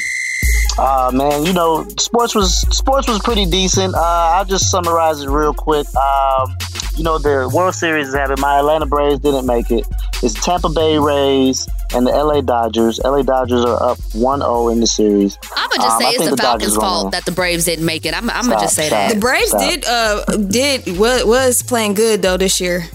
Uh, 0.77 1.09
man, 1.11 1.43
you 1.43 1.53
know, 1.53 1.87
sports 1.97 2.35
was 2.35 2.59
sports 2.75 3.07
was 3.07 3.19
pretty 3.19 3.45
decent. 3.45 3.95
Uh, 3.95 3.99
I'll 3.99 4.45
just 4.45 4.69
summarize 4.69 5.21
it 5.21 5.29
real 5.29 5.53
quick. 5.53 5.87
Um, 5.95 6.55
you 6.95 7.03
know, 7.03 7.17
the 7.17 7.49
World 7.53 7.73
Series 7.73 8.09
is 8.09 8.13
happening. 8.15 8.39
My 8.41 8.59
Atlanta 8.59 8.85
Braves 8.85 9.19
didn't 9.19 9.45
make 9.47 9.71
it. 9.71 9.87
It's 10.21 10.33
Tampa 10.35 10.69
Bay 10.69 10.97
Rays 10.99 11.67
and 11.93 12.05
the 12.05 12.11
LA 12.11 12.41
Dodgers. 12.41 12.99
LA 13.03 13.21
Dodgers 13.23 13.65
are 13.65 13.81
up 13.81 13.97
1-0 14.13 14.71
in 14.71 14.79
the 14.79 14.87
series. 14.87 15.37
I'm 15.55 15.69
gonna 15.69 15.81
just 15.83 15.95
Um, 15.95 16.01
say 16.01 16.09
it's 16.09 16.23
the 16.25 16.31
the 16.31 16.37
Falcons' 16.37 16.61
Dodgers 16.63 16.75
fault 16.75 17.11
that. 17.11 17.17
that 17.23 17.25
the 17.25 17.35
Braves 17.35 17.65
didn't 17.65 17.85
make 17.85 18.05
it. 18.05 18.15
I'm, 18.15 18.29
I'm 18.29 18.43
gonna 18.47 18.61
just 18.61 18.75
say 18.75 18.87
stop. 18.87 19.09
that. 19.09 19.13
The 19.15 19.19
Braves 19.19 19.49
Stop. 19.49 19.61
did 19.61 19.85
uh 19.87 20.25
did 20.47 20.97
was, 20.99 21.25
was 21.25 21.61
playing 21.63 21.93
good 21.95 22.21
though 22.21 22.37
this 22.37 22.59
year. 22.61 22.85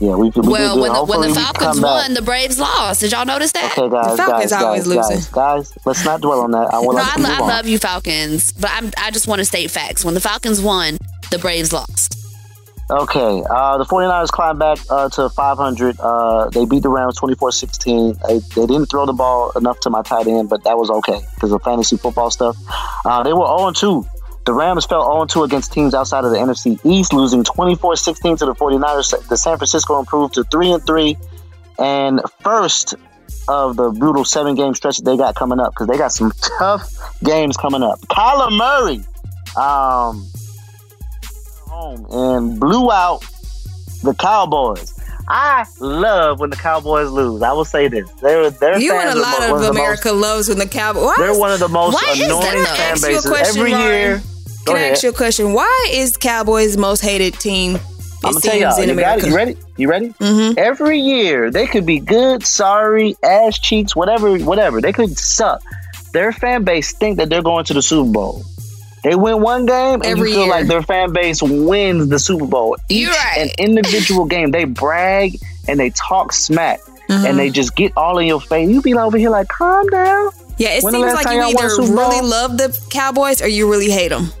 Yeah, 0.00 0.14
we, 0.14 0.24
we 0.26 0.30
did 0.30 0.46
Well, 0.46 0.74
good. 0.74 0.80
when 0.82 0.92
the, 0.92 1.04
when 1.04 1.20
the 1.28 1.34
Falcons 1.34 1.64
come 1.64 1.80
back. 1.82 2.02
won, 2.02 2.14
the 2.14 2.22
Braves 2.22 2.58
lost. 2.58 3.00
Did 3.00 3.12
y'all 3.12 3.24
notice 3.24 3.52
that? 3.52 3.72
Okay, 3.78 3.88
guys, 3.88 4.10
The 4.10 4.16
Falcons 4.22 4.52
guys, 4.52 4.62
always 4.62 4.86
guys, 4.86 4.96
losing. 4.96 5.16
guys, 5.16 5.28
guys, 5.28 5.78
let's 5.86 6.04
not 6.04 6.20
dwell 6.20 6.40
on 6.40 6.50
that. 6.50 6.72
I 6.74 6.78
will 6.80 6.92
No, 6.92 6.98
like 6.98 7.08
I, 7.08 7.14
to 7.16 7.18
move 7.22 7.30
I 7.30 7.38
love 7.40 7.66
you, 7.66 7.78
Falcons, 7.78 8.52
but 8.52 8.70
I'm, 8.72 8.90
I 8.98 9.10
just 9.10 9.26
want 9.26 9.38
to 9.38 9.44
state 9.46 9.70
facts. 9.70 10.04
When 10.04 10.12
the 10.14 10.20
Falcons 10.20 10.60
won, 10.60 10.98
the 11.30 11.38
Braves 11.38 11.72
lost. 11.72 12.12
Okay, 12.88 13.42
uh, 13.50 13.78
the 13.78 13.84
49ers 13.84 14.28
climbed 14.28 14.60
back 14.60 14.78
uh, 14.90 15.08
to 15.08 15.28
500. 15.28 15.98
Uh, 15.98 16.50
they 16.50 16.64
beat 16.66 16.84
the 16.84 16.88
Rams 16.88 17.18
24-16. 17.18 18.20
They, 18.28 18.38
they 18.60 18.66
didn't 18.66 18.86
throw 18.86 19.06
the 19.06 19.12
ball 19.12 19.50
enough 19.56 19.80
to 19.80 19.90
my 19.90 20.02
tight 20.02 20.28
end, 20.28 20.48
but 20.48 20.62
that 20.62 20.76
was 20.78 20.88
okay 20.90 21.18
because 21.34 21.50
of 21.50 21.62
fantasy 21.64 21.96
football 21.96 22.30
stuff. 22.30 22.56
Uh, 23.04 23.24
they 23.24 23.32
were 23.32 23.40
0-2. 23.44 24.06
The 24.46 24.54
Rams 24.54 24.86
fell 24.86 25.04
0-2 25.04 25.44
against 25.44 25.72
teams 25.72 25.92
outside 25.92 26.24
of 26.24 26.30
the 26.30 26.36
NFC 26.36 26.78
East, 26.84 27.12
losing 27.12 27.42
24-16 27.42 28.38
to 28.38 28.46
the 28.46 28.54
49ers. 28.54 29.28
The 29.28 29.36
San 29.36 29.56
Francisco 29.56 29.98
improved 29.98 30.34
to 30.34 30.44
3-3 30.44 31.16
and 31.78 32.20
first 32.40 32.94
of 33.48 33.76
the 33.76 33.90
brutal 33.90 34.24
seven-game 34.24 34.74
stretch 34.74 34.98
that 34.98 35.04
they 35.04 35.16
got 35.16 35.34
coming 35.34 35.58
up 35.58 35.72
because 35.72 35.88
they 35.88 35.98
got 35.98 36.12
some 36.12 36.32
tough 36.58 36.92
games 37.24 37.56
coming 37.56 37.82
up. 37.82 37.98
Kyler 38.06 38.56
Murray. 38.56 39.04
Um, 39.56 40.24
home 41.66 42.06
and 42.10 42.60
blew 42.60 42.90
out 42.92 43.24
the 44.02 44.14
Cowboys. 44.14 44.94
I 45.28 45.66
love 45.80 46.38
when 46.38 46.50
the 46.50 46.56
Cowboys 46.56 47.10
lose. 47.10 47.42
I 47.42 47.52
will 47.52 47.64
say 47.64 47.88
this: 47.88 48.08
they're 48.20 48.50
they're 48.50 48.78
You 48.78 48.94
and 48.94 49.18
a 49.18 49.20
lot 49.20 49.42
of 49.42 49.60
the 49.60 49.70
America 49.70 50.12
loves 50.12 50.48
when 50.48 50.58
the 50.58 50.68
Cowboys. 50.68 51.02
Most, 51.02 51.18
they're 51.18 51.36
one 51.36 51.50
of 51.50 51.58
the 51.58 51.68
most 51.68 51.94
Why 51.94 52.14
annoying 52.14 52.42
fan 52.42 52.92
Ask 52.92 53.08
you 53.08 53.18
a 53.18 53.22
bases 53.22 53.56
every 53.56 53.70
year. 53.72 54.22
Go 54.66 54.72
Can 54.74 54.82
I 54.82 54.88
ask 54.88 55.02
you 55.02 55.10
a 55.10 55.12
question? 55.12 55.52
Why 55.52 55.88
is 55.92 56.16
Cowboys 56.16 56.76
most 56.76 57.00
hated 57.00 57.34
team? 57.34 57.76
I'm 58.24 58.32
gonna 58.32 58.40
tell 58.40 58.56
y'all. 58.56 58.84
You 58.84 58.94
got 58.96 59.18
it. 59.20 59.26
You 59.26 59.34
ready? 59.36 59.56
You 59.76 59.88
ready? 59.88 60.08
Mhm. 60.20 60.58
Every 60.58 60.98
year 60.98 61.50
they 61.50 61.66
could 61.66 61.86
be 61.86 62.00
good, 62.00 62.44
sorry, 62.44 63.16
ass 63.22 63.58
cheeks, 63.58 63.94
whatever, 63.94 64.36
whatever. 64.38 64.80
They 64.80 64.92
could 64.92 65.16
suck. 65.18 65.62
Their 66.12 66.32
fan 66.32 66.64
base 66.64 66.92
think 66.92 67.18
that 67.18 67.28
they're 67.28 67.42
going 67.42 67.64
to 67.66 67.74
the 67.74 67.82
Super 67.82 68.10
Bowl. 68.10 68.44
They 69.04 69.14
win 69.14 69.40
one 69.40 69.66
game, 69.66 69.94
and 70.02 70.04
Every 70.06 70.30
you 70.30 70.34
feel 70.36 70.44
year. 70.46 70.50
like 70.50 70.66
their 70.66 70.82
fan 70.82 71.12
base 71.12 71.40
wins 71.42 72.08
the 72.08 72.18
Super 72.18 72.46
Bowl. 72.46 72.76
You're 72.88 73.10
Each 73.12 73.16
right. 73.16 73.38
An 73.42 73.50
individual 73.58 74.24
game, 74.34 74.50
they 74.50 74.64
brag 74.64 75.38
and 75.68 75.78
they 75.78 75.90
talk 75.90 76.32
smack, 76.32 76.80
Mm-hmm. 77.08 77.24
and 77.24 77.38
they 77.38 77.50
just 77.50 77.76
get 77.76 77.92
all 77.96 78.18
in 78.18 78.26
your 78.26 78.40
face. 78.40 78.68
You 78.68 78.82
be 78.82 78.92
over 78.94 79.16
here 79.16 79.30
like, 79.30 79.46
calm 79.46 79.86
down. 79.90 80.30
Yeah, 80.58 80.70
it 80.70 80.82
When 80.82 80.92
seems 80.92 81.12
like 81.14 81.26
you 81.26 81.34
y'all 81.40 81.52
won 81.54 81.64
a 81.66 81.68
either 81.72 81.92
really 81.92 82.20
love 82.26 82.58
the 82.58 82.76
Cowboys 82.90 83.40
or 83.40 83.46
you 83.46 83.70
really 83.70 83.90
hate 83.92 84.08
them. 84.08 84.32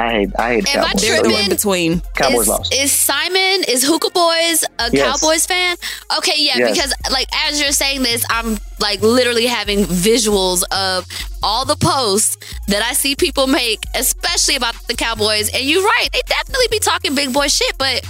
I 0.00 0.10
hate, 0.12 0.30
I 0.38 0.54
hate 0.54 0.74
Am 0.74 0.82
I 0.84 0.86
Cowboys. 0.88 1.02
There's 1.02 1.22
no 1.22 1.36
in 1.38 1.48
between. 1.50 2.00
Cowboys 2.14 2.40
is, 2.42 2.48
lost. 2.48 2.74
is 2.74 2.90
Simon 2.92 3.64
is 3.68 3.84
Hookah 3.84 4.10
Boys 4.10 4.64
a 4.78 4.90
Yes. 4.92 5.20
Cowboys 5.20 5.46
fan? 5.46 5.76
Okay, 6.18 6.32
yeah, 6.38 6.56
Yes. 6.58 6.70
because 6.74 6.94
like 7.12 7.28
as 7.46 7.60
you're 7.60 7.72
saying 7.72 8.02
this, 8.02 8.24
I'm 8.30 8.56
like 8.80 9.02
literally 9.02 9.46
having 9.46 9.80
visuals 9.84 10.62
of 10.72 11.06
all 11.42 11.64
the 11.66 11.76
posts 11.76 12.38
that 12.68 12.82
I 12.82 12.94
see 12.94 13.14
people 13.14 13.46
make, 13.46 13.80
especially 13.94 14.56
about 14.56 14.74
the 14.88 14.94
Cowboys. 14.94 15.50
And 15.54 15.64
you're 15.64 15.82
right, 15.84 16.08
they 16.12 16.22
definitely 16.26 16.66
be 16.70 16.78
talking 16.78 17.14
big 17.14 17.32
boy 17.32 17.48
shit, 17.48 17.76
but 17.78 18.02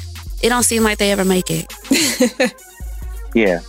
it 0.42 0.48
don't 0.48 0.62
seem 0.62 0.82
like 0.84 0.98
they 0.98 1.10
ever 1.12 1.24
make 1.24 1.50
it. 1.50 1.72
Yeah, 3.34 3.60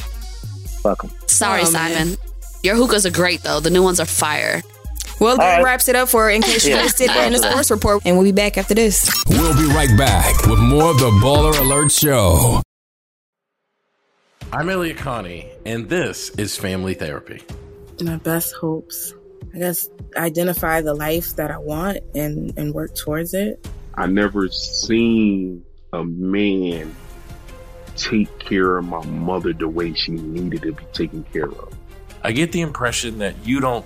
fuck 0.81 1.03
'em. 1.03 1.11
Sorry, 1.27 1.61
Oh, 1.61 1.71
man. 1.71 1.91
Simon. 1.93 2.17
Your 2.63 2.75
hookahs 2.75 3.05
are 3.05 3.11
great 3.11 3.41
though. 3.43 3.59
The 3.59 3.69
new 3.69 3.83
ones 3.83 3.99
are 3.99 4.05
fire. 4.07 4.61
Well, 5.21 5.37
that 5.37 5.57
right. 5.57 5.63
wraps 5.63 5.87
it 5.87 5.95
up 5.95 6.09
for 6.09 6.31
In 6.31 6.41
Case 6.41 6.65
You 6.65 6.73
Yeah. 6.73 6.81
Missed 6.81 6.99
It 6.99 7.11
and 7.11 7.35
the 7.35 7.37
Wraps 7.37 7.43
it 7.43 7.45
up. 7.45 7.51
Sports 7.51 7.71
Report. 7.71 8.01
And 8.05 8.17
we'll 8.17 8.25
be 8.25 8.31
back 8.31 8.57
after 8.57 8.73
this. 8.73 9.07
We'll 9.29 9.55
be 9.55 9.71
right 9.71 9.95
back 9.95 10.47
with 10.47 10.57
more 10.57 10.89
of 10.89 10.97
the 10.97 11.11
Baller 11.11 11.55
Alert 11.59 11.91
Show. 11.91 12.63
I'm 14.51 14.67
Elliot 14.67 14.97
Connie, 14.97 15.47
and 15.63 15.87
this 15.87 16.31
is 16.31 16.57
Family 16.57 16.95
Therapy. 16.95 17.43
my 18.01 18.15
best 18.15 18.55
hopes. 18.55 19.13
I 19.53 19.59
guess 19.59 19.87
identify 20.17 20.81
the 20.81 20.95
life 20.95 21.35
that 21.35 21.51
I 21.51 21.59
want 21.59 21.99
and, 22.15 22.51
and 22.57 22.73
work 22.73 22.95
towards 22.95 23.35
it. 23.35 23.67
I 23.93 24.07
never 24.07 24.47
seen 24.47 25.63
a 25.93 26.03
man 26.03 26.95
take 27.95 28.39
care 28.39 28.79
of 28.79 28.85
my 28.85 29.05
mother 29.05 29.53
the 29.53 29.67
way 29.67 29.93
she 29.93 30.13
needed 30.13 30.63
to 30.63 30.71
be 30.71 30.83
taken 30.93 31.23
care 31.25 31.51
of. 31.51 31.71
I 32.23 32.31
get 32.31 32.53
the 32.53 32.61
impression 32.61 33.19
that 33.19 33.35
you 33.45 33.59
don't 33.59 33.85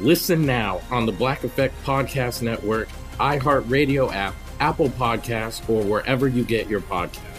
Listen 0.00 0.44
now 0.44 0.80
on 0.90 1.06
the 1.06 1.12
Black 1.12 1.44
Effect 1.44 1.74
Podcast 1.84 2.42
Network, 2.42 2.88
iHeartRadio 3.20 4.12
app, 4.12 4.34
Apple 4.60 4.88
Podcasts, 4.88 5.68
or 5.68 5.82
wherever 5.84 6.28
you 6.28 6.44
get 6.44 6.68
your 6.68 6.80
podcasts. 6.80 7.34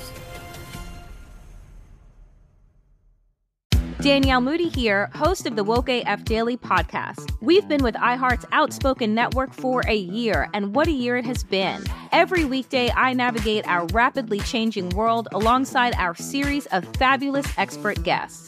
Danielle 4.06 4.39
Moody 4.39 4.70
here, 4.70 5.10
host 5.15 5.48
of 5.48 5.56
the 5.56 5.63
Woke 5.63 5.89
AF 5.89 6.24
Daily 6.26 6.58
podcast. 6.58 7.32
We've 7.41 7.68
been 7.68 7.84
with 7.84 7.96
iHeart's 7.96 8.46
Outspoken 8.52 9.15
Network 9.15 9.52
for 9.52 9.82
a 9.88 9.96
year, 9.96 10.48
and 10.54 10.76
what 10.76 10.88
a 10.88 10.91
year 10.91 11.18
it 11.18 11.26
has 11.26 11.44
been. 11.44 11.84
Every 12.12 12.46
weekday, 12.46 12.91
I 12.91 13.13
navigate 13.13 13.68
our 13.68 13.88
rapidly 13.88 14.41
changing 14.41 14.89
world 14.89 15.28
alongside 15.32 15.96
our 15.96 16.13
series 16.13 16.68
of 16.68 16.86
fabulous 16.98 17.48
expert 17.58 18.04
guests. 18.04 18.48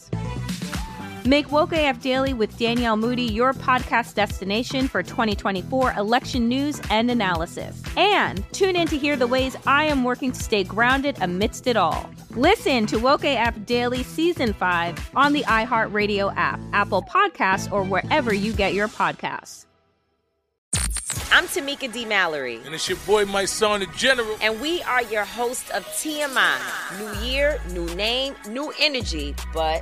Make 1.25 1.51
Woke 1.51 1.73
AF 1.73 2.01
Daily 2.01 2.33
with 2.33 2.57
Danielle 2.57 2.97
Moody 2.97 3.23
your 3.23 3.53
podcast 3.53 4.15
destination 4.15 4.87
for 4.87 5.03
2024 5.03 5.93
election 5.93 6.47
news 6.47 6.81
and 6.89 7.11
analysis. 7.11 7.81
And 7.95 8.43
tune 8.53 8.75
in 8.75 8.87
to 8.87 8.97
hear 8.97 9.15
the 9.15 9.27
ways 9.27 9.55
I 9.67 9.85
am 9.85 10.03
working 10.03 10.31
to 10.31 10.41
stay 10.41 10.63
grounded 10.63 11.17
amidst 11.21 11.67
it 11.67 11.77
all. 11.77 12.09
Listen 12.31 12.87
to 12.87 12.97
Woke 12.97 13.23
AF 13.23 13.65
Daily 13.65 14.01
Season 14.01 14.51
5 14.53 15.11
on 15.15 15.33
the 15.33 15.43
iHeartRadio 15.43 16.33
app, 16.35 16.59
Apple 16.73 17.03
Podcasts, 17.03 17.71
or 17.71 17.83
wherever 17.83 18.33
you 18.33 18.51
get 18.51 18.73
your 18.73 18.87
podcasts. 18.87 19.65
I'm 21.33 21.45
Tamika 21.45 21.91
D. 21.91 22.03
Mallory. 22.03 22.59
And 22.65 22.73
it's 22.73 22.89
your 22.89 22.97
boy, 23.05 23.25
my 23.25 23.45
son, 23.45 23.81
the 23.81 23.85
General. 23.95 24.35
And 24.41 24.59
we 24.59 24.81
are 24.83 25.03
your 25.03 25.23
hosts 25.23 25.69
of 25.69 25.85
TMI. 25.85 26.57
New 26.99 27.25
year, 27.25 27.61
new 27.71 27.85
name, 27.95 28.35
new 28.49 28.73
energy, 28.79 29.35
but 29.53 29.81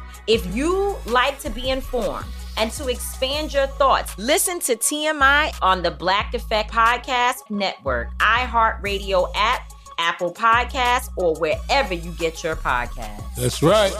If 0.27 0.55
you 0.55 0.95
like 1.05 1.39
to 1.39 1.49
be 1.49 1.69
informed 1.69 2.25
and 2.57 2.71
to 2.73 2.89
expand 2.89 3.53
your 3.53 3.67
thoughts, 3.67 4.15
listen 4.17 4.59
to 4.61 4.75
TMI 4.75 5.53
on 5.61 5.81
the 5.81 5.89
Black 5.89 6.33
Effect 6.33 6.71
Podcast 6.71 7.49
Network, 7.49 8.15
iHeartRadio 8.19 9.31
app, 9.35 9.71
Apple 9.97 10.33
Podcasts, 10.33 11.09
or 11.17 11.35
wherever 11.35 11.93
you 11.93 12.11
get 12.13 12.43
your 12.43 12.55
podcasts. 12.55 13.35
That's 13.35 13.63
right. 13.63 13.91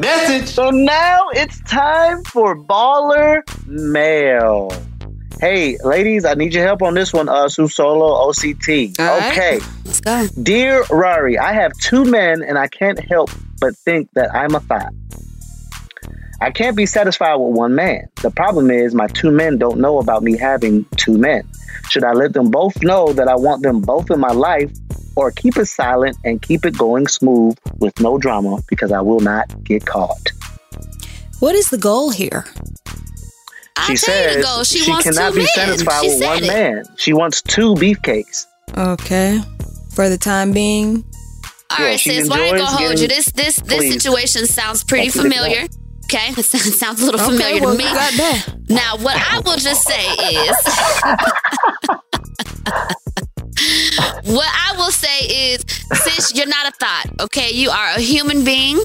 Message. 0.00 0.48
So 0.48 0.70
now 0.70 1.28
it's 1.34 1.60
time 1.62 2.24
for 2.24 2.56
Baller 2.56 3.42
Mail. 3.66 4.70
Hey, 5.40 5.76
ladies, 5.82 6.24
I 6.24 6.34
need 6.34 6.54
your 6.54 6.64
help 6.64 6.82
on 6.82 6.94
this 6.94 7.12
one, 7.12 7.28
uh, 7.28 7.48
Su 7.48 7.66
Solo 7.68 8.28
OCT. 8.30 8.98
okay. 9.00 9.60
Let's 9.84 10.00
go. 10.00 10.26
Dear 10.42 10.84
Rari, 10.90 11.38
I 11.38 11.52
have 11.52 11.72
two 11.78 12.04
men 12.04 12.42
and 12.42 12.58
I 12.58 12.68
can't 12.68 12.98
help 12.98 13.30
but 13.60 13.76
think 13.76 14.08
that 14.14 14.34
I'm 14.34 14.54
a 14.54 14.60
thought. 14.60 14.92
I 16.40 16.50
can't 16.50 16.76
be 16.76 16.86
satisfied 16.86 17.36
with 17.36 17.56
one 17.56 17.74
man. 17.74 18.08
The 18.22 18.30
problem 18.30 18.70
is 18.70 18.94
my 18.94 19.06
two 19.06 19.30
men 19.30 19.58
don't 19.58 19.78
know 19.78 19.98
about 19.98 20.22
me 20.22 20.36
having 20.36 20.84
two 20.96 21.16
men. 21.16 21.42
Should 21.90 22.04
I 22.04 22.12
let 22.12 22.32
them 22.32 22.50
both 22.50 22.82
know 22.82 23.12
that 23.12 23.28
I 23.28 23.36
want 23.36 23.62
them 23.62 23.80
both 23.80 24.10
in 24.10 24.18
my 24.18 24.32
life 24.32 24.72
or 25.14 25.30
keep 25.30 25.56
it 25.56 25.66
silent 25.66 26.16
and 26.24 26.40
keep 26.42 26.64
it 26.64 26.76
going 26.76 27.06
smooth 27.06 27.56
with 27.78 28.00
no 28.00 28.18
drama 28.18 28.58
because 28.68 28.90
I 28.92 29.00
will 29.00 29.20
not 29.20 29.62
get 29.62 29.86
caught? 29.86 30.32
What 31.38 31.54
is 31.54 31.70
the 31.70 31.78
goal 31.78 32.10
here? 32.10 32.44
She 33.86 33.96
says 33.96 34.68
She 34.68 34.78
she, 34.80 34.90
wants 34.90 35.04
cannot 35.04 35.30
two 35.32 35.36
be 35.36 35.40
men. 35.40 35.48
satisfied 35.54 36.02
She 36.02 36.08
with 36.08 36.20
one 36.26 36.44
it. 36.44 36.46
man. 36.46 36.84
She 36.96 37.12
wants 37.12 37.42
two 37.42 37.74
beefcakes. 37.74 38.46
Okay. 38.76 39.40
For 39.94 40.08
the 40.08 40.18
time 40.18 40.52
being. 40.52 41.04
All 41.70 41.78
Yeah, 41.78 41.84
right, 41.86 41.98
sis. 42.00 42.28
Why 42.28 42.36
I 42.36 42.40
ain't 42.40 42.52
enjoys 42.56 42.68
gonna 42.70 42.76
hold 42.86 42.98
you. 43.00 43.08
This 43.08 43.26
this 43.32 43.56
this 43.56 43.78
Please. 43.78 43.92
situation 43.94 44.46
sounds 44.46 44.84
pretty 44.84 45.08
Don't 45.10 45.22
familiar. 45.22 45.66
Okay, 46.04 46.28
it 46.36 46.44
sounds 46.44 46.78
sounds 46.78 47.00
a 47.00 47.06
little 47.06 47.20
Okay, 47.20 47.32
familiar 47.32 47.62
well, 47.62 47.72
to 47.72 47.78
me. 47.78 47.84
got 47.84 48.12
that. 48.14 48.46
Now, 48.68 48.96
what 48.98 49.16
I 49.16 49.40
will 49.40 49.56
just 49.56 49.82
say 49.82 50.04
is, 50.06 50.56
what 54.34 54.48
I 54.52 54.74
will 54.76 54.90
say 54.90 55.18
is, 55.52 55.64
since 56.02 56.34
you're 56.34 56.46
not 56.46 56.68
a 56.68 56.72
thought, 56.72 57.04
okay, 57.20 57.50
you 57.52 57.70
are 57.70 57.88
a 57.96 58.00
human 58.00 58.44
being 58.44 58.80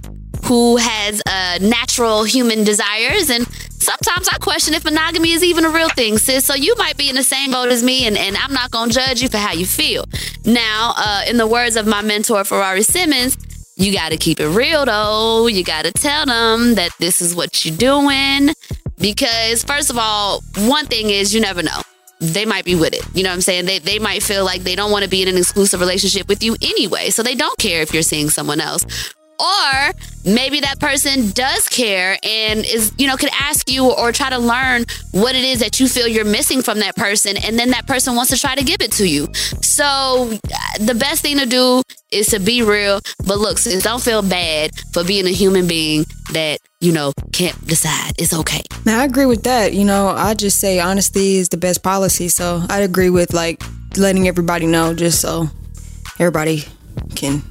who 0.48 0.78
has 0.78 1.22
uh, 1.26 1.60
natural 1.62 2.24
human 2.24 2.64
desires, 2.64 3.30
and 3.30 3.46
sometimes 3.48 4.28
I 4.32 4.38
question 4.38 4.74
if 4.74 4.86
monogamy 4.86 5.32
is 5.32 5.44
even 5.44 5.66
a 5.66 5.70
real 5.70 5.90
thing, 5.90 6.18
sis. 6.18 6.46
So 6.46 6.56
you 6.56 6.74
might 6.78 6.98
be 6.98 7.10
in 7.10 7.16
the 7.16 7.24
same 7.24 7.52
boat 7.52 7.70
as 7.70 7.84
me, 7.84 8.08
and, 8.08 8.18
and 8.18 8.38
I'm 8.38 8.54
not 8.54 8.72
gonna 8.72 8.92
judge 8.92 9.22
you 9.22 9.30
for 9.30 9.38
how 9.38 9.54
you 9.54 9.66
feel. 9.66 10.06
Now, 10.46 10.94
uh, 10.98 11.24
in 11.28 11.38
the 11.38 11.48
words 11.48 11.76
of 11.76 11.86
my 11.86 12.02
mentor 12.02 12.44
Ferrari 12.44 12.84
Simmons, 12.84 13.38
you 13.76 13.94
got 13.94 14.10
to 14.10 14.18
keep 14.18 14.40
it 14.40 14.48
real 14.48 14.86
though. 14.86 15.48
You 15.48 15.64
got 15.64 15.86
to 15.86 15.92
tell 15.92 16.26
them 16.26 16.76
that 16.76 16.92
this 17.00 17.22
is 17.22 17.36
what 17.36 17.64
you're 17.64 17.78
doing. 17.78 18.54
Because, 18.98 19.64
first 19.64 19.92
of 19.92 19.98
all, 20.00 20.42
one 20.58 20.88
thing 20.88 21.12
is 21.12 21.34
you 21.34 21.40
never 21.40 21.62
know. 21.62 21.82
They 22.20 22.46
might 22.46 22.66
be 22.66 22.74
with 22.74 22.94
it. 22.94 23.04
You 23.14 23.22
know 23.22 23.30
what 23.30 23.36
I'm 23.36 23.42
saying? 23.42 23.66
They, 23.66 23.78
they 23.78 24.00
might 24.00 24.24
feel 24.24 24.44
like 24.44 24.64
they 24.64 24.76
don't 24.76 24.92
want 24.92 25.04
to 25.04 25.10
be 25.10 25.22
in 25.22 25.28
an 25.28 25.38
exclusive 25.38 25.80
relationship 25.80 26.28
with 26.28 26.42
you 26.42 26.56
anyway. 26.64 27.12
So 27.12 27.22
they 27.22 27.36
don't 27.36 27.58
care 27.60 27.84
if 27.84 27.94
you're 27.94 28.02
seeing 28.02 28.32
someone 28.32 28.60
else. 28.60 29.14
Or 29.40 29.92
maybe 30.26 30.60
that 30.62 30.80
person 30.80 31.30
does 31.32 31.68
care 31.68 32.18
and 32.24 32.66
is, 32.66 32.92
you 32.98 33.08
know, 33.08 33.16
could 33.16 33.30
ask 33.40 33.70
you 33.70 33.92
or 33.92 34.12
try 34.12 34.30
to 34.30 34.40
learn 34.40 34.86
what 35.12 35.36
it 35.36 35.44
is 35.44 35.60
that 35.60 35.80
you 35.80 35.88
feel 35.88 36.08
you're 36.08 36.26
missing 36.26 36.62
from 36.62 36.80
that 36.80 36.96
person. 36.96 37.38
And 37.38 37.58
then 37.58 37.70
that 37.70 37.86
person 37.86 38.16
wants 38.16 38.32
to 38.32 38.40
try 38.40 38.56
to 38.56 38.64
give 38.64 38.82
it 38.82 38.92
to 38.94 39.08
you. 39.08 39.28
So 39.62 40.32
uh, 40.32 40.86
the 40.86 40.96
best 40.96 41.22
thing 41.22 41.38
to 41.38 41.46
do 41.46 41.84
is 42.12 42.28
to 42.28 42.40
be 42.40 42.64
real. 42.64 43.00
But 43.26 43.38
look, 43.38 43.60
sis, 43.60 43.84
don't 43.84 44.02
feel 44.02 44.22
bad 44.22 44.72
for 44.92 45.04
being 45.04 45.28
a 45.28 45.32
human 45.32 45.68
being 45.68 46.06
that, 46.34 46.60
you 46.82 46.92
know, 46.92 47.14
can't 47.32 47.68
decide. 47.68 48.14
It's 48.18 48.34
okay. 48.34 48.62
Now 48.86 49.02
I 49.02 49.06
agree 49.06 49.28
with 49.28 49.44
that. 49.44 49.74
You 49.74 49.86
know, 49.86 50.08
I 50.08 50.34
just 50.34 50.60
say 50.60 50.80
honesty 50.80 51.38
is 51.38 51.50
the 51.50 51.58
best 51.58 51.84
policy. 51.84 52.28
So 52.30 52.64
I'd 52.70 52.84
agree 52.84 53.12
with 53.12 53.34
like 53.34 53.62
letting 53.98 54.28
everybody 54.28 54.66
know 54.66 54.94
just 54.94 55.22
so 55.22 55.48
everybody 56.20 56.64
can 57.16 57.44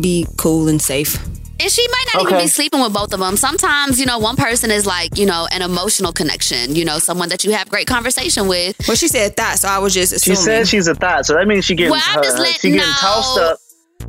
be 0.00 0.26
cool 0.36 0.68
and 0.68 0.80
safe. 0.80 1.16
And 1.60 1.68
she 1.72 1.84
might 1.88 2.04
not 2.14 2.22
even 2.22 2.38
be 2.38 2.46
sleeping 2.46 2.80
with 2.80 2.92
both 2.92 3.12
of 3.12 3.18
them. 3.18 3.36
Sometimes, 3.36 3.98
you 3.98 4.06
know, 4.06 4.18
one 4.20 4.36
person 4.36 4.70
is 4.70 4.86
like, 4.86 5.18
you 5.18 5.26
know, 5.26 5.48
an 5.50 5.60
emotional 5.60 6.12
connection, 6.12 6.76
you 6.76 6.84
know, 6.84 7.00
someone 7.00 7.28
that 7.30 7.42
you 7.44 7.50
have 7.50 7.68
great 7.68 7.88
conversation 7.88 8.46
with. 8.46 8.76
Well, 8.86 8.96
she 8.96 9.08
said 9.08 9.34
that, 9.36 9.58
so 9.58 9.66
I 9.68 9.78
was 9.78 9.92
just 9.92 10.24
She 10.24 10.36
said 10.36 10.68
she's 10.68 10.86
a 10.86 10.94
thought, 10.94 11.26
so 11.26 11.34
that 11.34 11.48
means 11.48 11.64
she 11.64 11.74
getting 11.74 11.90
Well, 11.90 12.02
I'm 12.06 12.22
just 12.22 12.38
her- 12.38 12.44
she 12.44 12.68
getting 12.70 12.76
know- 12.78 12.92
tossed 13.00 13.38
up, 13.40 13.58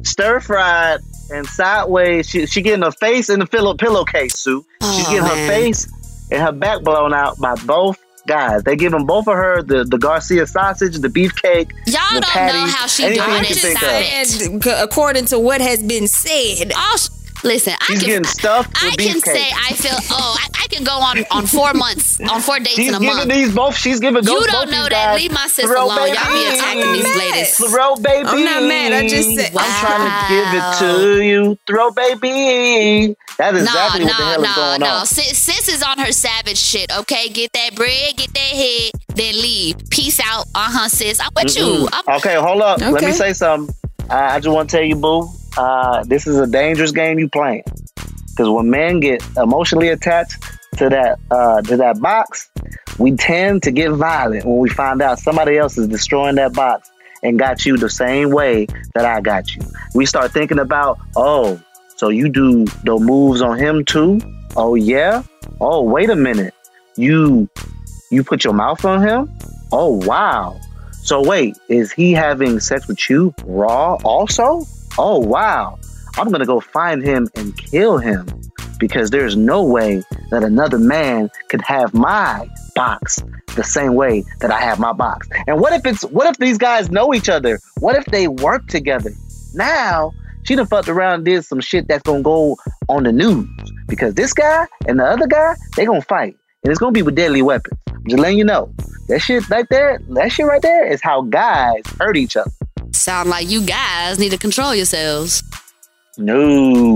stir 0.05 0.39
fried, 0.41 0.99
and 1.31 1.45
sideways. 1.47 2.29
She 2.29 2.45
she 2.45 2.61
getting 2.61 2.83
her 2.83 2.91
face 2.91 3.29
in 3.31 3.39
the 3.39 3.47
pillow 3.47 3.73
pillowcase, 3.75 4.37
Su. 4.39 4.63
She's 4.83 5.07
Oh, 5.07 5.11
getting 5.11 5.25
her 5.27 5.47
face 5.47 5.87
and 6.31 6.41
her 6.43 6.51
back 6.51 6.83
blown 6.83 7.13
out 7.15 7.39
by 7.39 7.55
both 7.65 7.97
guys. 8.29 8.63
They 8.63 8.75
give 8.77 8.91
them 8.93 9.05
both 9.05 9.27
of 9.27 9.33
her 9.35 9.61
the, 9.61 9.83
the 9.83 9.97
Garcia 9.97 10.45
sausage, 10.47 10.97
the 10.99 11.09
beefcake, 11.09 11.71
Y'all 11.87 11.97
the 12.13 12.21
don't 12.21 12.23
patty, 12.25 12.57
know 12.59 12.65
how 12.67 12.87
she 12.87 13.03
anything 13.03 13.25
got 13.25 13.41
it. 13.43 13.47
can 13.47 13.55
think 13.57 14.65
of. 14.65 14.69
And 14.79 14.83
according 14.89 15.25
to 15.25 15.39
what 15.39 15.59
has 15.61 15.81
been 15.83 16.07
said. 16.07 16.71
Oh, 16.75 16.95
sh- 16.97 17.09
listen, 17.43 17.73
I 17.79 17.85
She's 17.85 17.99
can, 17.99 18.07
getting 18.07 18.23
stuffed 18.25 18.71
I 18.75 18.91
can 18.95 19.17
beefcake. 19.17 19.23
say 19.23 19.49
I 19.51 19.73
feel. 19.73 19.95
Oh, 20.11 20.37
I, 20.39 20.63
I 20.63 20.67
can 20.67 20.83
go 20.83 20.91
on 20.93 21.17
on 21.31 21.45
four 21.47 21.73
months, 21.73 22.19
on 22.21 22.41
four 22.41 22.59
dates 22.59 22.71
She's 22.75 22.89
in 22.89 22.95
a 22.95 22.99
giving 22.99 23.15
month. 23.15 23.29
these 23.31 23.53
both. 23.55 23.75
She's 23.75 23.99
giving 23.99 24.23
You 24.23 24.29
don't 24.45 24.51
both 24.51 24.71
know 24.71 24.83
that. 24.83 24.91
guys 24.91 25.21
Leave 25.21 25.31
my 25.31 25.47
sis 25.47 25.65
throw 25.65 25.85
alone. 25.85 26.07
Y'all 26.09 26.25
be 26.27 26.43
baby. 26.43 26.55
attacking 26.55 26.91
these 26.93 27.17
ladies. 27.17 27.57
Throw 27.57 27.95
baby. 27.95 28.27
I'm 28.27 28.43
not 28.45 28.63
mad. 28.63 28.93
I 28.93 29.07
just 29.07 29.35
said- 29.35 29.51
I'm 29.57 29.79
trying 29.85 30.05
to 30.09 30.33
give 30.33 30.47
it 30.53 31.17
to 31.17 31.23
you. 31.23 31.57
Throw 31.67 31.91
baby. 31.91 33.15
That 33.37 33.55
is 33.55 33.63
exactly 33.63 34.03
what 34.05 34.17
the 34.17 34.23
hell 34.23 34.43
is 34.43 34.55
going 34.55 34.79
no. 34.81 34.87
on. 34.87 35.05
Sis, 35.05 35.37
sis 35.37 35.69
is 35.69 35.81
on 35.83 35.97
her 35.99 36.11
savage 36.11 36.57
shit. 36.57 36.91
Okay, 36.99 37.29
get 37.29 37.51
that 37.53 37.73
bread, 37.75 38.15
get 38.17 38.33
that 38.33 38.39
head, 38.39 38.91
then 39.15 39.33
leave. 39.41 39.77
Peace 39.89 40.19
out. 40.23 40.45
Uh 40.53 40.67
huh, 40.69 40.87
sis. 40.89 41.19
I'm 41.19 41.29
with 41.35 41.55
you. 41.57 41.63
Mm-mm. 41.63 41.89
I'm, 41.93 42.17
Okay, 42.17 42.35
hold 42.35 42.61
up. 42.61 42.79
Let 42.81 43.01
me 43.01 43.11
say 43.13 43.33
something. 43.33 43.73
I 44.09 44.39
just 44.39 44.53
want 44.53 44.69
to 44.69 44.75
tell 44.77 44.85
you, 44.85 44.95
boo. 44.95 45.29
Uh, 45.57 46.03
this 46.05 46.27
is 46.27 46.37
a 46.37 46.47
dangerous 46.47 46.91
game 46.91 47.19
you 47.19 47.29
playing. 47.29 47.63
Because 47.95 48.49
when 48.49 48.69
men 48.69 48.99
get 48.99 49.23
emotionally 49.37 49.89
attached 49.89 50.41
to 50.77 50.89
that 50.89 51.19
uh, 51.29 51.61
to 51.63 51.77
that 51.77 51.99
box, 51.99 52.49
we 52.97 53.11
tend 53.15 53.63
to 53.63 53.71
get 53.71 53.91
violent 53.91 54.45
when 54.45 54.57
we 54.57 54.69
find 54.69 55.01
out 55.01 55.19
somebody 55.19 55.57
else 55.57 55.77
is 55.77 55.87
destroying 55.87 56.35
that 56.35 56.53
box 56.53 56.89
and 57.23 57.37
got 57.37 57.65
you 57.65 57.77
the 57.77 57.89
same 57.89 58.31
way 58.31 58.65
that 58.93 59.05
I 59.05 59.19
got 59.21 59.53
you. 59.55 59.61
We 59.93 60.05
start 60.05 60.31
thinking 60.31 60.59
about, 60.59 60.99
oh, 61.15 61.61
so 61.97 62.09
you 62.09 62.29
do 62.29 62.65
the 62.85 62.97
moves 62.97 63.41
on 63.41 63.57
him 63.57 63.83
too? 63.83 64.21
Oh 64.55 64.75
yeah. 64.75 65.23
Oh 65.59 65.83
wait 65.83 66.09
a 66.09 66.15
minute. 66.15 66.53
You 66.95 67.49
you 68.09 68.23
put 68.23 68.43
your 68.43 68.53
mouth 68.53 68.85
on 68.85 69.01
him? 69.01 69.29
Oh 69.71 69.99
wow. 70.05 70.59
So 71.01 71.21
wait, 71.25 71.57
is 71.67 71.91
he 71.91 72.13
having 72.13 72.59
sex 72.59 72.87
with 72.87 73.09
you 73.09 73.33
raw 73.43 73.95
also? 74.03 74.61
Oh 74.97 75.19
wow. 75.19 75.79
I'm 76.17 76.31
gonna 76.31 76.45
go 76.45 76.59
find 76.59 77.03
him 77.03 77.29
and 77.35 77.57
kill 77.57 77.97
him 77.97 78.27
because 78.79 79.09
there's 79.09 79.35
no 79.35 79.63
way 79.63 80.03
that 80.31 80.43
another 80.43 80.79
man 80.79 81.29
could 81.49 81.61
have 81.61 81.93
my 81.93 82.49
box 82.75 83.21
the 83.55 83.63
same 83.63 83.95
way 83.95 84.23
that 84.39 84.51
I 84.51 84.59
have 84.59 84.79
my 84.79 84.93
box. 84.93 85.27
And 85.47 85.59
what 85.59 85.73
if 85.73 85.85
it's 85.85 86.03
what 86.03 86.27
if 86.27 86.37
these 86.37 86.57
guys 86.57 86.89
know 86.89 87.13
each 87.13 87.29
other? 87.29 87.59
What 87.79 87.95
if 87.95 88.05
they 88.05 88.27
work 88.27 88.67
together? 88.67 89.11
Now 89.53 90.13
she 90.43 90.55
done 90.55 90.65
fucked 90.67 90.89
around 90.89 91.15
and 91.15 91.25
did 91.25 91.45
some 91.45 91.59
shit 91.59 91.87
that's 91.87 92.03
gonna 92.03 92.23
go 92.23 92.57
on 92.87 93.03
the 93.03 93.11
news 93.11 93.47
because 93.87 94.13
this 94.13 94.33
guy 94.33 94.65
and 94.87 94.99
the 94.99 95.05
other 95.05 95.27
guy 95.27 95.55
they 95.75 95.85
gonna 95.85 96.01
fight 96.01 96.37
and 96.63 96.71
it's 96.71 96.79
gonna 96.79 96.91
be 96.91 97.01
with 97.01 97.15
deadly 97.15 97.41
weapons. 97.41 97.79
I'm 97.87 98.03
just 98.05 98.19
letting 98.19 98.37
you 98.37 98.45
know 98.45 98.73
that 99.07 99.19
shit 99.19 99.49
right 99.49 99.67
there, 99.69 99.99
that 100.09 100.31
shit 100.31 100.45
right 100.45 100.61
there 100.61 100.85
is 100.85 101.01
how 101.01 101.21
guys 101.23 101.83
hurt 101.99 102.15
each 102.17 102.37
other. 102.37 102.51
Sound 102.99 103.29
like 103.29 103.49
you 103.49 103.65
guys 103.65 104.19
need 104.19 104.31
to 104.31 104.37
control 104.37 104.73
yourselves. 104.75 105.43
No, 106.17 106.37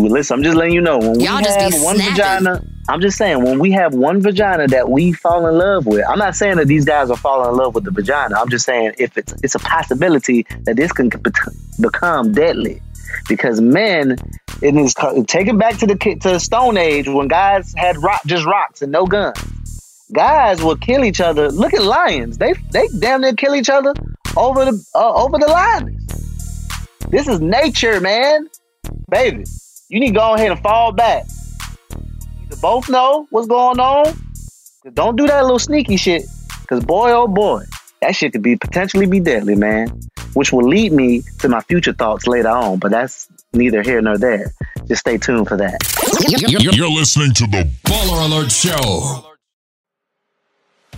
listen, 0.09 0.37
I'm 0.37 0.43
just 0.43 0.57
letting 0.57 0.73
you 0.73 0.81
know 0.81 0.97
when 0.97 1.19
Y'all 1.21 1.39
just 1.41 1.57
be 1.57 1.63
have 1.75 1.81
one 1.81 1.95
snapping. 1.95 2.13
vagina. 2.15 2.61
I'm 2.89 2.99
just 2.99 3.17
saying 3.17 3.41
when 3.41 3.57
we 3.59 3.71
have 3.71 3.93
one 3.93 4.19
vagina 4.21 4.67
that 4.67 4.89
we 4.89 5.13
fall 5.13 5.47
in 5.47 5.57
love 5.57 5.85
with. 5.85 6.03
I'm 6.09 6.19
not 6.19 6.35
saying 6.35 6.57
that 6.57 6.67
these 6.67 6.83
guys 6.83 7.09
are 7.09 7.15
falling 7.15 7.49
in 7.51 7.55
love 7.55 7.73
with 7.73 7.85
the 7.85 7.91
vagina. 7.91 8.35
I'm 8.37 8.49
just 8.49 8.65
saying 8.65 8.93
if 8.97 9.17
it's 9.17 9.33
it's 9.41 9.55
a 9.55 9.59
possibility 9.59 10.45
that 10.63 10.75
this 10.75 10.91
can 10.91 11.07
bec- 11.07 11.33
become 11.79 12.33
deadly 12.33 12.81
because 13.29 13.61
men 13.61 14.17
it 14.61 14.75
is 14.75 14.93
take 15.27 15.47
it 15.47 15.57
back 15.57 15.77
to 15.77 15.87
the 15.87 15.95
to 15.95 16.29
the 16.31 16.39
Stone 16.39 16.75
Age 16.75 17.07
when 17.07 17.29
guys 17.29 17.73
had 17.77 17.95
rock 18.03 18.21
just 18.25 18.45
rocks 18.45 18.81
and 18.81 18.91
no 18.91 19.05
guns. 19.05 19.37
Guys 20.13 20.63
will 20.63 20.77
kill 20.77 21.03
each 21.03 21.19
other. 21.19 21.49
Look 21.49 21.73
at 21.73 21.81
lions. 21.81 22.37
They 22.37 22.53
they 22.71 22.87
damn 22.99 23.21
near 23.21 23.33
kill 23.33 23.55
each 23.55 23.69
other 23.69 23.93
over 24.37 24.65
the 24.65 24.85
uh, 24.93 25.13
over 25.13 25.39
the 25.39 25.47
lioness. 25.47 26.03
This 27.09 27.27
is 27.27 27.41
nature, 27.41 27.99
man. 27.99 28.47
Baby, 29.09 29.43
you 29.89 29.99
need 29.99 30.09
to 30.09 30.13
go 30.13 30.35
ahead 30.35 30.51
and 30.51 30.59
fall 30.61 30.91
back. 30.91 31.25
Either 31.91 32.55
both 32.61 32.89
know 32.89 33.27
what's 33.31 33.47
going 33.47 33.79
on. 33.79 34.13
Don't 34.93 35.15
do 35.15 35.25
that 35.25 35.41
little 35.43 35.59
sneaky 35.59 35.97
shit. 35.97 36.23
Cause 36.67 36.83
boy, 36.83 37.11
oh 37.11 37.27
boy, 37.27 37.63
that 38.01 38.15
shit 38.15 38.33
could 38.33 38.43
be 38.43 38.55
potentially 38.55 39.07
be 39.07 39.19
deadly, 39.19 39.55
man. 39.55 39.89
Which 40.33 40.51
will 40.51 40.67
lead 40.67 40.91
me 40.91 41.23
to 41.39 41.49
my 41.49 41.61
future 41.61 41.93
thoughts 41.93 42.27
later 42.27 42.49
on. 42.49 42.79
But 42.79 42.91
that's 42.91 43.27
neither 43.53 43.81
here 43.81 44.01
nor 44.01 44.17
there. 44.17 44.53
Just 44.87 45.01
stay 45.01 45.17
tuned 45.17 45.47
for 45.47 45.57
that. 45.57 45.79
You're 46.47 46.89
listening 46.89 47.33
to 47.33 47.47
the 47.47 47.69
Baller 47.85 48.25
Alert 48.25 48.51
Show. 48.51 49.32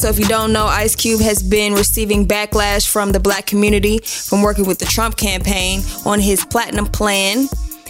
So, 0.00 0.08
if 0.08 0.18
you 0.18 0.24
don't 0.24 0.54
know, 0.54 0.64
Ice 0.64 0.96
Cube 0.96 1.20
has 1.20 1.42
been 1.42 1.74
receiving 1.74 2.26
backlash 2.26 2.88
from 2.88 3.12
the 3.12 3.20
black 3.20 3.44
community 3.44 3.98
from 3.98 4.40
working 4.40 4.64
with 4.64 4.78
the 4.78 4.86
Trump 4.86 5.18
campaign 5.18 5.82
on 6.06 6.18
his 6.18 6.42
platinum 6.42 6.86
plan, 6.86 7.48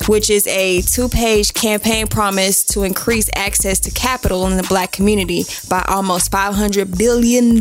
which 0.09 0.31
is 0.31 0.47
a 0.47 0.83
two 0.83 1.09
page 1.09 1.55
campaign 1.55 2.07
promise 2.07 2.65
to 2.65 2.83
increase 2.83 3.29
access 3.35 3.81
to 3.81 3.91
capital 3.91 4.47
in 4.47 4.57
the 4.57 4.63
black 4.65 4.93
community 4.93 5.45
by 5.69 5.85
almost 5.89 6.31
$500 6.31 6.97
billion. 6.97 7.61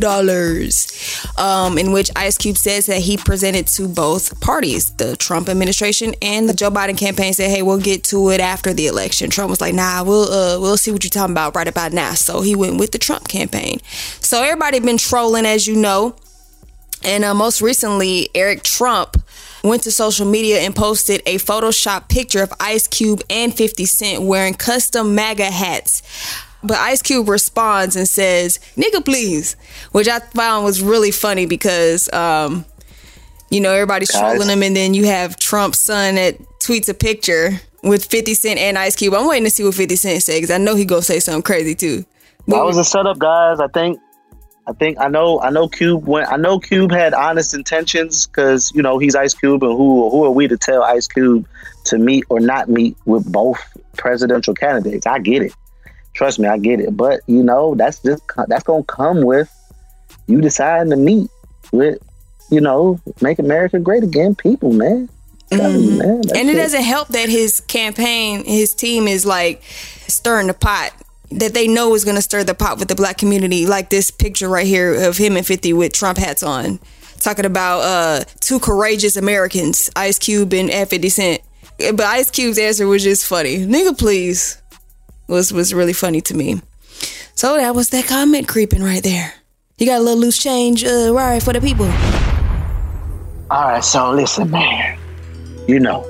Um, 1.37 1.77
in 1.77 1.91
which 1.91 2.09
Ice 2.15 2.37
Cube 2.37 2.57
says 2.57 2.85
that 2.87 3.01
he 3.01 3.17
presented 3.17 3.67
to 3.67 3.87
both 3.87 4.39
parties, 4.41 4.91
the 4.91 5.15
Trump 5.15 5.49
administration 5.49 6.13
and 6.21 6.49
the 6.49 6.53
Joe 6.53 6.69
Biden 6.71 6.97
campaign, 6.97 7.33
said, 7.33 7.49
hey, 7.49 7.61
we'll 7.61 7.79
get 7.79 8.03
to 8.05 8.29
it 8.29 8.39
after 8.39 8.73
the 8.73 8.87
election. 8.87 9.29
Trump 9.29 9.49
was 9.49 9.61
like, 9.61 9.73
nah, 9.73 10.03
we'll, 10.03 10.31
uh, 10.31 10.59
we'll 10.59 10.77
see 10.77 10.91
what 10.91 11.03
you're 11.03 11.09
talking 11.09 11.33
about 11.33 11.55
right 11.55 11.67
about 11.67 11.93
now. 11.93 12.13
So 12.13 12.41
he 12.41 12.55
went 12.55 12.79
with 12.79 12.91
the 12.91 12.97
Trump 12.97 13.27
campaign. 13.27 13.79
So 14.21 14.41
everybody 14.43 14.79
been 14.79 14.97
trolling, 14.97 15.45
as 15.45 15.67
you 15.67 15.75
know. 15.75 16.15
And 17.03 17.23
uh, 17.23 17.33
most 17.33 17.61
recently, 17.61 18.29
Eric 18.35 18.63
Trump 18.63 19.17
went 19.63 19.83
to 19.83 19.91
social 19.91 20.25
media 20.25 20.59
and 20.59 20.75
posted 20.75 21.21
a 21.25 21.35
Photoshop 21.35 22.09
picture 22.09 22.43
of 22.43 22.53
Ice 22.59 22.87
Cube 22.87 23.21
and 23.29 23.55
50 23.55 23.85
Cent 23.85 24.23
wearing 24.23 24.53
custom 24.53 25.15
MAGA 25.15 25.45
hats. 25.51 26.01
But 26.63 26.77
Ice 26.77 27.01
Cube 27.01 27.29
responds 27.29 27.95
and 27.95 28.07
says, 28.07 28.59
nigga, 28.75 29.03
please, 29.03 29.55
which 29.91 30.07
I 30.07 30.19
found 30.19 30.65
was 30.65 30.81
really 30.81 31.11
funny 31.11 31.45
because, 31.45 32.11
um, 32.11 32.65
you 33.49 33.61
know, 33.61 33.71
everybody's 33.71 34.11
Guys. 34.11 34.19
trolling 34.19 34.49
him, 34.49 34.63
and 34.63 34.75
then 34.75 34.93
you 34.93 35.05
have 35.05 35.37
Trump's 35.37 35.79
son 35.79 36.15
that 36.15 36.37
tweets 36.59 36.89
a 36.89 36.93
picture 36.93 37.61
with 37.81 38.05
50 38.05 38.33
Cent 38.33 38.59
and 38.59 38.77
Ice 38.77 38.95
Cube. 38.95 39.13
I'm 39.13 39.27
waiting 39.27 39.45
to 39.45 39.49
see 39.49 39.63
what 39.63 39.75
50 39.75 39.95
Cent 39.95 40.21
says 40.21 40.35
because 40.35 40.51
I 40.51 40.57
know 40.57 40.75
he 40.75 40.83
gonna 40.85 41.01
say 41.01 41.19
something 41.19 41.43
crazy 41.43 41.75
too. 41.75 42.05
That 42.47 42.63
was 42.63 42.77
a 42.77 42.83
setup, 42.83 43.19
guys. 43.19 43.59
I 43.59 43.67
think. 43.67 43.99
I 44.69 44.73
think 44.73 44.99
I 44.99 45.07
know. 45.07 45.41
I 45.41 45.49
know 45.49 45.67
Cube 45.67 46.05
went. 46.05 46.31
I 46.31 46.37
know 46.37 46.59
Cube 46.59 46.91
had 46.91 47.15
honest 47.15 47.55
intentions 47.55 48.27
because 48.27 48.71
you 48.75 48.83
know 48.83 48.99
he's 48.99 49.15
Ice 49.15 49.33
Cube, 49.33 49.63
and 49.63 49.71
who 49.71 50.11
who 50.11 50.23
are 50.25 50.31
we 50.31 50.47
to 50.47 50.57
tell 50.57 50.83
Ice 50.83 51.07
Cube 51.07 51.47
to 51.85 51.97
meet 51.97 52.23
or 52.29 52.39
not 52.39 52.69
meet 52.69 52.95
with 53.05 53.29
both 53.31 53.59
presidential 53.97 54.53
candidates? 54.53 55.07
I 55.07 55.17
get 55.17 55.41
it. 55.41 55.53
Trust 56.13 56.37
me, 56.37 56.47
I 56.47 56.59
get 56.59 56.79
it. 56.79 56.95
But 56.95 57.21
you 57.25 57.41
know 57.41 57.73
that's 57.73 57.99
just 58.03 58.21
that's 58.47 58.63
gonna 58.63 58.83
come 58.83 59.23
with 59.23 59.49
you 60.27 60.39
deciding 60.39 60.91
to 60.91 60.97
meet 60.97 61.31
with 61.71 61.97
you 62.51 62.61
know 62.61 62.99
make 63.21 63.39
America 63.39 63.79
great 63.79 64.03
again, 64.03 64.35
people, 64.35 64.71
man. 64.71 65.09
You, 65.51 65.57
mm-hmm. 65.57 65.97
man. 65.97 66.21
And 66.35 66.47
it 66.47 66.53
doesn't 66.53 66.83
help 66.83 67.07
that 67.07 67.27
his 67.27 67.59
campaign, 67.61 68.45
his 68.45 68.75
team 68.75 69.07
is 69.07 69.25
like 69.25 69.63
stirring 69.63 70.45
the 70.45 70.53
pot. 70.53 70.93
That 71.31 71.53
they 71.53 71.67
know 71.67 71.93
is 71.93 72.03
going 72.03 72.15
to 72.15 72.21
stir 72.21 72.43
the 72.43 72.55
pot 72.55 72.79
with 72.79 72.87
the 72.87 72.95
black 72.95 73.17
community, 73.17 73.67
like 73.67 73.89
this 73.89 74.09
picture 74.09 74.49
right 74.49 74.65
here 74.65 75.07
of 75.07 75.17
him 75.17 75.37
and 75.37 75.45
50 75.45 75.73
with 75.73 75.93
Trump 75.93 76.17
hats 76.17 76.41
on, 76.41 76.79
talking 77.19 77.45
about 77.45 77.81
uh, 77.81 78.23
two 78.39 78.59
courageous 78.59 79.15
Americans, 79.15 79.89
Ice 79.95 80.17
Cube 80.17 80.53
and 80.53 80.71
F 80.71 80.89
50 80.89 81.09
Cent. 81.09 81.41
But 81.77 82.01
Ice 82.01 82.31
Cube's 82.31 82.57
answer 82.57 82.87
was 82.87 83.03
just 83.03 83.27
funny. 83.27 83.65
Nigga, 83.65 83.97
please. 83.97 84.61
Was, 85.27 85.53
was 85.53 85.73
really 85.73 85.93
funny 85.93 86.21
to 86.21 86.33
me. 86.33 86.61
So 87.35 87.55
that 87.55 87.75
was 87.75 87.89
that 87.89 88.05
comment 88.05 88.47
creeping 88.47 88.83
right 88.83 89.03
there. 89.03 89.33
You 89.77 89.85
got 89.85 90.01
a 90.01 90.03
little 90.03 90.19
loose 90.19 90.37
change, 90.37 90.83
uh, 90.83 91.13
right, 91.13 91.41
for 91.41 91.53
the 91.53 91.61
people. 91.61 91.85
All 93.49 93.63
right, 93.63 93.83
so 93.83 94.11
listen, 94.11 94.51
man. 94.51 94.99
You 95.65 95.79
know, 95.79 96.03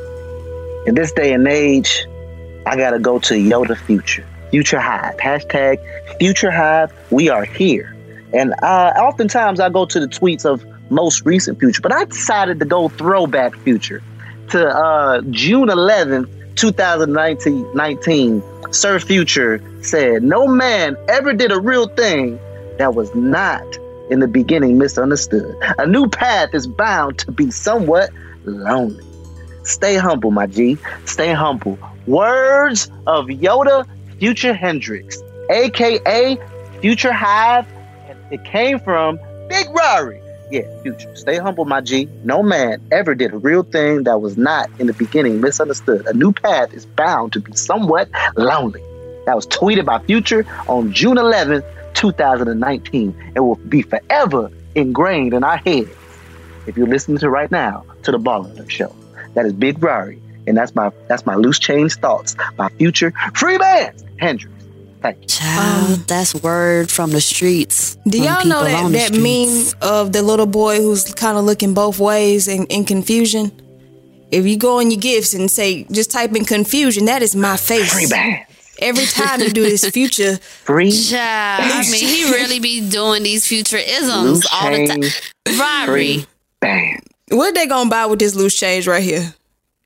in 0.88 0.96
this 0.96 1.12
day 1.12 1.34
and 1.34 1.48
age, 1.48 2.08
I 2.66 2.76
gotta 2.76 2.98
go 2.98 3.20
to 3.20 3.36
Yoda 3.36 3.78
Future, 3.78 4.26
Future 4.52 4.80
Hive, 4.80 5.18
hashtag 5.18 5.78
Future 6.18 6.52
Hive. 6.52 6.92
We 7.12 7.30
are 7.30 7.46
here, 7.46 7.96
and 8.34 8.54
uh, 8.62 8.94
oftentimes 8.98 9.60
I 9.60 9.70
go 9.70 9.86
to 9.86 10.00
the 10.00 10.08
tweets 10.08 10.46
of 10.46 10.66
most 10.90 11.26
recent 11.26 11.60
Future, 11.60 11.82
but 11.82 11.94
I 11.94 12.06
decided 12.06 12.60
to 12.60 12.66
go 12.66 12.90
throwback 12.90 13.56
Future 13.58 14.02
to 14.50 14.68
uh, 14.68 15.22
June 15.30 15.70
11th, 15.70 16.56
2019. 16.56 17.76
19, 17.76 18.44
Sir 18.72 19.00
Future 19.00 19.62
said, 19.82 20.24
"No 20.24 20.48
man 20.48 20.96
ever 21.08 21.34
did 21.34 21.52
a 21.52 21.60
real 21.60 21.88
thing 21.88 22.40
that 22.78 22.96
was 22.96 23.14
not." 23.16 23.64
In 24.10 24.22
the 24.22 24.28
beginning, 24.28 24.80
misunderstood. 24.80 25.56
A 25.78 25.86
new 25.86 26.08
path 26.08 26.50
is 26.56 26.66
bound 26.66 27.20
to 27.20 27.32
be 27.32 27.52
somewhat 27.52 28.10
lonely. 28.44 29.04
Stay 29.64 29.98
humble, 29.98 30.32
my 30.32 30.48
G. 30.48 30.80
Stay 31.06 31.32
humble. 31.32 31.78
Words 32.08 32.90
of 33.06 33.28
Yoda 33.28 33.88
Future 34.20 34.54
Hendrix, 34.54 35.24
aka 35.50 36.38
Future 36.82 37.14
Hive. 37.14 37.66
And 38.10 38.20
it 38.32 38.44
came 38.44 38.80
from 38.80 39.18
Big 39.48 39.68
Rari. 39.70 40.22
Yeah, 40.52 40.64
Future. 40.82 41.16
Stay 41.16 41.38
humble, 41.38 41.64
my 41.66 41.80
G. 41.80 42.10
No 42.24 42.44
man 42.44 42.82
ever 42.92 43.16
did 43.16 43.34
a 43.34 43.38
real 43.38 43.64
thing 43.64 44.04
that 44.04 44.20
was 44.20 44.38
not 44.38 44.70
in 44.78 44.88
the 44.88 44.94
beginning 44.94 45.40
misunderstood. 45.40 46.06
A 46.08 46.14
new 46.14 46.34
path 46.34 46.74
is 46.74 46.86
bound 46.86 47.34
to 47.34 47.40
be 47.40 47.54
somewhat 47.54 48.10
lonely. 48.36 48.82
That 49.26 49.36
was 49.36 49.48
tweeted 49.48 49.86
by 49.86 50.00
Future 50.00 50.46
on 50.68 50.92
June 50.92 51.18
11th, 51.18 51.64
2019, 51.94 53.32
and 53.36 53.46
will 53.46 53.56
be 53.56 53.84
forever 53.84 54.52
ingrained 54.76 55.34
in 55.34 55.44
our 55.44 55.58
heads. 55.58 55.90
If 56.68 56.76
you're 56.76 56.88
listening 56.88 57.20
to 57.20 57.30
right 57.30 57.50
now 57.52 57.86
to 58.04 58.12
the 58.12 58.20
Baller 58.20 58.70
Show, 58.70 58.94
that 59.36 59.46
is 59.46 59.54
Big 59.54 59.82
Rari, 59.82 60.22
and 60.46 60.58
that's 60.58 60.76
my 60.76 60.92
that's 61.08 61.26
my 61.26 61.36
loose 61.36 61.60
change 61.60 61.96
thoughts 61.96 62.36
by 62.58 62.70
Future 62.70 63.14
Free 63.34 63.58
Bands 63.58 64.04
Hendrix. 64.20 64.54
Thank 65.02 65.22
you. 65.22 65.28
Child, 65.28 65.92
um, 66.00 66.04
that's 66.08 66.36
word 66.36 66.92
from 66.92 67.12
the 67.12 67.22
streets. 67.22 67.96
Do 68.08 68.18
y'all 68.18 68.46
know 68.46 68.64
people 68.64 68.64
that, 68.66 68.84
on 68.84 68.92
that 68.92 69.14
streets. 69.14 69.74
meme 69.74 69.82
of 69.82 70.12
the 70.12 70.22
little 70.22 70.46
boy 70.46 70.78
who's 70.82 71.14
kind 71.14 71.38
of 71.38 71.46
looking 71.46 71.74
both 71.74 72.00
ways 72.00 72.48
in, 72.50 72.66
in 72.66 72.84
confusion? 72.84 73.52
If 74.32 74.46
you 74.46 74.58
go 74.58 74.80
on 74.80 74.92
your 74.92 75.00
gifts 75.00 75.34
and 75.34 75.50
say, 75.50 75.86
just 75.86 76.12
type 76.12 76.36
in 76.36 76.44
confusion, 76.46 77.06
that 77.06 77.22
is 77.24 77.36
my 77.36 77.56
face. 77.58 77.94
Free 77.94 78.08
band. 78.08 78.46
Every 78.80 79.06
time 79.06 79.40
you 79.42 79.50
do 79.50 79.64
this 79.64 79.84
future. 79.94 80.38
Free. 80.38 80.92
Child, 80.92 81.72
I 81.72 81.90
mean, 81.92 82.06
he 82.06 82.26
really 82.26 82.60
be 82.60 82.88
doing 82.90 83.24
these 83.24 83.48
future 83.48 83.78
isms 83.78 84.24
Loose 84.24 84.48
all 84.54 84.72
the 84.72 84.86
time. 84.88 85.02
change, 85.02 85.34
Rari. 85.58 86.26
Band. 86.60 87.00
What 87.30 87.56
they 87.56 87.68
gonna 87.68 87.90
buy 87.90 88.06
with 88.06 88.20
this 88.20 88.36
loose 88.36 88.58
change 88.58 88.86
right 88.88 89.04
here? 89.04 89.34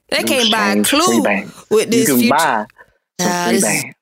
They 0.10 0.20
Loose 0.22 0.30
can't 0.30 0.52
buy 0.52 0.72
a 0.74 0.84
clue 0.84 1.24
with 1.70 1.90
this 1.92 2.08
you 2.10 2.16
can 2.16 2.20
future. 2.20 2.30
buy 2.36 2.66
some 3.20 3.30
Child, 3.30 3.62
free 3.62 3.94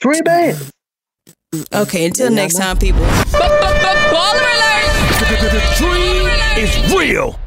this- 0.00 0.20
bands. 0.22 0.58
Free 0.58 1.60
bands. 1.62 1.68
Okay, 1.74 2.06
until 2.06 2.30
next 2.30 2.54
time, 2.56 2.76
people. 2.78 3.00
The 5.40 5.62
dream 5.78 6.26
is 6.58 6.94
real. 6.94 7.38